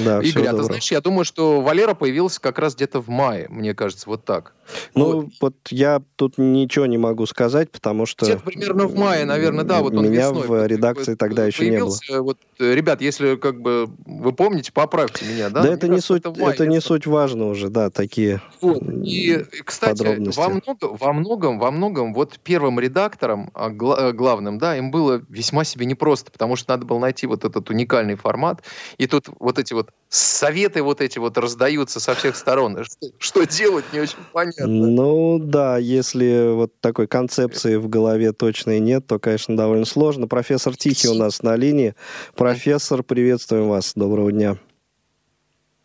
Да, 0.04 0.20
Игорь, 0.20 0.46
а 0.46 0.54
ты 0.54 0.62
знаешь, 0.62 0.90
я 0.90 1.00
думаю, 1.00 1.24
что 1.24 1.60
Валера 1.60 1.94
появился 1.94 2.40
как 2.40 2.58
раз 2.58 2.74
где-то 2.74 3.00
в 3.00 3.08
мае, 3.08 3.46
мне 3.50 3.74
кажется, 3.74 4.08
вот 4.08 4.24
так. 4.24 4.54
Ну, 4.94 5.04
Вот. 5.22 5.26
вот 5.40 5.54
я 5.70 6.00
тут 6.16 6.38
ничего 6.38 6.86
не 6.86 6.98
могу 6.98 7.26
сказать, 7.26 7.70
потому 7.70 8.06
что... 8.06 8.24
Где-то 8.24 8.42
примерно 8.42 8.86
в 8.86 8.94
мае, 8.94 9.24
наверное, 9.24 9.64
да, 9.64 9.80
вот 9.80 9.94
он 9.94 10.04
Меня 10.08 10.28
весной 10.30 10.46
в 10.46 10.66
редакции 10.66 11.14
тогда 11.14 11.46
еще 11.46 11.64
не 11.64 11.78
было. 11.78 11.78
появился. 11.98 12.22
Вот, 12.22 12.38
э, 12.58 12.74
ребят, 12.74 13.00
если 13.00 13.36
как 13.36 13.60
бы 13.60 13.88
вы 14.06 14.32
помните, 14.32 14.72
поправьте 14.72 15.24
меня, 15.24 15.48
да? 15.50 15.62
Да, 15.62 15.72
это 15.72 15.88
не 15.88 16.00
суть, 16.00 16.24
в 16.24 16.38
мае 16.38 16.54
это 16.54 16.66
не 16.66 16.80
суть 16.80 17.06
важно 17.06 17.48
уже, 17.48 17.68
да, 17.68 17.90
такие. 17.90 18.40
Вот. 18.60 18.82
И, 18.82 19.44
кстати, 19.64 20.02
во 20.02 20.48
многом, 20.48 20.96
во 20.96 21.12
многом, 21.12 21.58
во 21.58 21.70
многом, 21.70 22.14
вот 22.14 22.38
первым 22.42 22.78
редактором, 22.78 23.50
а, 23.54 23.70
гла- 23.70 24.10
э, 24.10 24.12
главным, 24.12 24.58
да, 24.58 24.76
им 24.76 24.90
было 24.90 25.22
весьма 25.28 25.64
себе 25.64 25.86
непросто, 25.86 26.30
потому 26.30 26.56
что 26.56 26.72
надо 26.72 26.86
было 26.86 26.98
найти 26.98 27.26
вот 27.26 27.44
этот 27.44 27.70
уникальный 27.70 28.14
формат. 28.14 28.62
И 28.98 29.06
тут 29.06 29.28
вот 29.38 29.58
эти 29.58 29.69
эти 29.70 29.74
вот 29.74 29.90
советы 30.08 30.82
вот 30.82 31.00
эти 31.00 31.18
вот 31.18 31.38
раздаются 31.38 32.00
со 32.00 32.14
всех 32.14 32.34
сторон. 32.34 32.84
Что, 32.84 33.06
что 33.18 33.46
делать, 33.46 33.84
не 33.92 34.00
очень 34.00 34.18
понятно. 34.32 34.66
Ну 34.66 35.38
да, 35.38 35.78
если 35.78 36.52
вот 36.52 36.72
такой 36.80 37.06
концепции 37.06 37.76
в 37.76 37.88
голове 37.88 38.32
точной 38.32 38.80
нет, 38.80 39.06
то, 39.06 39.18
конечно, 39.18 39.56
довольно 39.56 39.84
сложно. 39.84 40.26
Профессор 40.26 40.76
Тихий 40.76 41.08
у 41.08 41.14
нас 41.14 41.42
на 41.42 41.56
линии. 41.56 41.94
Профессор, 42.36 43.02
приветствуем 43.04 43.68
вас. 43.68 43.94
Доброго 43.94 44.32
дня. 44.32 44.56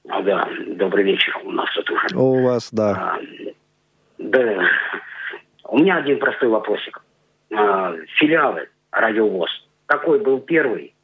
А, 0.09 0.21
да, 0.21 0.47
добрый 0.75 1.03
вечер 1.03 1.39
у 1.43 1.51
нас 1.51 1.69
тут 1.75 1.89
уже. 1.91 2.17
У 2.17 2.43
вас, 2.43 2.69
да. 2.71 2.91
А, 2.91 3.19
да. 4.17 4.67
У 5.69 5.77
меня 5.77 5.97
один 5.97 6.19
простой 6.19 6.49
вопросик. 6.49 7.03
А, 7.53 7.93
филиалы 8.17 8.67
Радиовоз. 8.91 9.49
Какой 9.85 10.19
был 10.19 10.39
первый 10.39 10.95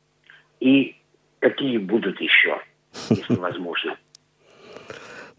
и 0.60 0.96
какие 1.40 1.78
будут 1.78 2.20
еще, 2.22 2.60
если 3.10 3.36
возможно? 3.36 3.98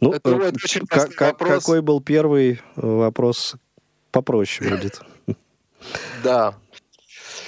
Ну, 0.00 0.12
Это 0.12 0.30
э, 0.30 0.52
очень 0.52 0.86
как, 0.86 1.14
как, 1.14 1.38
какой 1.38 1.80
был 1.80 2.00
первый 2.00 2.60
вопрос 2.76 3.56
попроще 4.10 4.70
будет. 4.70 5.00
Да. 6.22 6.54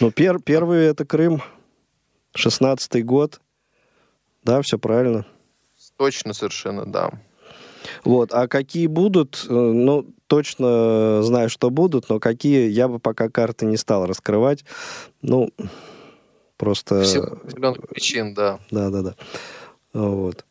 Ну, 0.01 0.11
пер, 0.11 0.41
первый 0.41 0.87
это 0.87 1.05
Крым, 1.05 1.41
шестнадцатый 2.35 3.03
год. 3.03 3.41
Да, 4.43 4.61
все 4.63 4.77
правильно. 4.77 5.25
Точно, 5.97 6.33
совершенно, 6.33 6.85
да. 6.85 7.11
Вот, 8.03 8.33
а 8.33 8.49
какие 8.49 8.87
будут, 8.89 9.47
э, 9.49 9.53
ну, 9.53 10.07
точно 10.27 11.23
знаю, 11.23 11.49
что 11.49 11.71
будут, 11.71 12.09
но 12.09 12.19
какие, 12.19 12.69
я 12.69 12.89
бы 12.89 12.99
пока 12.99 13.29
карты 13.29 13.67
не 13.67 13.77
стал 13.77 14.07
раскрывать. 14.07 14.65
Ну, 15.23 15.51
просто... 16.57 17.03
Всего 17.03 17.75
причин, 17.89 18.35
да. 18.35 18.59
Да, 18.71 18.91
да, 18.91 19.03
да. 19.03 19.15
Вот. 19.95 20.45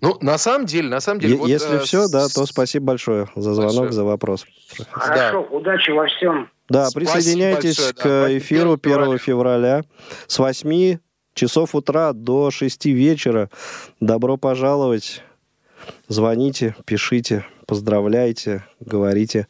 Ну, 0.00 0.16
на 0.20 0.38
самом 0.38 0.66
деле, 0.66 0.88
на 0.88 1.00
самом 1.00 1.20
деле... 1.20 1.34
Е- 1.34 1.38
вот, 1.38 1.48
если 1.48 1.76
э, 1.76 1.80
все, 1.80 2.08
да, 2.08 2.28
то 2.28 2.46
спасибо 2.46 2.86
большое 2.86 3.28
за 3.36 3.52
звонок, 3.52 3.74
большое. 3.74 3.92
за 3.92 4.04
вопрос. 4.04 4.46
Хорошо, 4.90 5.46
да. 5.50 5.56
удачи 5.56 5.90
во 5.90 6.06
всем. 6.06 6.48
Да, 6.68 6.88
спасибо 6.88 7.12
присоединяйтесь 7.12 7.76
большое, 7.76 7.92
к 7.94 8.04
да. 8.04 8.38
эфиру 8.38 8.78
1 8.82 9.18
февраля 9.18 9.82
с 10.26 10.38
8 10.38 10.98
часов 11.34 11.74
утра 11.74 12.12
до 12.12 12.50
6 12.50 12.86
вечера. 12.86 13.50
Добро 14.00 14.38
пожаловать. 14.38 15.22
Звоните, 16.08 16.76
пишите, 16.86 17.44
поздравляйте, 17.66 18.64
говорите 18.80 19.48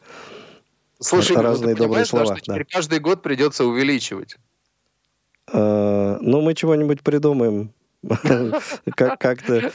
Слушай, 1.01 1.35
разные 1.37 1.75
ну, 1.75 1.83
добрые 1.85 2.05
слова. 2.05 2.37
Что 2.37 2.53
да. 2.53 2.63
каждый 2.69 2.99
год 2.99 3.23
придется 3.23 3.65
увеличивать. 3.65 4.37
А, 5.51 6.17
ну, 6.21 6.41
мы 6.41 6.53
чего-нибудь 6.53 7.01
придумаем. 7.01 7.73
Как-то, 8.95 9.71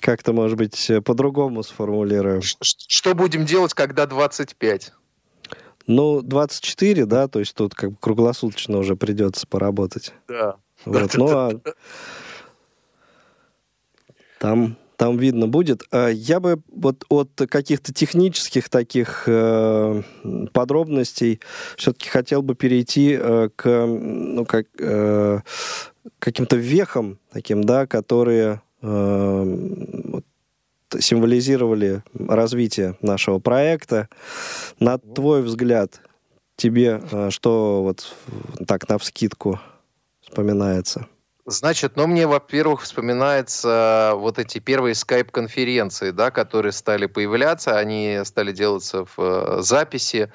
как-то, 0.00 0.32
может 0.32 0.56
быть, 0.58 0.90
по-другому 1.04 1.62
сформулируем. 1.62 2.42
Что 2.42 3.14
будем 3.14 3.44
делать, 3.44 3.74
когда 3.74 4.06
25? 4.06 4.92
Ну, 5.86 6.20
24, 6.20 7.06
да, 7.06 7.28
то 7.28 7.38
есть 7.38 7.54
тут 7.54 7.74
как 7.74 7.90
бы 7.92 7.96
круглосуточно 8.00 8.78
уже 8.78 8.96
придется 8.96 9.46
поработать. 9.46 10.12
Да. 10.28 10.56
Вот, 10.84 11.14
ну, 11.14 11.28
а 11.28 11.60
там 14.38 14.76
там 14.96 15.18
видно 15.18 15.46
будет. 15.46 15.82
А 15.90 16.08
я 16.08 16.40
бы 16.40 16.60
вот 16.68 17.04
от 17.08 17.30
каких-то 17.48 17.92
технических 17.92 18.68
таких 18.68 19.24
э, 19.26 20.02
подробностей 20.52 21.40
все-таки 21.76 22.08
хотел 22.08 22.42
бы 22.42 22.54
перейти 22.54 23.16
э, 23.20 23.50
к 23.54 23.86
ну, 23.86 24.44
как, 24.46 24.66
э, 24.78 25.40
каким-то 26.18 26.56
вехам 26.56 27.18
таким, 27.32 27.64
да, 27.64 27.86
которые 27.86 28.62
вот, 28.80 30.24
символизировали 30.98 32.02
развитие 32.14 32.96
нашего 33.00 33.38
проекта. 33.38 34.08
На 34.78 34.98
твой 34.98 35.42
взгляд, 35.42 36.00
тебе 36.56 37.00
что 37.30 37.82
вот 37.82 38.14
так 38.66 38.88
на 38.88 38.98
вскидку 38.98 39.60
вспоминается? 40.20 41.06
Значит, 41.48 41.92
ну 41.94 42.08
мне, 42.08 42.26
во-первых, 42.26 42.82
вспоминаются 42.82 44.14
вот 44.16 44.40
эти 44.40 44.58
первые 44.58 44.96
скайп-конференции, 44.96 46.10
да, 46.10 46.32
которые 46.32 46.72
стали 46.72 47.06
появляться, 47.06 47.78
они 47.78 48.20
стали 48.24 48.50
делаться 48.50 49.04
в 49.04 49.14
э, 49.18 49.62
записи. 49.62 50.32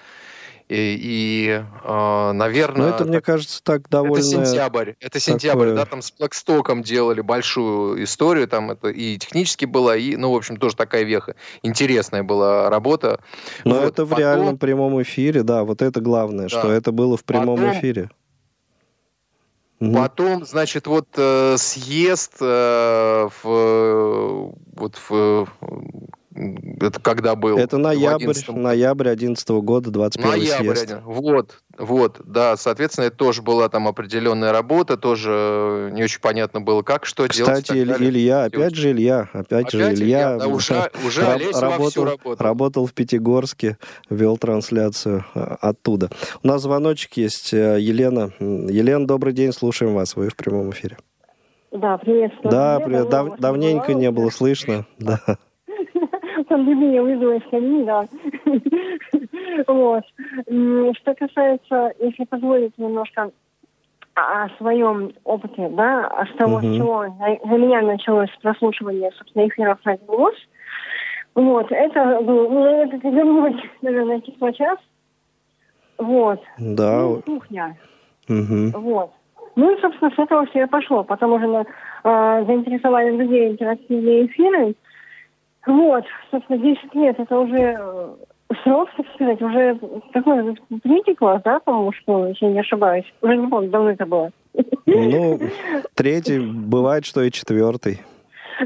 И, 0.72 0.98
и 1.02 1.64
э, 1.84 2.32
наверное... 2.32 2.88
Ну, 2.88 2.96
это, 2.96 3.04
мне 3.04 3.20
кажется, 3.20 3.62
так 3.62 3.90
довольно... 3.90 4.20
Это 4.20 4.46
сентябрь. 4.46 4.94
Это 5.02 5.20
сентябрь, 5.20 5.60
такое... 5.60 5.76
да, 5.76 5.86
там 5.86 6.02
с 6.02 6.14
Blackstock 6.18 6.82
делали 6.82 7.20
большую 7.20 8.02
историю, 8.06 8.48
там 8.48 8.72
это 8.72 8.88
и 8.88 9.18
технически 9.18 9.66
было, 9.66 9.98
и, 9.98 10.16
ну, 10.16 10.32
в 10.32 10.36
общем, 10.38 10.56
тоже 10.56 10.78
такая 10.78 11.04
веха. 11.04 11.36
Интересная 11.62 12.24
была 12.24 12.70
работа. 12.70 13.20
Но 13.66 13.76
вот, 13.76 13.84
это 13.84 14.06
в 14.06 14.12
потом... 14.12 14.20
реальном 14.20 14.58
прямом 14.58 15.02
эфире, 15.02 15.44
да, 15.44 15.66
вот 15.66 15.82
это 15.82 16.00
главное, 16.00 16.48
да. 16.48 16.60
что 16.60 16.72
это 16.72 16.94
было 16.94 17.18
в 17.18 17.26
прямом 17.26 17.58
потом... 17.58 17.78
эфире. 17.78 18.10
Потом, 19.80 20.46
значит, 20.46 20.88
вот 20.88 21.08
э, 21.18 21.56
съезд 21.58 22.38
э, 22.40 23.28
в, 23.44 24.56
вот 24.76 24.96
в 25.10 25.48
это 26.80 27.00
когда 27.00 27.36
был? 27.36 27.58
Это 27.58 27.78
ноябрь, 27.78 28.24
11 28.24 28.50
ноябрь 28.50 29.10
11 29.10 29.50
года, 29.50 29.92
21 29.92 30.30
ноябрь, 30.30 30.76
съезд. 30.76 30.98
Вот, 31.04 31.62
вот, 31.78 32.22
да, 32.26 32.58
соответственно, 32.58 33.06
это 33.06 33.18
тоже 33.18 33.42
была 33.42 33.70
там 33.70 33.88
определенная 33.88 34.52
работа, 34.52 34.98
тоже 34.98 35.90
не 35.94 36.04
очень 36.04 36.20
понятно 36.20 36.62
было, 36.62 36.82
как, 36.82 37.06
что 37.06 37.28
Кстати, 37.28 37.38
делать. 37.38 37.64
Кстати, 37.64 37.80
Илья, 37.80 38.44
опять 38.46 38.76
же 38.76 38.92
Илья, 38.92 39.30
опять, 39.34 39.68
опять 39.68 39.72
же 39.72 39.80
Илья, 39.80 39.94
Илья 39.94 40.38
да, 40.38 40.48
уже, 40.48 40.92
уже 41.06 41.22
работал, 41.22 42.06
работал. 42.06 42.36
работал 42.38 42.86
в 42.86 42.94
Пятигорске, 42.94 43.78
вел 44.10 44.38
трансляцию 44.38 45.26
а, 45.34 45.58
оттуда. 45.62 46.10
У 46.44 46.48
нас 46.48 46.62
звоночек 46.62 47.14
есть, 47.14 47.54
э, 47.54 47.78
Елена. 47.80 48.32
Елена, 48.40 49.06
добрый 49.06 49.34
день, 49.34 49.52
слушаем 49.54 49.94
вас, 49.94 50.16
вы 50.16 50.30
в 50.30 50.36
прямом 50.36 50.72
эфире. 50.72 50.98
Да, 51.72 51.98
приветствую. 51.98 52.52
Да, 52.52 52.80
привет. 52.80 53.10
Дав, 53.10 53.38
давненько 53.38 53.94
не 53.94 54.12
было 54.12 54.30
слышно, 54.30 54.86
да 55.00 55.38
пандемия 56.52 57.02
вызвалась 57.02 57.44
ко 57.50 57.60
да. 57.86 58.06
вот. 59.68 60.04
Что 60.98 61.16
касается, 61.16 61.94
если 62.00 62.26
позволить 62.26 62.78
немножко 62.78 63.32
о 64.16 64.50
своем 64.58 65.14
опыте, 65.24 65.70
да, 65.70 66.26
с 66.34 66.38
того, 66.38 66.60
с 66.60 66.64
чего 66.64 67.06
за 67.46 67.58
меня 67.58 67.82
началось 67.82 68.30
прослушивание, 68.42 69.12
собственно, 69.18 69.48
эфиров 69.48 69.80
«Голос», 70.06 70.36
вот, 71.34 71.72
это 71.72 72.20
был, 72.22 72.50
ну, 72.50 72.66
это 72.66 72.98
вернуть, 73.08 73.64
наверное, 73.82 74.20
число 74.20 74.52
час, 74.52 74.78
вот, 75.98 76.42
да. 76.60 77.04
ну, 77.04 77.22
кухня, 77.22 77.78
uh-huh. 78.28 78.78
вот. 78.78 79.12
Ну 79.56 79.76
и, 79.76 79.82
собственно, 79.82 80.12
с 80.12 80.20
этого 80.20 80.46
все 80.48 80.64
и 80.64 80.68
пошло. 80.68 81.04
Потом 81.04 81.34
уже 81.34 81.46
э, 81.46 82.44
заинтересовали 82.46 83.16
людей 83.18 83.52
интерактивные 83.52 84.26
эфиры. 84.26 84.76
Вот, 85.66 86.04
собственно, 86.32 86.58
10 86.60 86.96
лет 86.96 87.20
это 87.20 87.40
уже 87.40 87.78
э, 87.80 88.16
срок, 88.64 88.90
так 88.98 89.06
сказать, 89.14 89.42
уже 89.42 89.80
такой 90.12 90.58
третий 90.82 91.14
класс, 91.14 91.42
да, 91.44 91.60
по-моему, 91.60 91.92
что, 91.94 92.28
если 92.28 92.46
я 92.46 92.52
не 92.52 92.60
ошибаюсь. 92.60 93.06
Уже 93.22 93.38
не 93.38 93.48
помню, 93.48 93.70
давно 93.70 93.92
это 93.92 94.06
было. 94.06 94.32
Ну, 94.86 95.40
третий, 95.96 96.40
бывает, 96.40 97.06
что 97.06 97.22
и 97.22 97.32
четвертый. 97.32 98.02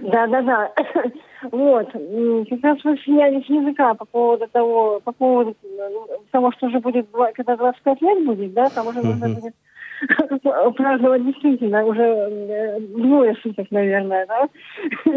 Да, 0.01 0.27
да, 0.27 0.41
да. 0.41 0.71
Вот. 1.51 1.91
Как 1.91 2.63
раз 2.63 2.83
вы 2.83 2.97
смеялись 3.03 3.45
языка 3.45 3.93
по 3.93 4.05
поводу 4.05 4.47
того, 4.47 4.99
по 5.03 5.11
поводу 5.11 5.55
э, 5.63 5.89
того, 6.31 6.51
что 6.53 6.67
уже 6.67 6.79
будет, 6.79 7.07
когда 7.35 7.55
25 7.55 8.01
лет 8.01 8.25
будет, 8.25 8.53
да, 8.53 8.69
там 8.69 8.87
уже 8.87 9.03
нужно 9.03 9.29
будет 9.29 9.53
праздновать 10.75 11.25
действительно 11.25 11.85
уже 11.85 12.03
э, 12.03 12.79
двое 12.79 13.35
суток, 13.41 13.67
наверное, 13.71 14.25
да. 14.27 14.49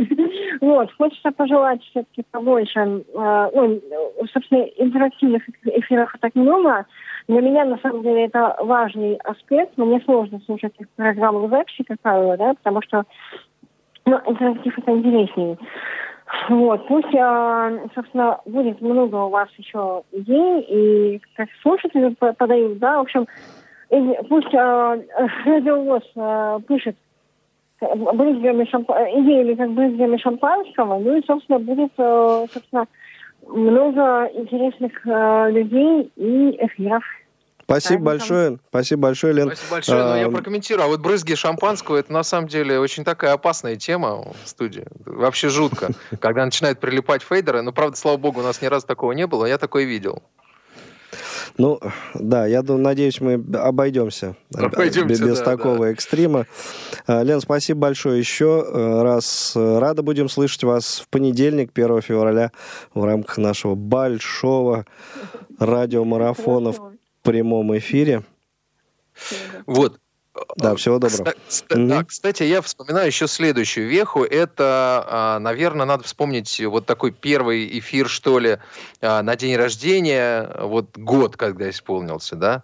Вот, 0.60 0.92
хочется 0.96 1.30
пожелать 1.32 1.82
все-таки 1.84 2.24
побольше, 2.30 2.80
э, 2.80 3.50
ну, 3.54 3.80
собственно, 4.32 4.62
интерактивных 4.62 5.42
эфиров 5.64 6.12
так 6.20 6.34
много. 6.34 6.86
Для 7.28 7.40
меня, 7.40 7.64
на 7.64 7.78
самом 7.78 8.02
деле, 8.02 8.26
это 8.26 8.56
важный 8.60 9.16
аспект. 9.16 9.76
Мне 9.76 10.00
сложно 10.00 10.40
слушать 10.46 10.72
их 10.78 10.88
программу 10.90 11.46
в 11.46 11.50
записи, 11.50 11.82
как 11.82 12.00
правило, 12.00 12.36
да, 12.36 12.54
потому 12.54 12.82
что 12.82 13.04
ну, 14.06 14.18
интерактив 14.26 14.78
это 14.78 14.90
интереснее. 14.92 15.58
Вот, 16.48 16.86
пусть, 16.88 17.14
э, 17.14 17.88
собственно, 17.94 18.40
будет 18.44 18.80
много 18.80 19.16
у 19.16 19.28
вас 19.28 19.48
еще 19.56 20.02
идей, 20.12 20.60
и 20.62 21.20
как 21.36 21.48
слушатели 21.62 22.14
подают, 22.14 22.78
да, 22.78 22.98
в 22.98 23.02
общем, 23.02 23.26
и 23.90 24.18
пусть 24.28 24.52
э, 24.52 25.02
радиовоз 25.44 26.02
э, 26.14 26.58
пишет 26.68 26.96
брызгами 27.80 28.64
шамп... 28.70 28.90
идеями 28.90 29.54
как 29.54 29.70
брызгами 29.70 30.16
шампанского, 30.18 30.98
ну 30.98 31.16
и, 31.16 31.24
собственно, 31.24 31.58
будет, 31.58 31.92
э, 31.96 32.46
собственно, 32.52 32.86
много 33.46 34.30
интересных 34.34 34.92
э, 35.06 35.50
людей 35.50 36.12
и 36.16 36.58
эфиров. 36.66 37.02
Спасибо 37.64 38.02
большое. 38.02 38.58
Спасибо 38.70 39.02
большое, 39.02 39.34
Лен. 39.34 39.48
Спасибо 39.48 39.70
большое. 39.72 40.02
Но 40.02 40.16
я 40.16 40.26
А, 40.26 40.30
прокомментирую. 40.30 40.84
А 40.86 40.88
вот 40.88 41.00
брызги 41.00 41.34
шампанского, 41.34 41.98
это 41.98 42.10
на 42.14 42.22
самом 42.22 42.48
деле 42.48 42.80
очень 42.80 43.04
такая 43.04 43.34
опасная 43.34 43.76
тема 43.76 44.24
в 44.42 44.48
студии. 44.48 44.86
Вообще 45.04 45.50
жутко. 45.50 45.90
Когда 46.20 46.46
начинают 46.46 46.80
прилипать 46.80 47.22
фейдеры. 47.22 47.60
Но, 47.60 47.72
правда, 47.72 47.94
слава 47.98 48.16
богу, 48.16 48.40
у 48.40 48.42
нас 48.42 48.62
ни 48.62 48.66
разу 48.66 48.86
такого 48.86 49.12
не 49.12 49.26
было. 49.26 49.44
Я 49.44 49.58
такое 49.58 49.84
видел. 49.84 50.22
Ну, 51.56 51.80
да, 52.14 52.46
я 52.46 52.62
думаю, 52.62 52.84
надеюсь, 52.84 53.20
мы 53.20 53.34
обойдемся, 53.54 54.36
э, 54.54 54.60
Обойдемся, 54.60 55.24
без 55.24 55.38
да, 55.38 55.44
такого 55.44 55.86
экстрима. 55.86 56.46
А, 57.06 57.22
Лен, 57.22 57.40
спасибо 57.40 57.80
большое 57.80 58.18
еще 58.18 58.64
э, 58.66 59.02
раз. 59.02 59.54
Э, 59.56 59.78
Рады 59.78 60.02
будем 60.02 60.28
слышать 60.28 60.64
вас 60.64 61.00
в 61.00 61.08
понедельник, 61.08 61.70
1 61.74 62.02
февраля, 62.02 62.52
в 62.94 63.04
рамках 63.04 63.38
нашего 63.38 63.74
большого 63.74 64.84
радиомарафона 65.58 66.72
в 66.72 66.92
прямом 67.22 67.76
эфире. 67.78 68.24
Вот. 69.66 69.98
Да, 70.56 70.74
всего 70.76 70.98
доброго. 70.98 71.24
Кста- 71.24 71.36
кста- 71.48 71.86
да, 71.86 72.04
кстати, 72.04 72.42
я 72.42 72.62
вспоминаю 72.62 73.06
еще 73.06 73.26
следующую 73.28 73.88
веху. 73.88 74.24
Это, 74.24 75.38
наверное, 75.40 75.86
надо 75.86 76.04
вспомнить 76.04 76.60
вот 76.64 76.86
такой 76.86 77.12
первый 77.12 77.78
эфир, 77.78 78.08
что 78.08 78.38
ли, 78.38 78.58
а, 79.00 79.22
на 79.22 79.36
день 79.36 79.56
рождения, 79.56 80.50
вот 80.60 80.96
год, 80.96 81.36
когда 81.36 81.70
исполнился, 81.70 82.36
да. 82.36 82.62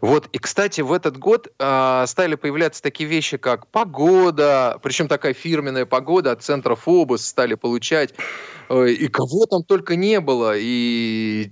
Вот, 0.00 0.28
и, 0.32 0.38
кстати, 0.38 0.80
в 0.80 0.92
этот 0.92 1.18
год 1.18 1.48
а, 1.58 2.06
стали 2.06 2.34
появляться 2.34 2.82
такие 2.82 3.08
вещи, 3.08 3.36
как 3.36 3.66
погода, 3.66 4.78
причем 4.82 5.08
такая 5.08 5.34
фирменная 5.34 5.86
погода 5.86 6.32
от 6.32 6.42
центра 6.42 6.74
Фобос 6.74 7.24
стали 7.24 7.54
получать. 7.54 8.14
Ой, 8.68 8.94
И 8.94 9.08
кого 9.08 9.46
там 9.46 9.62
только 9.62 9.94
не 9.96 10.20
было. 10.20 10.54
И 10.56 11.50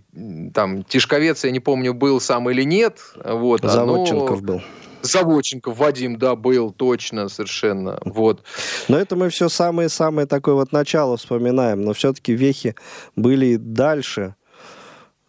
там 0.52 0.82
Тишковец, 0.82 1.44
я 1.44 1.50
не 1.50 1.60
помню, 1.60 1.94
был 1.94 2.20
сам 2.20 2.50
или 2.50 2.62
нет. 2.62 2.98
Вот, 3.24 3.64
а, 3.64 3.68
Заводченков 3.68 4.40
но- 4.40 4.46
был. 4.46 4.62
Заводченков 5.04 5.76
Вадим, 5.78 6.16
да, 6.18 6.34
был, 6.36 6.70
точно, 6.72 7.28
совершенно. 7.28 7.98
Вот. 8.04 8.42
Но 8.88 8.98
это 8.98 9.16
мы 9.16 9.28
все 9.28 9.48
самое-самое 9.48 10.26
такое 10.26 10.54
вот 10.54 10.72
начало 10.72 11.16
вспоминаем. 11.16 11.82
Но 11.82 11.92
все-таки 11.92 12.32
вехи 12.32 12.74
были 13.16 13.56
дальше. 13.56 14.34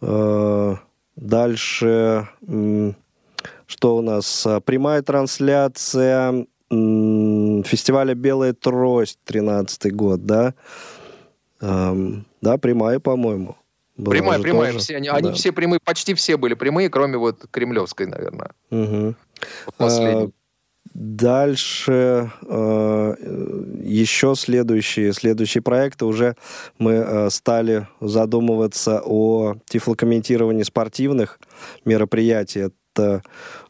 Э, 0.02 0.74
Дальше, 1.16 2.28
что 3.66 3.96
у 3.96 4.02
нас? 4.02 4.46
Прямая 4.66 5.00
трансляция 5.00 6.46
фестиваля 6.68 8.14
«Белая 8.14 8.52
трость», 8.52 9.18
13 9.24 9.94
год, 9.94 10.26
да? 10.26 10.52
Эм, 11.62 12.26
Да, 12.42 12.58
прямая, 12.58 12.98
по-моему. 13.00 13.56
была 13.96 14.10
прямая, 14.12 14.40
прямая. 14.40 14.72
тоже. 14.72 14.84
Все, 14.84 14.96
они, 14.96 15.08
они 15.08 15.28
Да. 15.30 15.34
все 15.34 15.52
прямые, 15.52 15.80
почти 15.82 16.12
все 16.12 16.36
были 16.36 16.52
прямые, 16.52 16.90
кроме 16.90 17.16
вот 17.16 17.46
Кремлевской, 17.50 18.06
наверное. 18.06 18.50
Мгм. 18.70 19.16
А, 19.78 20.28
Дальше 20.98 22.30
э, 22.48 23.14
еще 23.82 24.34
следующие, 24.34 25.12
следующие 25.12 25.60
проекты 25.60 26.06
уже 26.06 26.36
мы 26.78 26.92
э, 26.92 27.28
стали 27.28 27.86
задумываться 28.00 29.02
о 29.04 29.56
тифлокомментировании 29.66 30.62
спортивных 30.62 31.38
мероприятий. 31.84 32.70
Это 32.94 33.22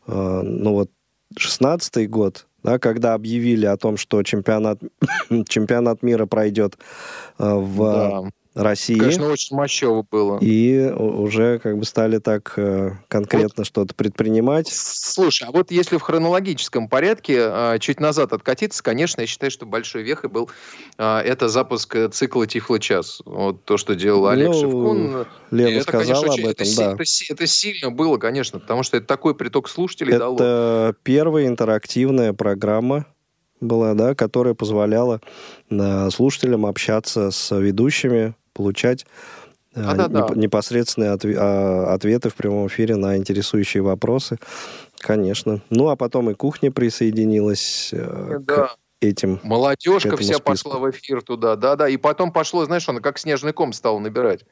э, 0.06 0.40
ну 0.44 0.72
вот 0.72 0.90
16 1.36 2.08
год, 2.08 2.46
да, 2.62 2.78
когда 2.78 3.14
объявили 3.14 3.66
о 3.66 3.76
том, 3.76 3.96
что 3.96 4.22
чемпионат, 4.22 4.78
чемпионат 5.48 6.04
мира 6.04 6.26
пройдет 6.26 6.78
э, 7.38 7.54
в 7.54 7.78
Да. 7.78 8.30
России. 8.56 8.98
Конечно, 8.98 9.28
очень 9.28 9.54
мощево 9.54 10.04
было. 10.10 10.38
И 10.40 10.90
уже 10.90 11.58
как 11.58 11.78
бы 11.78 11.84
стали 11.84 12.18
так 12.18 12.54
э, 12.56 12.92
конкретно 13.08 13.64
что-то 13.64 13.94
предпринимать. 13.94 14.68
Слушай, 14.68 15.48
а 15.48 15.52
вот 15.52 15.70
если 15.70 15.98
в 15.98 16.02
хронологическом 16.02 16.88
порядке 16.88 17.38
а, 17.40 17.78
чуть 17.78 18.00
назад 18.00 18.32
откатиться, 18.32 18.82
конечно, 18.82 19.20
я 19.20 19.26
считаю, 19.26 19.50
что 19.50 19.66
большой 19.66 20.02
вехой 20.02 20.30
был 20.30 20.50
а, 20.96 21.20
это 21.20 21.48
запуск 21.48 21.94
э, 21.96 22.08
цикла 22.08 22.46
Тифло-час. 22.46 23.20
Вот 23.26 23.64
то, 23.64 23.76
что 23.76 23.94
делал 23.94 24.26
Олег 24.28 24.48
Ну, 24.48 24.54
Шевкун. 24.54 25.26
Лена 25.50 25.68
это, 25.68 25.82
сказала 25.82 26.22
конечно, 26.22 26.44
об 26.44 26.50
этом, 26.50 26.66
это, 26.66 26.76
да. 26.76 26.92
это 26.92 27.04
это 27.28 27.46
сильно 27.46 27.90
было, 27.90 28.16
конечно, 28.16 28.58
потому 28.58 28.82
что 28.82 28.96
это 28.96 29.06
такой 29.06 29.34
приток 29.34 29.68
слушателей 29.68 30.16
дало. 30.16 30.36
Это 30.36 30.96
первая 31.02 31.46
интерактивная 31.46 32.32
программа 32.32 33.06
была, 33.60 33.94
да, 33.94 34.14
которая 34.14 34.54
позволяла 34.54 35.20
э, 35.70 36.10
слушателям 36.10 36.66
общаться 36.66 37.30
с 37.30 37.54
ведущими, 37.54 38.34
получать 38.56 39.06
э, 39.74 39.82
Да-да-да. 39.82 40.20
неп- 40.20 40.36
непосредственные 40.36 41.12
отве- 41.14 41.36
а, 41.38 41.92
ответы 41.94 42.30
в 42.30 42.34
прямом 42.34 42.66
эфире 42.68 42.96
на 42.96 43.16
интересующие 43.16 43.82
вопросы. 43.82 44.38
Конечно. 44.98 45.60
Ну, 45.70 45.88
а 45.88 45.96
потом 45.96 46.30
и 46.30 46.34
кухня 46.34 46.72
присоединилась 46.72 47.90
э, 47.92 48.38
Да. 48.40 48.54
к 48.68 48.76
этим. 49.00 49.38
Молодежка 49.42 50.16
вся 50.16 50.34
списку. 50.34 50.42
пошла 50.42 50.78
в 50.78 50.90
эфир 50.90 51.22
туда, 51.22 51.54
да-да, 51.56 51.88
и 51.88 51.96
потом 51.98 52.32
пошло, 52.32 52.64
знаешь, 52.64 52.88
она 52.88 53.00
как 53.00 53.18
снежный 53.18 53.52
ком 53.52 53.72
стала 53.74 53.98
набирать. 53.98 54.44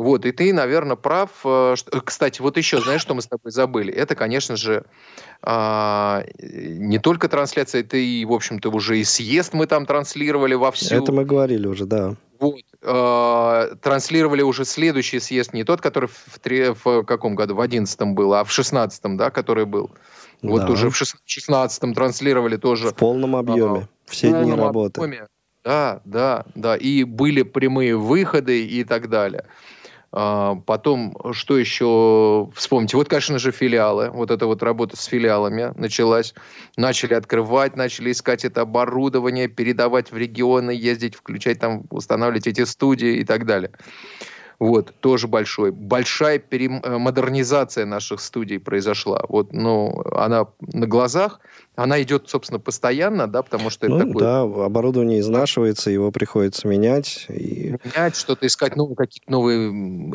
Вот, 0.00 0.24
и 0.24 0.32
ты, 0.32 0.54
наверное, 0.54 0.96
прав. 0.96 1.28
э, 1.44 1.74
что- 1.76 2.00
Кстати, 2.00 2.40
вот 2.40 2.56
еще, 2.56 2.80
знаешь, 2.80 3.02
что 3.02 3.12
мы 3.14 3.20
с 3.20 3.26
тобой 3.26 3.52
забыли? 3.52 3.92
Это, 3.92 4.14
конечно 4.14 4.56
же, 4.56 4.84
а, 5.42 6.24
не 6.42 6.98
только 6.98 7.28
трансляция, 7.28 7.82
это 7.82 7.98
и, 7.98 8.24
в 8.24 8.32
общем-то, 8.32 8.70
уже 8.70 8.98
и 8.98 9.04
съезд 9.04 9.52
мы 9.52 9.66
там 9.66 9.84
транслировали 9.84 10.54
вовсю. 10.54 10.94
Это 10.96 11.12
мы 11.12 11.26
говорили 11.26 11.66
уже, 11.66 11.84
да. 11.84 12.14
Вот. 12.38 12.62
э, 12.82 13.74
транслировали 13.82 14.40
уже 14.40 14.64
следующий 14.64 15.20
съезд, 15.20 15.52
не 15.52 15.64
тот, 15.64 15.82
который 15.82 16.08
в, 16.08 16.38
тре- 16.38 16.72
в 16.82 17.02
каком 17.02 17.34
году? 17.34 17.54
В 17.54 17.60
одиннадцатом 17.60 18.14
был, 18.14 18.32
а 18.32 18.42
в 18.44 18.50
шестнадцатом, 18.50 19.18
да, 19.18 19.28
который 19.30 19.66
был. 19.66 19.90
Вот 20.40 20.62
Да. 20.62 20.72
уже 20.72 20.88
в 20.88 20.96
шестнадцатом 21.26 21.92
транслировали 21.92 22.56
тоже 22.56 22.88
В 22.88 22.94
полном 22.94 23.36
объеме. 23.36 23.86
Все 24.06 24.28
дни 24.30 24.40
полном 24.40 24.60
работы. 24.64 24.98
объеме. 25.02 25.26
Да, 25.62 26.00
да, 26.06 26.46
да. 26.54 26.74
И 26.74 27.04
были 27.04 27.42
прямые 27.42 27.98
выходы 27.98 28.64
и 28.64 28.82
так 28.84 29.10
далее. 29.10 29.44
А, 30.12 30.56
Потом, 30.66 31.16
что 31.32 31.56
еще 31.56 32.50
вспомните? 32.54 32.96
Вот, 32.96 33.08
конечно 33.08 33.38
же, 33.38 33.52
филиалы. 33.52 34.10
Вот 34.10 34.30
эта 34.30 34.46
вот 34.46 34.62
работа 34.62 34.96
с 34.96 35.04
филиалами 35.04 35.72
началась. 35.76 36.34
Начали 36.76 37.14
открывать, 37.14 37.76
начали 37.76 38.10
искать 38.10 38.44
это 38.44 38.62
оборудование, 38.62 39.48
передавать 39.48 40.10
в 40.10 40.16
регионы, 40.16 40.72
ездить, 40.72 41.14
включать 41.14 41.60
там, 41.60 41.84
устанавливать 41.90 42.46
эти 42.46 42.64
студии 42.64 43.16
и 43.16 43.24
так 43.24 43.46
далее. 43.46 43.70
Вот, 44.58 44.94
тоже 45.00 45.26
большой. 45.26 45.70
Большая 45.70 46.38
перем- 46.38 46.82
э, 46.84 46.98
модернизация 46.98 47.86
наших 47.86 48.20
студий 48.20 48.58
произошла. 48.58 49.24
Вот, 49.26 49.54
ну, 49.54 50.02
она 50.12 50.48
на 50.60 50.86
глазах, 50.86 51.40
она 51.76 52.02
идет, 52.02 52.28
собственно, 52.28 52.58
постоянно, 52.60 53.26
да, 53.26 53.42
потому 53.42 53.70
что 53.70 53.86
это 53.86 53.94
Ну, 53.96 54.06
такое 54.06 54.22
да, 54.22 54.40
оборудование 54.66 55.20
изнашивается, 55.20 55.90
его 55.90 56.10
приходится 56.10 56.68
менять. 56.68 57.26
И 57.30 57.74
менять, 57.84 58.16
что-то 58.16 58.46
искать, 58.46 58.76
ну, 58.76 58.94
какие-то 58.94 59.30
новые 59.30 59.70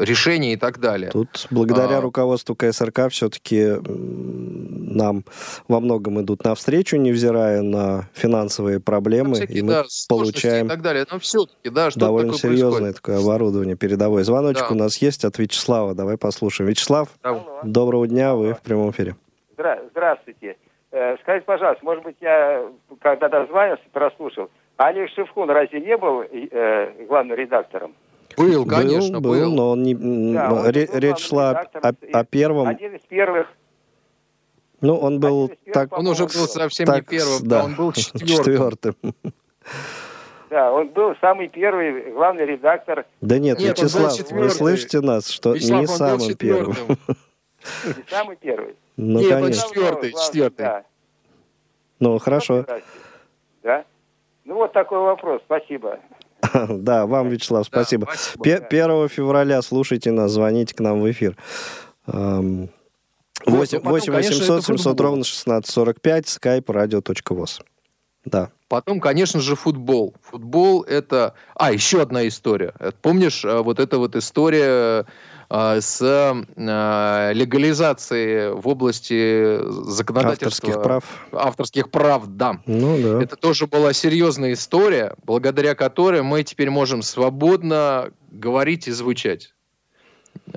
решения 0.06 0.54
и 0.54 0.58
так 0.58 0.80
далее. 0.80 1.10
Тут 1.12 1.48
благодаря 1.50 1.98
А. 1.98 2.02
руководству 2.02 2.56
КСРК 2.56 3.10
все-таки 3.10 3.78
нам 3.88 5.26
во 5.68 5.80
многом 5.80 6.22
идут 6.22 6.44
навстречу, 6.44 6.98
невзирая 6.98 7.62
на 7.62 8.10
финансовые 8.14 8.80
проблемы, 8.80 9.36
Всякие, 9.36 9.58
и 9.58 9.62
мы 9.64 9.70
да, 9.74 9.84
получаем 10.08 10.68
и 10.68 10.70
так 10.70 10.82
далее. 10.82 11.06
Но 11.12 11.20
все-таки, 11.20 11.70
да, 11.70 11.90
что 11.90 12.00
довольно 12.00 12.34
такое 12.34 12.52
серьезное 12.52 12.70
происходит? 12.92 12.96
такое 12.98 13.20
оборудование 13.20 13.76
передовое. 13.76 14.24
Звоночек 14.24 14.68
Да. 14.70 14.76
у 14.76 14.78
нас 14.78 15.02
есть 15.02 15.26
от 15.26 15.38
Вячеслава. 15.40 15.96
Давай 15.96 16.18
послушаем. 16.18 16.70
Вячеслав, 16.70 17.10
Да. 17.24 17.42
доброго 17.64 18.08
дня, 18.08 18.36
вы 18.36 18.54
в 18.54 18.62
прямом 18.62 18.92
эфире. 18.92 19.16
Здра- 19.58 19.80
Здравствуйте. 19.92 20.58
Э, 20.96 21.18
Скажите, 21.22 21.46
пожалуйста, 21.46 21.84
может 21.84 22.06
быть, 22.06 22.16
я, 22.22 22.72
когда 23.02 23.28
дозвонился, 23.28 23.84
прослушал, 23.92 24.50
Олег 24.78 25.10
Шевкун 25.10 25.50
разве 25.50 25.82
не 25.82 25.98
был 25.98 26.22
э, 26.22 27.06
главным 27.06 27.38
редактором? 27.38 27.94
Был, 28.38 28.66
конечно, 28.66 29.20
был, 29.20 29.32
был. 29.34 29.52
но 29.54 29.70
он 29.72 29.84
не, 29.84 29.94
Да, 29.94 30.54
он 30.54 30.66
ре- 30.70 30.88
был 30.88 30.98
речь 31.00 31.20
шла 31.20 31.66
о, 31.74 31.92
о 32.14 32.24
первом. 32.24 32.68
Один 32.68 32.96
из 32.96 33.02
первых. 33.02 33.48
Ну, 34.80 34.96
он 34.96 35.20
был 35.20 35.48
из 35.48 35.74
так, 35.74 35.90
первых, 35.90 36.00
Он 36.00 36.08
уже 36.08 36.24
был 36.24 36.48
совсем 36.48 36.86
так, 36.86 37.12
не 37.12 37.18
первым, 37.18 37.40
да, 37.44 37.66
он 37.66 37.76
был 37.76 37.92
четвертым. 37.94 38.28
четвертым. 38.28 38.96
Да, 40.48 40.72
он 40.72 40.90
был 40.90 41.14
самый 41.20 41.50
первый 41.50 42.12
главный 42.14 42.46
редактор, 42.46 43.06
Да 43.20 43.40
нет, 43.40 43.60
Нет, 43.60 43.78
Вячеслав, 43.80 44.32
вы 44.32 44.50
слышите 44.50 45.02
нас, 45.02 45.28
что 45.28 45.54
Вячеслав, 45.54 45.82
не 45.82 45.88
самым 45.88 46.36
первым. 46.36 46.76
не 47.84 48.10
самый 48.10 48.38
первый. 48.38 48.76
Ну, 48.98 49.20
Нет, 49.20 49.32
он 49.34 49.42
конечно. 49.44 49.68
четвертый, 49.70 50.12
четвертый. 50.12 50.64
Да. 50.64 50.84
Ну, 52.00 52.18
хорошо. 52.20 52.66
Да? 53.64 53.86
Ну, 54.46 54.56
вот 54.56 54.74
такой 54.74 55.00
вопрос. 55.00 55.42
Спасибо. 55.46 56.00
Да, 56.70 57.06
вам, 57.08 57.30
Вячеслав, 57.30 57.68
Да, 57.70 57.80
спасибо. 57.82 58.06
спасибо. 58.14 58.44
Пе- 58.44 58.58
1 58.58 59.10
февраля 59.10 59.62
слушайте 59.62 60.12
нас, 60.12 60.32
звоните 60.32 60.76
к 60.76 60.80
нам 60.80 61.02
в 61.02 61.10
эфир. 61.10 61.36
Эм, 62.08 62.70
Вот, 63.46 63.56
8 63.58 63.78
ну, 63.80 63.84
потом, 63.84 64.00
конечно, 64.14 64.14
800 64.16 64.58
это 64.60 64.66
700 64.68 64.84
футбол. 64.84 65.06
ровно 65.06 65.24
1645, 65.24 66.26
skype 66.26 66.66
radio.voz. 66.66 67.62
Да. 68.26 68.52
Потом, 68.68 69.00
конечно 69.00 69.40
же, 69.40 69.56
футбол. 69.56 70.16
Футбол 70.22 70.84
это... 70.84 71.34
А, 71.56 71.72
еще 71.72 72.02
одна 72.02 72.28
история. 72.28 72.74
Помнишь, 73.02 73.44
э, 73.46 73.60
вот 73.62 73.80
эта 73.80 73.98
вот 73.98 74.16
история 74.16 75.06
с 75.50 76.02
а, 76.02 77.32
легализацией 77.34 78.54
в 78.54 78.68
области 78.68 79.60
законодательства... 79.90 80.70
Авторских 80.70 80.84
прав. 80.84 81.04
Авторских 81.32 81.92
прав, 81.92 82.24
да. 82.28 82.60
Ну 82.66 82.98
да. 83.02 83.24
Это 83.24 83.36
тоже 83.36 83.68
была 83.68 83.94
серьезная 83.94 84.54
история, 84.54 85.16
благодаря 85.24 85.76
которой 85.76 86.22
мы 86.22 86.44
теперь 86.44 86.70
можем 86.70 87.02
свободно 87.02 88.12
говорить 88.32 88.88
и 88.88 88.92
звучать. 88.92 89.55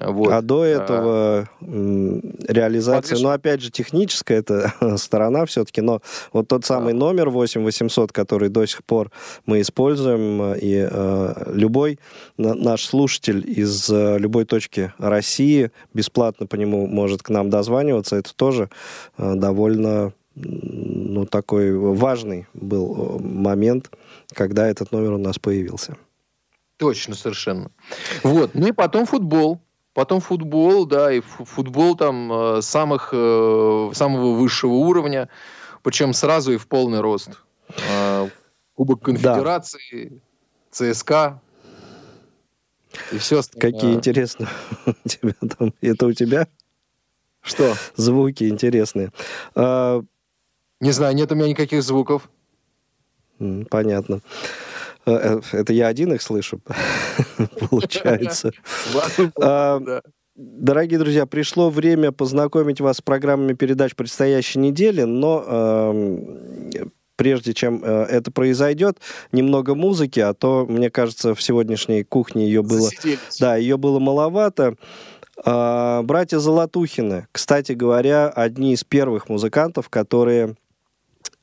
Вот. 0.00 0.32
А 0.32 0.42
до 0.42 0.64
этого 0.64 1.48
м, 1.60 2.20
реализация, 2.46 3.16
Подлеж... 3.16 3.22
ну, 3.22 3.28
опять 3.30 3.60
же, 3.60 3.70
техническая 3.70 4.38
это 4.38 4.72
сторона 4.96 5.46
все-таки, 5.46 5.80
но 5.80 6.00
вот 6.32 6.48
тот 6.48 6.64
самый 6.64 6.92
да. 6.92 7.00
номер 7.00 7.30
8800, 7.30 8.12
который 8.12 8.48
до 8.48 8.66
сих 8.66 8.84
пор 8.84 9.10
мы 9.46 9.60
используем, 9.60 10.54
и 10.54 10.88
э, 10.90 11.52
любой 11.52 11.98
наш 12.36 12.84
слушатель 12.84 13.44
из 13.46 13.90
э, 13.90 14.18
любой 14.18 14.44
точки 14.44 14.92
России 14.98 15.70
бесплатно 15.94 16.46
по 16.46 16.56
нему 16.56 16.86
может 16.86 17.22
к 17.22 17.30
нам 17.30 17.50
дозваниваться, 17.50 18.16
это 18.16 18.34
тоже 18.34 18.70
э, 19.16 19.34
довольно 19.34 20.12
ну, 20.34 21.26
такой 21.26 21.76
важный 21.76 22.46
был 22.54 23.18
э, 23.18 23.22
момент, 23.22 23.90
когда 24.32 24.68
этот 24.68 24.92
номер 24.92 25.12
у 25.12 25.18
нас 25.18 25.38
появился. 25.38 25.96
Точно, 26.76 27.14
совершенно. 27.14 27.72
Вот. 28.22 28.54
Ну 28.54 28.68
и 28.68 28.72
потом 28.72 29.04
футбол. 29.04 29.60
Потом 29.98 30.20
футбол, 30.20 30.86
да, 30.86 31.12
и 31.12 31.18
футбол 31.20 31.96
там 31.96 32.32
э, 32.32 32.62
самых, 32.62 33.10
э, 33.12 33.90
самого 33.94 34.34
высшего 34.34 34.74
уровня, 34.74 35.28
причем 35.82 36.12
сразу 36.12 36.52
и 36.52 36.56
в 36.56 36.68
полный 36.68 37.00
рост. 37.00 37.30
Э, 37.90 38.28
Кубок 38.74 39.02
конфедерации, 39.02 40.22
да. 40.70 40.92
ЦСКА 40.92 41.42
и 43.10 43.18
все 43.18 43.40
остальное. 43.40 43.72
Какие 43.72 43.94
интересные 43.94 44.48
у 44.86 45.08
тебя 45.08 45.34
там. 45.58 45.74
Это 45.80 46.06
у 46.06 46.12
тебя? 46.12 46.46
Что? 47.40 47.74
Звуки 47.96 48.44
интересные. 48.48 49.10
А... 49.56 50.00
Не 50.78 50.92
знаю, 50.92 51.16
нет 51.16 51.32
у 51.32 51.34
меня 51.34 51.48
никаких 51.48 51.82
звуков. 51.82 52.30
Понятно. 53.68 54.20
Э, 55.08 55.40
э, 55.52 55.56
это 55.58 55.72
я 55.72 55.86
один 55.88 56.12
их 56.12 56.22
слышу, 56.22 56.60
получается. 57.70 58.52
А, 59.40 59.80
дорогие 60.34 60.98
друзья, 60.98 61.26
пришло 61.26 61.70
время 61.70 62.12
познакомить 62.12 62.80
вас 62.80 62.98
с 62.98 63.02
программами 63.02 63.54
передач 63.54 63.94
предстоящей 63.94 64.58
недели, 64.58 65.02
но 65.02 65.94
прежде 67.16 67.52
чем 67.52 67.82
э, 67.82 68.04
это 68.04 68.30
произойдет, 68.30 68.98
немного 69.32 69.74
музыки, 69.74 70.20
а 70.20 70.34
то, 70.34 70.64
мне 70.68 70.88
кажется, 70.88 71.34
в 71.34 71.42
сегодняшней 71.42 72.04
кухне 72.04 72.46
ее 72.46 72.62
было... 72.62 72.88
Да, 73.40 73.56
ее 73.56 73.76
было 73.76 73.98
маловато. 73.98 74.76
А, 75.44 76.02
братья 76.04 76.38
Золотухины, 76.38 77.26
кстати 77.32 77.72
говоря, 77.72 78.28
одни 78.28 78.72
из 78.72 78.84
первых 78.84 79.28
музыкантов, 79.28 79.88
которые 79.88 80.54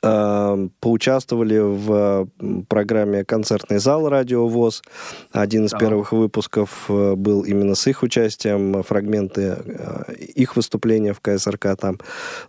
Эм, 0.05 0.71
поучаствовали 0.81 1.57
в 1.57 2.27
программе 2.67 3.25
«Концертный 3.25 3.79
зал» 3.79 4.07
радио 4.07 4.47
ВОЗ. 4.47 4.83
Один 5.31 5.65
из 5.65 5.71
да. 5.71 5.79
первых 5.79 6.11
выпусков 6.11 6.85
э, 6.89 7.15
был 7.15 7.41
именно 7.41 7.73
с 7.73 7.87
их 7.87 8.03
участием. 8.03 8.83
Фрагменты 8.83 9.57
э, 9.65 10.13
их 10.13 10.55
выступления 10.57 11.13
в 11.13 11.21
КСРК 11.21 11.75
там 11.79 11.99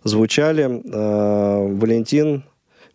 звучали. 0.03 0.65
Э, 0.65 1.67
Валентин, 1.73 2.43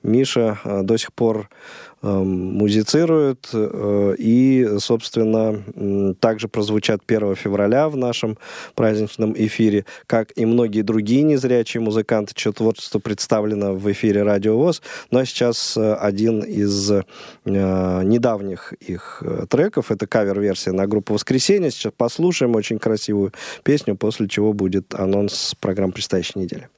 Миша 0.05 0.59
до 0.65 0.97
сих 0.97 1.13
пор 1.13 1.39
Эм, 1.39 1.92
музицируют. 2.03 3.49
Э, 3.53 4.15
и, 4.19 4.69
собственно, 4.79 6.15
также 6.21 6.49
прозвучат 6.49 7.03
1 7.07 7.37
февраля 7.37 7.89
в 7.89 7.97
нашем 7.97 8.39
праздничном 8.75 9.35
эфире, 9.37 9.85
как 10.07 10.33
и 10.37 10.45
многие 10.45 10.83
другие 10.83 11.23
незрячие 11.23 11.81
музыканты, 11.81 12.35
чье 12.35 12.53
творчество 12.53 12.99
представлено 12.99 13.75
в 13.75 13.91
эфире 13.93 14.23
Радио 14.23 14.57
ВОЗ. 14.57 14.83
Ну 15.11 15.21
а 15.21 15.25
сейчас 15.25 15.77
э, 15.77 15.95
один 15.95 16.41
из 16.41 16.91
э, 16.91 17.03
недавних 17.45 18.73
их 18.75 19.23
треков, 19.49 19.91
это 19.91 20.07
кавер-версия 20.07 20.73
на 20.73 20.87
группу 20.87 21.15
«Воскресенье». 21.15 21.71
Сейчас 21.71 21.93
послушаем 21.97 22.55
очень 22.57 22.79
красивую 22.79 23.33
песню, 23.63 23.97
после 23.97 24.29
чего 24.29 24.53
будет 24.53 24.95
анонс 24.95 25.55
программы 25.61 25.93
предстоящей 25.93 26.39
недели. 26.39 26.69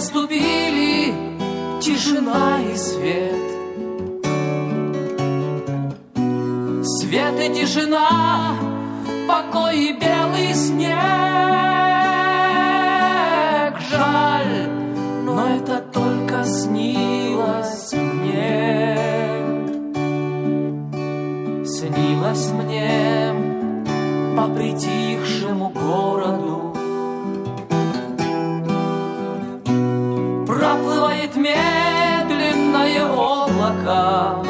наступили 0.00 1.12
тишина 1.78 2.58
и 2.72 2.74
свет. 2.74 3.50
Свет 6.82 7.38
и 7.38 7.54
тишина, 7.54 8.54
покой 9.28 9.76
и 9.76 9.92
белый 9.92 10.54
снег. 10.54 10.94
Жаль, 13.90 14.70
но 15.24 15.56
это 15.56 15.82
только 15.92 16.44
снилось 16.44 17.92
мне. 17.92 18.96
Снилось 21.66 22.50
мне 22.52 23.34
по 24.34 24.48
притихшему 24.48 25.68
городу 25.68 26.74
啊 33.90 34.49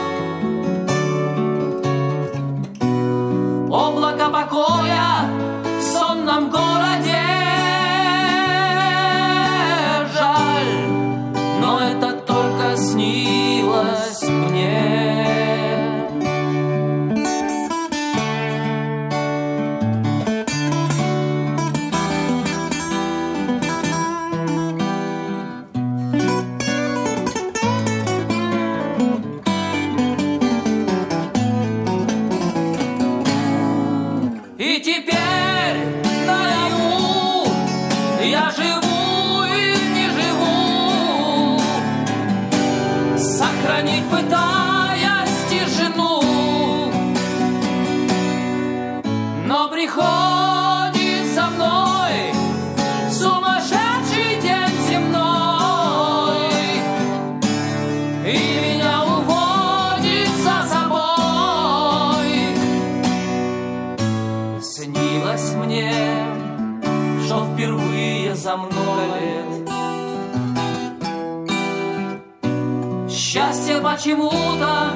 почему-то 74.01 74.95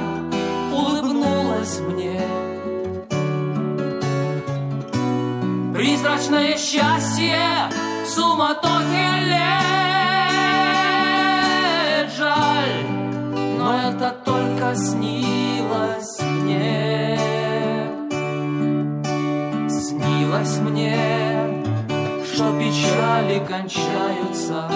улыбнулась 0.72 1.78
мне. 1.80 2.22
Призрачное 5.74 6.56
счастье 6.56 7.68
в 8.02 8.08
суматохе 8.08 9.08
лет 9.26 9.60
жаль, 12.16 12.86
но 13.58 13.90
это 13.90 14.16
только 14.24 14.74
снилось 14.74 16.20
мне. 16.40 17.18
Снилось 19.68 20.56
мне, 20.60 20.96
что 22.32 22.58
печали 22.58 23.44
кончаются 23.46 24.70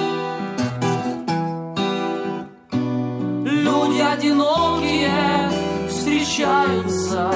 Люди 3.89 4.01
одинокие 4.03 5.51
встречаются. 5.89 7.31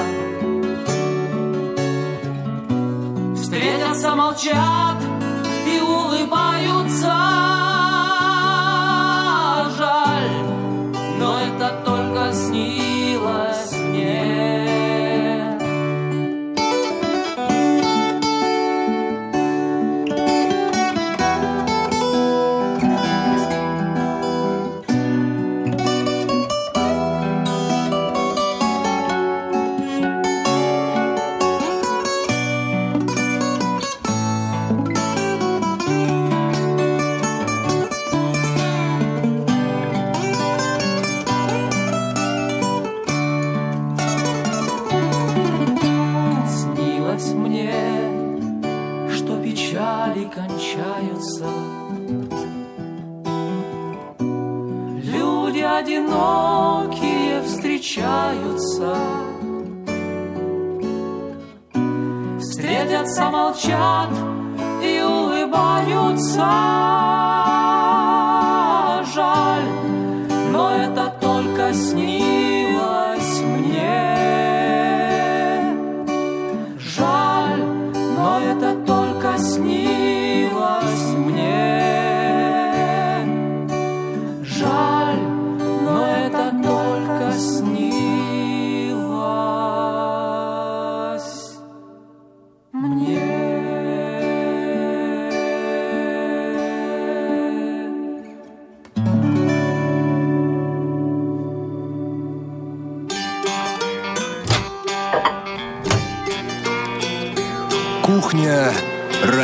Встретятся, 3.35 4.15
молчат 4.15 4.97
и 5.65 5.81
улыбаются. 5.81 7.52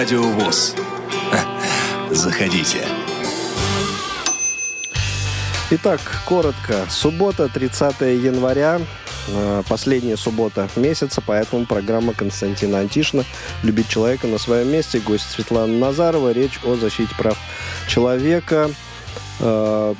Радиовоз. 0.09 0.73
Заходите. 2.09 2.79
Итак, 5.69 5.99
коротко. 6.25 6.87
Суббота, 6.89 7.47
30 7.47 8.01
января. 8.01 8.81
э, 9.27 9.61
Последняя 9.69 10.17
суббота 10.17 10.67
месяца, 10.75 11.21
поэтому 11.23 11.67
программа 11.67 12.13
Константина 12.13 12.79
Антишина 12.79 13.23
«Любить 13.61 13.87
человека 13.87 14.25
на 14.25 14.39
своем 14.39 14.71
месте». 14.71 14.99
Гость 14.99 15.29
Светлана 15.29 15.77
Назарова. 15.77 16.31
Речь 16.31 16.59
о 16.65 16.73
защите 16.73 17.13
прав 17.15 17.37
человека. 17.87 18.71
Э, 19.39 19.93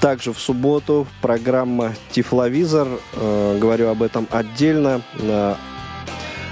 Также 0.00 0.32
в 0.32 0.40
субботу 0.40 1.06
программа 1.20 1.94
«Тифловизор». 2.12 2.88
Э, 3.12 3.58
Говорю 3.60 3.90
об 3.90 4.02
этом 4.02 4.26
отдельно. 4.30 5.02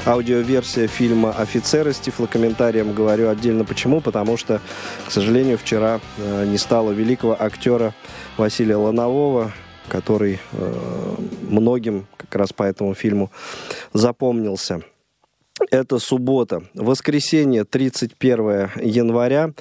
Аудиоверсия 0.04 0.88
фильма 0.88 1.30
«Офицеры» 1.30 1.92
с 1.92 1.98
тифлокомментарием. 1.98 2.92
Говорю 2.92 3.28
отдельно 3.28 3.64
почему. 3.64 4.00
Потому 4.00 4.36
что, 4.36 4.60
к 5.06 5.12
сожалению, 5.12 5.58
вчера 5.58 6.00
э, 6.18 6.44
не 6.44 6.58
стало 6.58 6.90
великого 6.90 7.40
актера 7.40 7.94
Василия 8.36 8.74
Ланового, 8.74 9.52
который 9.86 10.40
э, 10.52 10.74
многим 11.48 12.06
как 12.16 12.34
раз 12.34 12.52
по 12.52 12.64
этому 12.64 12.94
фильму 12.94 13.30
запомнился. 13.92 14.82
Это 15.70 16.00
суббота. 16.00 16.64
Воскресенье, 16.74 17.64
31 17.64 18.70
января. 18.82 19.52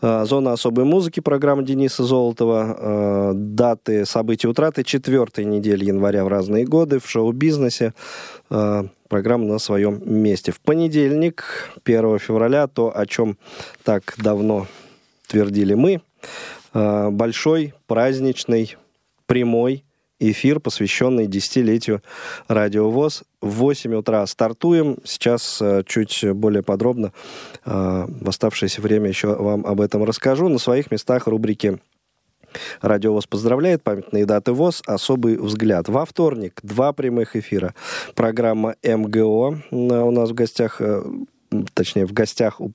Э, 0.00 0.24
Зона 0.24 0.52
особой 0.52 0.84
музыки, 0.84 1.20
программа 1.20 1.62
Дениса 1.62 2.04
Золотова. 2.04 2.76
Э, 2.78 3.32
Даты 3.34 4.04
событий 4.06 4.46
утраты 4.46 4.84
четвертой 4.84 5.44
недели 5.44 5.84
января 5.84 6.24
в 6.24 6.28
разные 6.28 6.64
годы 6.64 7.00
в 7.00 7.08
шоу-бизнесе. 7.08 7.94
Э, 8.50 8.84
Программа 9.08 9.46
на 9.46 9.58
своем 9.58 10.02
месте. 10.04 10.52
В 10.52 10.60
понедельник, 10.60 11.70
1 11.82 12.18
февраля, 12.18 12.66
то, 12.66 12.92
о 12.94 13.06
чем 13.06 13.38
так 13.82 14.14
давно 14.18 14.66
твердили 15.28 15.72
мы, 15.72 16.02
большой 16.74 17.72
праздничный 17.86 18.76
прямой 19.24 19.84
эфир, 20.20 20.60
посвященный 20.60 21.26
десятилетию 21.26 22.02
радиовоз. 22.48 23.24
В 23.40 23.50
8 23.50 23.94
утра 23.94 24.26
стартуем. 24.26 24.96
Сейчас 25.04 25.60
э, 25.60 25.82
чуть 25.86 26.24
более 26.32 26.62
подробно 26.62 27.12
э, 27.64 28.06
в 28.08 28.28
оставшееся 28.28 28.80
время 28.80 29.08
еще 29.08 29.34
вам 29.34 29.64
об 29.64 29.80
этом 29.80 30.04
расскажу. 30.04 30.48
На 30.48 30.58
своих 30.58 30.90
местах 30.90 31.26
рубрики 31.26 31.78
Радио 32.80 33.12
ВОЗ 33.12 33.26
поздравляет, 33.26 33.82
памятные 33.82 34.26
даты 34.26 34.52
ВОЗ, 34.52 34.82
особый 34.86 35.36
взгляд. 35.36 35.88
Во 35.88 36.04
вторник 36.04 36.60
два 36.62 36.92
прямых 36.92 37.36
эфира. 37.36 37.74
Программа 38.14 38.74
МГО 38.82 39.62
у 39.70 40.10
нас 40.10 40.30
в 40.30 40.34
гостях, 40.34 40.80
э, 40.80 41.02
точнее, 41.74 42.06
в 42.06 42.12
гостях 42.12 42.60
у 42.60 42.72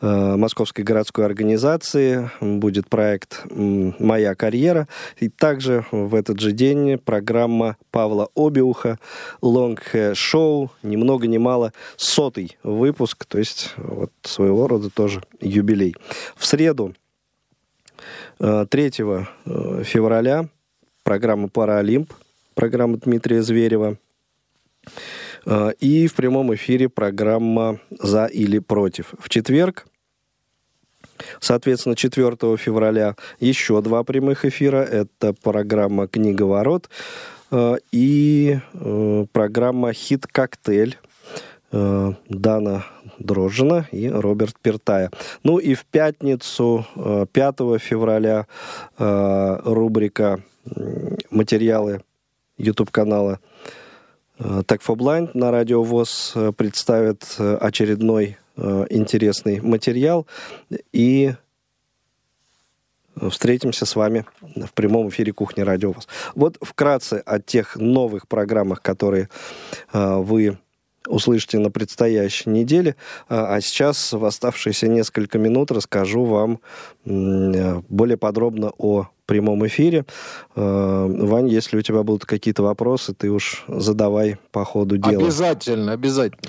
Московской 0.00 0.82
городской 0.82 1.24
организации 1.24 2.28
будет 2.40 2.88
проект 2.88 3.44
«Моя 3.50 4.34
карьера». 4.34 4.88
И 5.18 5.28
также 5.28 5.84
в 5.92 6.16
этот 6.16 6.40
же 6.40 6.50
день 6.50 6.98
программа 6.98 7.76
Павла 7.92 8.28
Обиуха 8.34 8.98
«Лонг 9.40 9.94
Шоу». 10.14 10.72
Ни 10.82 10.96
много 10.96 11.28
ни 11.28 11.38
мало 11.38 11.72
сотый 11.96 12.58
выпуск, 12.64 13.24
то 13.26 13.38
есть 13.38 13.74
вот 13.76 14.10
своего 14.22 14.66
рода 14.66 14.90
тоже 14.90 15.22
юбилей. 15.40 15.94
В 16.34 16.46
среду 16.46 16.96
3 18.38 18.66
февраля 19.84 20.48
программа 21.04 21.48
«Паралимп», 21.48 22.12
программа 22.54 22.96
Дмитрия 22.96 23.40
Зверева. 23.42 23.98
Э, 25.46 25.72
И 25.80 26.06
в 26.06 26.14
прямом 26.14 26.54
эфире 26.54 26.88
программа 26.88 27.78
«За 27.90 28.26
или 28.26 28.58
против». 28.58 29.14
В 29.18 29.28
четверг, 29.28 29.86
соответственно, 31.40 31.96
4 31.96 32.56
февраля, 32.56 33.16
еще 33.40 33.80
два 33.82 34.04
прямых 34.04 34.44
эфира. 34.44 34.82
Это 34.82 35.32
программа 35.32 36.06
«Книговорот» 36.06 36.88
э, 37.50 37.76
и 37.92 38.58
э, 38.74 39.26
программа 39.32 39.92
«Хит-коктейль». 39.92 40.98
Дана 42.28 42.84
Дрожжина 43.18 43.88
и 43.92 44.06
Роберт 44.06 44.56
Пертая. 44.60 45.10
Ну 45.42 45.56
и 45.56 45.72
в 45.72 45.86
пятницу, 45.86 46.84
э, 46.94 47.24
5 47.32 47.78
февраля, 47.78 48.46
рубрика 48.98 50.42
«Материалы» 51.30 52.02
YouTube-канала 52.58 53.40
Tech 54.42 54.80
for 54.80 54.96
Blind 54.96 55.30
на 55.34 55.52
Радио 55.52 55.84
ВОЗ 55.84 56.32
э, 56.34 56.52
представит 56.52 57.36
э, 57.38 57.56
очередной 57.60 58.38
э, 58.56 58.86
интересный 58.90 59.60
материал. 59.60 60.26
И 60.92 61.34
встретимся 63.30 63.86
с 63.86 63.94
вами 63.94 64.24
в 64.40 64.72
прямом 64.72 65.10
эфире 65.10 65.32
Кухни 65.32 65.60
Радио 65.60 65.92
ВОЗ. 65.92 66.08
Вот 66.34 66.58
вкратце 66.60 67.22
о 67.24 67.38
тех 67.38 67.76
новых 67.76 68.26
программах, 68.26 68.82
которые 68.82 69.28
э, 69.92 70.16
вы 70.16 70.58
услышите 71.06 71.58
на 71.58 71.70
предстоящей 71.70 72.50
неделе. 72.50 72.96
А 73.28 73.60
сейчас 73.60 74.12
в 74.12 74.24
оставшиеся 74.24 74.88
несколько 74.88 75.38
минут 75.38 75.70
расскажу 75.70 76.24
вам 76.24 76.60
э, 77.04 77.80
более 77.88 78.16
подробно 78.16 78.72
о 78.78 79.08
прямом 79.32 79.66
эфире. 79.66 80.04
Э, 80.54 81.06
Вань, 81.08 81.48
если 81.48 81.78
у 81.78 81.80
тебя 81.80 82.02
будут 82.02 82.26
какие-то 82.26 82.62
вопросы, 82.62 83.14
ты 83.14 83.30
уж 83.30 83.64
задавай 83.66 84.36
по 84.50 84.62
ходу 84.66 84.98
дела. 84.98 85.22
Обязательно, 85.22 85.92
обязательно. 85.92 86.42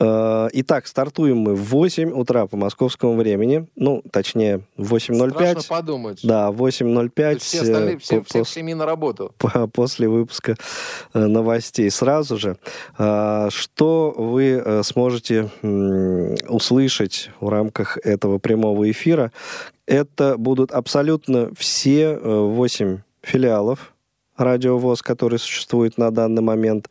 Э, 0.00 0.48
Итак, 0.54 0.86
стартуем 0.86 1.36
мы 1.36 1.54
в 1.54 1.64
8 1.64 2.12
утра 2.12 2.46
по 2.46 2.56
московскому 2.56 3.14
времени. 3.16 3.66
Ну, 3.76 4.02
точнее, 4.10 4.62
в 4.78 4.94
8.05. 4.94 5.30
Страшно 5.30 5.62
подумать. 5.68 6.20
Да, 6.22 6.48
8.05. 6.50 7.38
Все 7.40 7.60
остальные, 7.60 7.96
э, 7.96 7.98
все, 7.98 8.22
все 8.22 8.44
семи 8.44 8.72
на 8.72 8.86
работу. 8.86 9.34
по- 9.38 9.66
после 9.66 10.08
выпуска 10.08 10.56
новостей 11.12 11.90
сразу 11.90 12.38
же. 12.38 12.56
Что 12.96 14.14
вы 14.16 14.80
сможете 14.82 15.50
услышать 16.48 17.30
в 17.40 17.48
рамках 17.50 17.98
этого 17.98 18.38
прямого 18.38 18.90
эфира? 18.90 19.30
Это 19.86 20.36
будут 20.36 20.72
абсолютно 20.72 21.50
все 21.54 22.12
э, 22.12 22.18
восемь 22.18 22.98
филиалов 23.22 23.94
Радио 24.40 24.78
ВОЗ, 24.78 25.02
которые 25.02 25.38
существуют 25.38 25.98
на 25.98 26.10
данный 26.10 26.42
момент. 26.42 26.88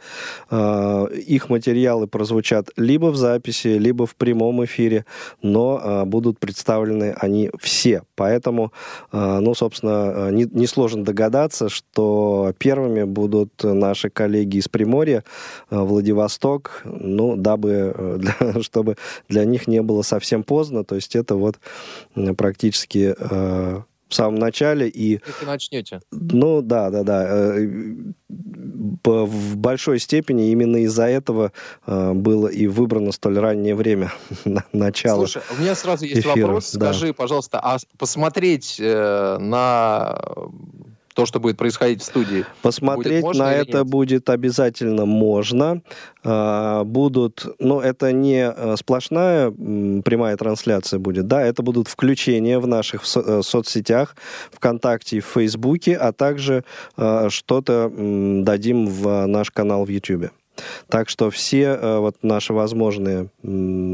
А, 0.49 1.05
Их 1.05 1.49
материалы 1.49 2.07
прозвучат 2.07 2.69
либо 2.77 3.07
в 3.07 3.15
записи, 3.15 3.67
либо 3.67 4.05
в 4.05 4.15
прямом 4.15 4.63
эфире, 4.65 5.05
но 5.41 5.79
а, 5.81 6.05
будут 6.05 6.39
представлены 6.39 7.15
они 7.19 7.49
все. 7.59 8.03
Поэтому, 8.15 8.71
а, 9.11 9.39
ну, 9.39 9.55
собственно, 9.55 10.29
не- 10.31 10.47
несложно 10.51 11.03
догадаться, 11.03 11.69
что 11.69 12.53
первыми 12.59 13.03
будут 13.03 13.51
наши 13.63 14.09
коллеги 14.09 14.57
из 14.57 14.67
Приморья, 14.67 15.23
Владивосток, 15.71 16.81
ну, 16.85 17.35
дабы, 17.35 17.93
э, 17.95 18.17
для- 18.53 18.61
чтобы 18.61 18.95
для 19.27 19.45
них 19.45 19.67
не 19.67 19.81
было 19.81 20.03
совсем 20.03 20.43
поздно. 20.43 20.83
То 20.83 20.95
есть 20.95 21.15
это 21.15 21.35
вот 21.35 21.59
практически 22.37 23.15
э, 23.17 23.81
в 24.09 24.13
самом 24.15 24.35
начале 24.35 24.89
и 24.89 25.17
Как 25.17 25.43
и 25.43 25.45
начнете. 25.45 26.01
ну 26.11 26.61
да, 26.61 26.89
да, 26.89 27.03
да. 27.03 27.25
Э, 27.29 27.67
В 29.05 29.55
большой 29.57 29.99
степени 29.99 30.51
именно 30.51 30.77
из-за 30.77 31.05
этого 31.05 31.51
э, 31.87 32.13
было 32.13 32.47
и 32.47 32.67
выбрано 32.67 33.11
столь 33.11 33.39
раннее 33.39 33.75
время 33.75 34.11
на- 34.45 34.65
начала. 34.73 35.25
Слушай, 35.27 35.43
у 35.57 35.61
меня 35.61 35.75
сразу 35.75 36.05
есть 36.05 36.21
эфира, 36.21 36.47
вопрос. 36.47 36.73
да. 36.73 36.93
Скажи, 36.93 37.13
пожалуйста, 37.13 37.59
а 37.61 37.77
посмотреть 37.97 38.77
э, 38.79 39.37
на 39.39 40.19
то, 41.19 41.25
что 41.25 41.39
будет 41.39 41.57
происходить 41.57 42.01
в 42.01 42.05
студии, 42.05 42.45
Посмотреть 42.61 43.21
будет 43.21 43.37
на 43.37 43.53
это 43.53 43.83
будет 43.83 44.29
обязательно 44.29 45.05
можно. 45.05 45.81
А, 46.23 46.83
Будут, 46.83 47.45
ну, 47.59 47.81
это 47.81 48.11
не 48.11 48.49
э, 48.49 48.75
сплошная 48.77 49.51
прямая 49.51 50.37
трансляция 50.37 50.99
будет, 50.99 51.27
да, 51.27 51.41
это 51.41 51.61
будут 51.61 51.87
включения 51.87 52.59
в 52.59 52.67
наших 52.67 53.05
со- 53.05 53.39
э, 53.39 53.41
соцсетях, 53.43 54.15
ВКонтакте 54.51 55.17
и 55.17 55.19
в 55.19 55.25
Фейсбуке, 55.25 55.95
а 55.97 56.11
также 56.13 56.63
э, 56.97 57.27
что-то 57.29 57.91
дадим 58.43 58.87
в 58.87 59.25
наш 59.27 59.51
канал 59.51 59.85
в 59.85 59.89
Ютьюбе. 59.89 60.31
Так 60.87 61.09
что 61.09 61.29
все 61.29 61.63
э, 61.63 61.99
вот 61.99 62.15
наши 62.23 62.53
возможные 62.53 63.29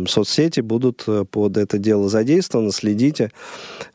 соцсети 0.07 0.61
будут 0.61 1.03
э, 1.07 1.25
под 1.29 1.57
это 1.57 1.77
дело 1.77 2.07
задействованы. 2.09 2.71
Следите 2.71 3.31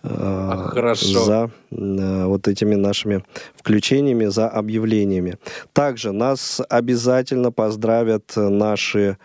э, 0.02 0.68
хорошо. 0.70 1.24
за 1.24 1.50
вот 1.70 2.48
этими 2.48 2.74
нашими 2.74 3.24
включениями, 3.54 4.26
за 4.26 4.48
объявлениями. 4.48 5.38
Также 5.72 6.12
нас 6.12 6.60
обязательно 6.68 7.52
поздравят 7.52 8.32
наши 8.34 9.16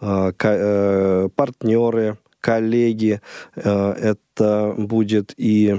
партнеры, 0.00 1.30
коллеги. 2.44 3.20
Э, 3.56 3.92
Это 3.92 4.74
будет 4.76 5.32
и 5.38 5.76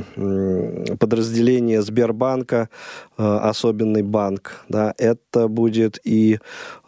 подразделение 0.99 1.81
Сбербанка, 1.81 2.69
э, 3.17 3.23
особенный 3.23 4.01
банк. 4.01 4.65
Да, 4.69 4.93
это 4.97 5.47
будет 5.47 5.99
и 6.03 6.39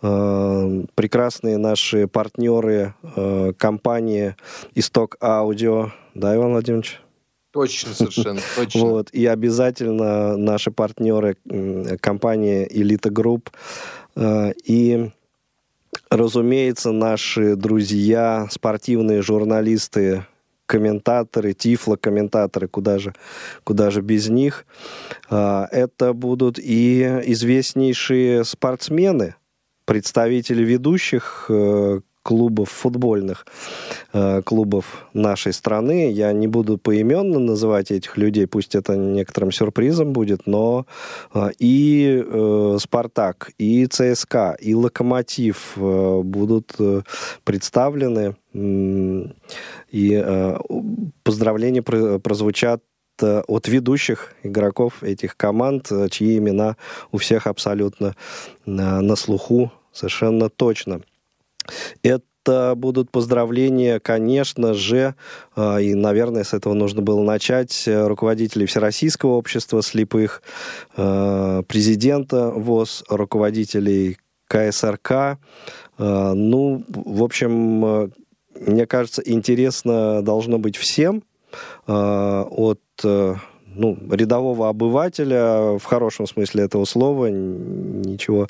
э, 0.01 0.83
прекрасные 0.95 1.57
наши 1.57 2.07
партнеры 2.07 2.93
компании 3.57 4.35
Исток 4.75 5.17
Аудио. 5.21 5.91
Да, 6.15 6.35
Иван 6.35 6.51
Владимирович? 6.51 7.01
точно 7.51 7.93
совершенно, 7.93 8.41
точно. 8.55 8.81
Вот, 8.81 9.09
и 9.11 9.25
обязательно 9.25 10.37
наши 10.37 10.69
партнеры, 10.69 11.37
компания 11.99 12.67
Элита 12.69 13.09
Групп 13.09 13.49
и, 14.15 15.09
разумеется, 16.09 16.91
наши 16.91 17.55
друзья, 17.55 18.47
спортивные 18.49 19.21
журналисты, 19.21 20.25
комментаторы, 20.67 21.53
тифло-комментаторы, 21.53 22.67
куда 22.67 22.99
же, 22.99 23.13
куда 23.63 23.89
же 23.89 24.01
без 24.01 24.27
них. 24.29 24.65
А, 25.29 25.67
Это 25.71 26.13
будут 26.13 26.59
и 26.59 27.01
известнейшие 27.25 28.43
спортсмены, 28.43 29.35
представители 29.85 30.63
ведущих 30.63 31.45
э, 31.49 32.01
клубов 32.27 32.69
футбольных, 32.69 33.45
э, 34.13 34.41
клубов 34.41 34.85
нашей 35.13 35.53
страны. 35.53 36.11
Я 36.11 36.33
не 36.33 36.47
буду 36.47 36.77
поименно 36.77 37.39
называть 37.39 37.91
этих 37.91 38.17
людей, 38.17 38.47
пусть 38.47 38.75
это 38.75 38.97
некоторым 38.97 39.51
сюрпризом 39.53 40.11
будет, 40.11 40.41
но 40.47 40.85
э, 41.33 41.51
и 41.57 42.21
э, 42.25 42.77
«Спартак», 42.81 43.51
и 43.57 43.85
«ЦСКА», 43.87 44.57
и 44.59 44.75
«Локомотив» 44.75 45.77
э, 45.77 46.21
будут 46.23 46.75
э, 46.79 47.01
представлены. 47.45 48.35
М, 48.53 49.33
И 49.91 50.21
э, 50.25 50.57
поздравления 51.23 51.81
про- 51.81 52.19
прозвучат 52.19 52.81
э, 53.21 53.41
от 53.47 53.67
ведущих 53.69 54.33
игроков 54.43 55.01
этих 55.03 55.37
команд, 55.37 55.91
э, 55.91 56.09
чьи 56.09 56.37
имена 56.37 56.75
у 57.13 57.17
всех 57.17 57.47
абсолютно 57.47 58.15
на, 58.65 59.01
на 59.01 59.15
слуху 59.15 59.71
совершенно 59.93 60.49
точно. 60.49 61.01
Это 62.03 62.73
будут 62.75 63.11
поздравления, 63.11 63.99
конечно 63.99 64.73
же, 64.73 65.15
э, 65.55 65.81
и, 65.83 65.93
наверное, 65.95 66.43
с 66.43 66.53
этого 66.53 66.73
нужно 66.73 67.01
было 67.01 67.21
начать, 67.21 67.83
руководителей 67.87 68.65
Всероссийского 68.65 69.31
общества 69.31 69.81
слепых, 69.81 70.41
э, 70.95 71.63
президента 71.67 72.49
ВОЗ, 72.51 73.03
руководителей 73.09 74.17
КСРК. 74.47 75.11
Э, 75.11 76.33
Ну, 76.33 76.83
в 76.87 77.23
общем, 77.23 78.11
мне 78.55 78.85
кажется, 78.85 79.21
интересно 79.25 80.21
должно 80.21 80.57
быть 80.57 80.77
всем 80.77 81.23
от 81.87 82.79
ну, 83.77 83.97
рядового 84.11 84.69
обывателя, 84.69 85.77
в 85.77 85.83
хорошем 85.83 86.27
смысле 86.27 86.63
этого 86.63 86.85
слова, 86.85 87.27
ничего 87.27 88.47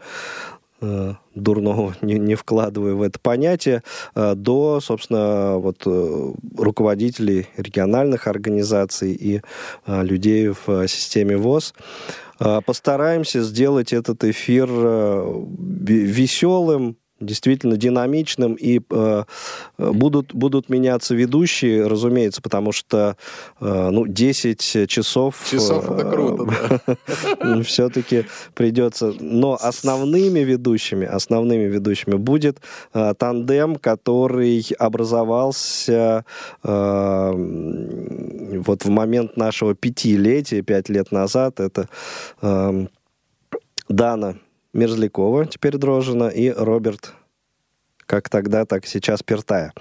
дурного 0.80 1.95
не, 2.01 2.15
не 2.19 2.36
вкладывая 2.36 2.93
в 2.93 3.01
это 3.01 3.19
понятие, 3.19 3.84
э, 4.15 4.36
до, 4.36 4.80
собственно, 4.82 5.57
вот, 5.57 5.84
э, 5.86 6.34
руководителей 6.57 7.47
региональных 7.57 8.28
организаций 8.28 9.13
и 9.13 9.41
э, 9.86 10.03
людей 10.03 10.49
в 10.49 10.69
э, 10.69 10.88
системе 10.88 11.38
ВОЗ. 11.38 11.73
Э, 12.39 12.61
Постараемся 12.65 13.41
сделать 13.43 13.93
этот 13.93 14.23
эфир 14.23 14.67
э, 14.69 15.43
ве- 15.59 16.05
веселым, 16.05 16.97
действительно 17.20 17.78
динамичным, 17.78 18.53
и 18.53 18.80
э, 18.80 19.24
э, 19.78 19.91
будут, 19.91 20.34
будут 20.34 20.70
меняться 20.70 21.15
ведущие, 21.15 21.88
разумеется, 21.88 22.41
потому 22.41 22.72
что 22.72 23.15
э, 23.59 23.89
ну, 23.91 24.05
10 24.07 24.88
часов... 24.88 25.47
Часов 25.49 25.89
это 25.91 26.09
круто, 26.09 26.45
да. 26.45 27.61
Все-таки 27.63 28.26
придется... 28.53 29.13
Но 29.20 29.57
основными 29.59 30.39
ведущими, 30.39 31.05
основными 31.05 31.63
ведущими 31.63 32.15
будет 32.15 32.59
э, 32.93 33.13
тандем, 33.18 33.76
который 33.78 34.65
образовался 34.78 36.26
э, 36.63 37.32
вот 38.65 38.86
в 38.86 38.89
момент 38.89 39.38
нашего 39.38 39.74
пятилетия, 39.76 40.61
пять 40.61 40.89
лет 40.89 41.11
назад. 41.11 41.59
Это 41.59 41.89
э, 42.41 42.86
Дана 43.89 44.38
Мерзлякова, 44.74 45.45
теперь 45.45 45.78
Дрожина, 45.78 46.28
и 46.28 46.49
Роберт 46.49 47.13
как 48.07 48.30
тогда, 48.30 48.65
так 48.65 48.88
сейчас 48.88 49.22
Пертая. 49.22 49.74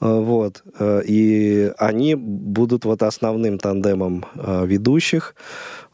Э, 0.00 0.20
Вот. 0.20 0.62
Э, 0.78 1.00
И 1.06 1.72
они 1.78 2.14
будут 2.16 2.84
вот 2.84 3.02
основным 3.02 3.58
тандемом 3.58 4.26
э, 4.34 4.66
ведущих 4.66 5.34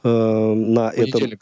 на 0.02 0.90
этом. 0.90 1.38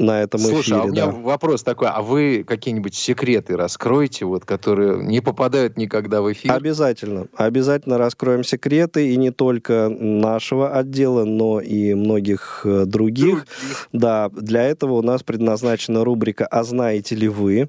На 0.00 0.22
этом 0.22 0.40
Слушай, 0.40 0.60
эфире. 0.60 0.76
а 0.76 0.82
у 0.84 0.88
меня 0.88 1.06
да. 1.06 1.12
вопрос 1.12 1.62
такой, 1.62 1.88
а 1.88 2.00
вы 2.00 2.42
какие-нибудь 2.46 2.94
секреты 2.94 3.56
раскроете, 3.56 4.24
вот, 4.24 4.46
которые 4.46 5.04
не 5.04 5.20
попадают 5.20 5.76
никогда 5.76 6.22
в 6.22 6.32
эфир? 6.32 6.52
Обязательно. 6.52 7.26
Обязательно 7.36 7.98
раскроем 7.98 8.42
секреты, 8.42 9.12
и 9.12 9.16
не 9.16 9.30
только 9.30 9.88
нашего 9.90 10.70
отдела, 10.76 11.24
но 11.24 11.60
и 11.60 11.92
многих 11.94 12.62
э, 12.64 12.84
других. 12.86 13.46
Да, 13.92 14.30
для 14.30 14.62
этого 14.62 14.94
у 14.94 15.02
нас 15.02 15.22
предназначена 15.22 16.02
рубрика 16.02 16.46
«А 16.46 16.64
знаете 16.64 17.14
ли 17.14 17.28
вы?». 17.28 17.68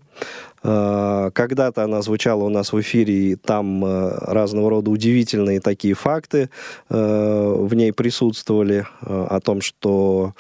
Э, 0.64 1.32
Когда-то 1.34 1.84
она 1.84 2.02
звучала 2.02 2.46
у 2.46 2.50
нас 2.50 2.72
в 2.72 2.80
эфире, 2.80 3.14
и 3.14 3.36
там 3.36 3.84
э, 3.84 4.10
разного 4.22 4.70
рода 4.70 4.90
удивительные 4.90 5.60
такие 5.60 5.96
факты 5.96 6.50
в 6.90 7.74
ней 7.74 7.92
присутствовали 7.92 8.86
о 9.02 9.40
том, 9.42 9.62
что 9.62 10.34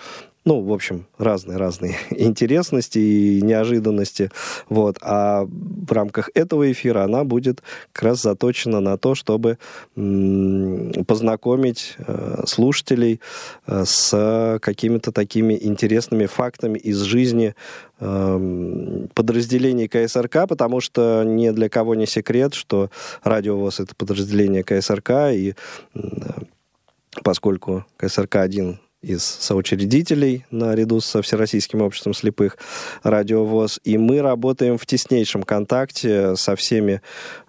ну, 0.44 0.62
в 0.62 0.74
общем, 0.74 1.06
разные-разные 1.18 1.98
интересности 2.10 2.98
и 2.98 3.42
неожиданности. 3.42 4.32
Вот. 4.70 4.98
А 5.02 5.46
в 5.46 5.92
рамках 5.92 6.30
этого 6.34 6.72
эфира 6.72 7.04
она 7.04 7.24
будет 7.24 7.62
как 7.94 8.04
раз 8.04 8.22
заточена 8.22 8.80
на 8.80 8.98
то, 8.98 9.14
чтобы 9.14 9.58
познакомить 11.06 11.96
э, 12.00 12.44
слушателей 12.48 13.22
э, 13.68 13.84
с 13.86 14.60
какими-то 14.62 15.12
такими 15.12 15.58
интересными 15.62 16.26
фактами 16.26 16.80
из 16.80 16.98
жизни 17.02 17.56
эм, 18.00 19.10
подразделений 19.14 19.88
КСРК, 19.88 20.48
потому 20.48 20.82
что 20.82 21.24
ни 21.24 21.50
для 21.52 21.70
кого 21.70 21.94
не 21.96 22.08
секрет, 22.08 22.54
что 22.54 22.90
Радио 23.24 23.58
ВОЗ— 23.58 23.80
это 23.82 23.96
подразделение 23.96 24.64
КСРК, 24.64 25.32
и 25.32 25.56
поскольку 27.24 27.86
КСРК 27.98 28.38
один 28.38 28.80
из 29.02 29.24
соучредителей 29.24 30.46
наряду 30.52 31.02
со 31.02 31.22
Всероссийским 31.22 31.82
обществом 31.82 32.14
слепых 32.14 32.58
радиовоз. 33.04 33.80
И 33.84 33.98
мы 33.98 34.22
работаем 34.22 34.78
в 34.78 34.86
теснейшем 34.86 35.44
контакте 35.44 36.36
со 36.36 36.56
всеми 36.56 37.02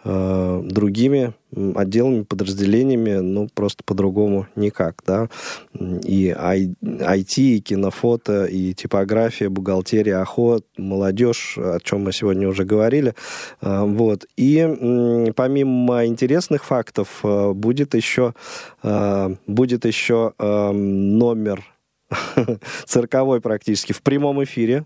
другими 0.05 1.35
отделами, 1.75 2.23
подразделениями, 2.23 3.21
ну, 3.21 3.49
просто 3.55 3.85
по-другому 3.85 4.47
никак, 4.57 5.03
да. 5.07 5.29
И 5.75 6.29
IT, 6.29 7.39
и 7.39 7.61
кинофото, 7.61 8.47
и 8.47 8.73
типография, 8.75 9.49
бухгалтерия, 9.49 10.21
охот, 10.21 10.67
молодежь, 10.77 11.59
о 11.59 11.79
чем 11.81 12.05
мы 12.05 12.13
сегодня 12.13 12.49
уже 12.49 12.65
говорили. 12.65 13.15
Э, 13.61 13.85
вот. 13.85 14.27
И 14.37 15.33
помимо 15.37 16.07
интересных 16.07 16.65
фактов 16.65 17.21
э, 17.23 17.53
будет 17.53 17.95
еще, 17.95 18.35
э, 18.83 19.35
будет 19.47 19.85
еще 19.85 20.33
номер 20.39 21.65
цирковой 22.87 23.41
практически 23.41 23.93
в 23.93 24.03
прямом 24.03 24.43
эфире 24.45 24.85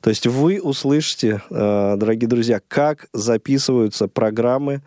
то 0.00 0.10
есть 0.10 0.26
вы 0.26 0.60
услышите, 0.60 1.42
э, 1.50 1.94
дорогие 1.96 2.28
друзья, 2.28 2.60
как 2.66 3.08
записываются 3.12 4.08
программы 4.08 4.82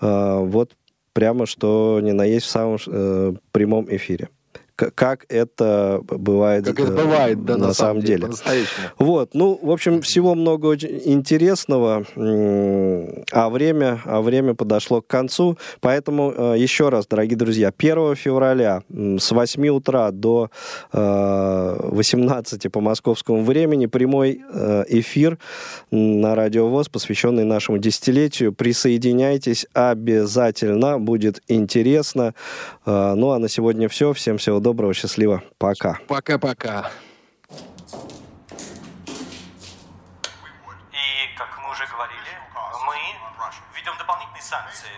э, 0.00 0.38
вот 0.40 0.72
прямо 1.12 1.46
что 1.46 2.00
ни 2.02 2.12
на 2.12 2.24
есть 2.24 2.46
в 2.46 2.50
самом 2.50 2.78
э, 2.86 3.34
прямом 3.52 3.86
эфире 3.94 4.28
как 4.76 5.24
это 5.28 6.00
бывает, 6.02 6.66
как 6.66 6.80
это 6.80 6.92
бывает 6.92 7.44
да, 7.44 7.56
на, 7.56 7.68
на 7.68 7.74
самом 7.74 8.02
деле. 8.02 8.28
деле. 8.28 8.66
Вот, 8.98 9.34
ну, 9.34 9.58
в 9.60 9.70
общем, 9.70 10.02
всего 10.02 10.34
много 10.34 10.66
очень 10.66 11.00
интересного, 11.04 12.04
а 12.14 13.50
время, 13.50 14.00
а 14.04 14.20
время 14.20 14.54
подошло 14.54 15.00
к 15.00 15.06
концу, 15.06 15.56
поэтому 15.80 16.32
э, 16.36 16.54
еще 16.58 16.90
раз, 16.90 17.06
дорогие 17.06 17.36
друзья, 17.36 17.72
1 17.76 18.16
февраля 18.16 18.82
с 18.90 19.30
8 19.30 19.68
утра 19.68 20.10
до 20.10 20.50
18 20.92 22.66
э, 22.66 22.70
по 22.70 22.80
московскому 22.80 23.42
времени 23.42 23.86
прямой 23.86 24.42
э, 24.52 24.84
эфир 24.88 25.38
на 25.90 26.34
Радио 26.34 26.68
ВОЗ, 26.68 26.88
посвященный 26.88 27.44
нашему 27.44 27.78
десятилетию. 27.78 28.52
Присоединяйтесь 28.52 29.66
обязательно, 29.72 30.98
будет 30.98 31.40
интересно. 31.48 32.34
Ну, 32.84 33.30
а 33.30 33.38
на 33.38 33.48
сегодня 33.48 33.88
все. 33.88 34.12
Всем 34.12 34.38
всего 34.38 34.60
доброго, 34.60 34.65
счастливо. 34.94 35.42
Пока. 35.58 35.98
Пока-пока. 36.08 36.90
И, 40.92 41.36
как 41.36 41.58
мы 41.62 41.70
уже 41.70 41.86
говорили, 41.86 42.32
мы 42.86 42.96
введем 43.74 43.96
дополнительные 43.98 44.42
санкции. 44.42 44.90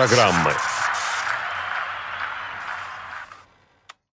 Программы. 0.00 0.69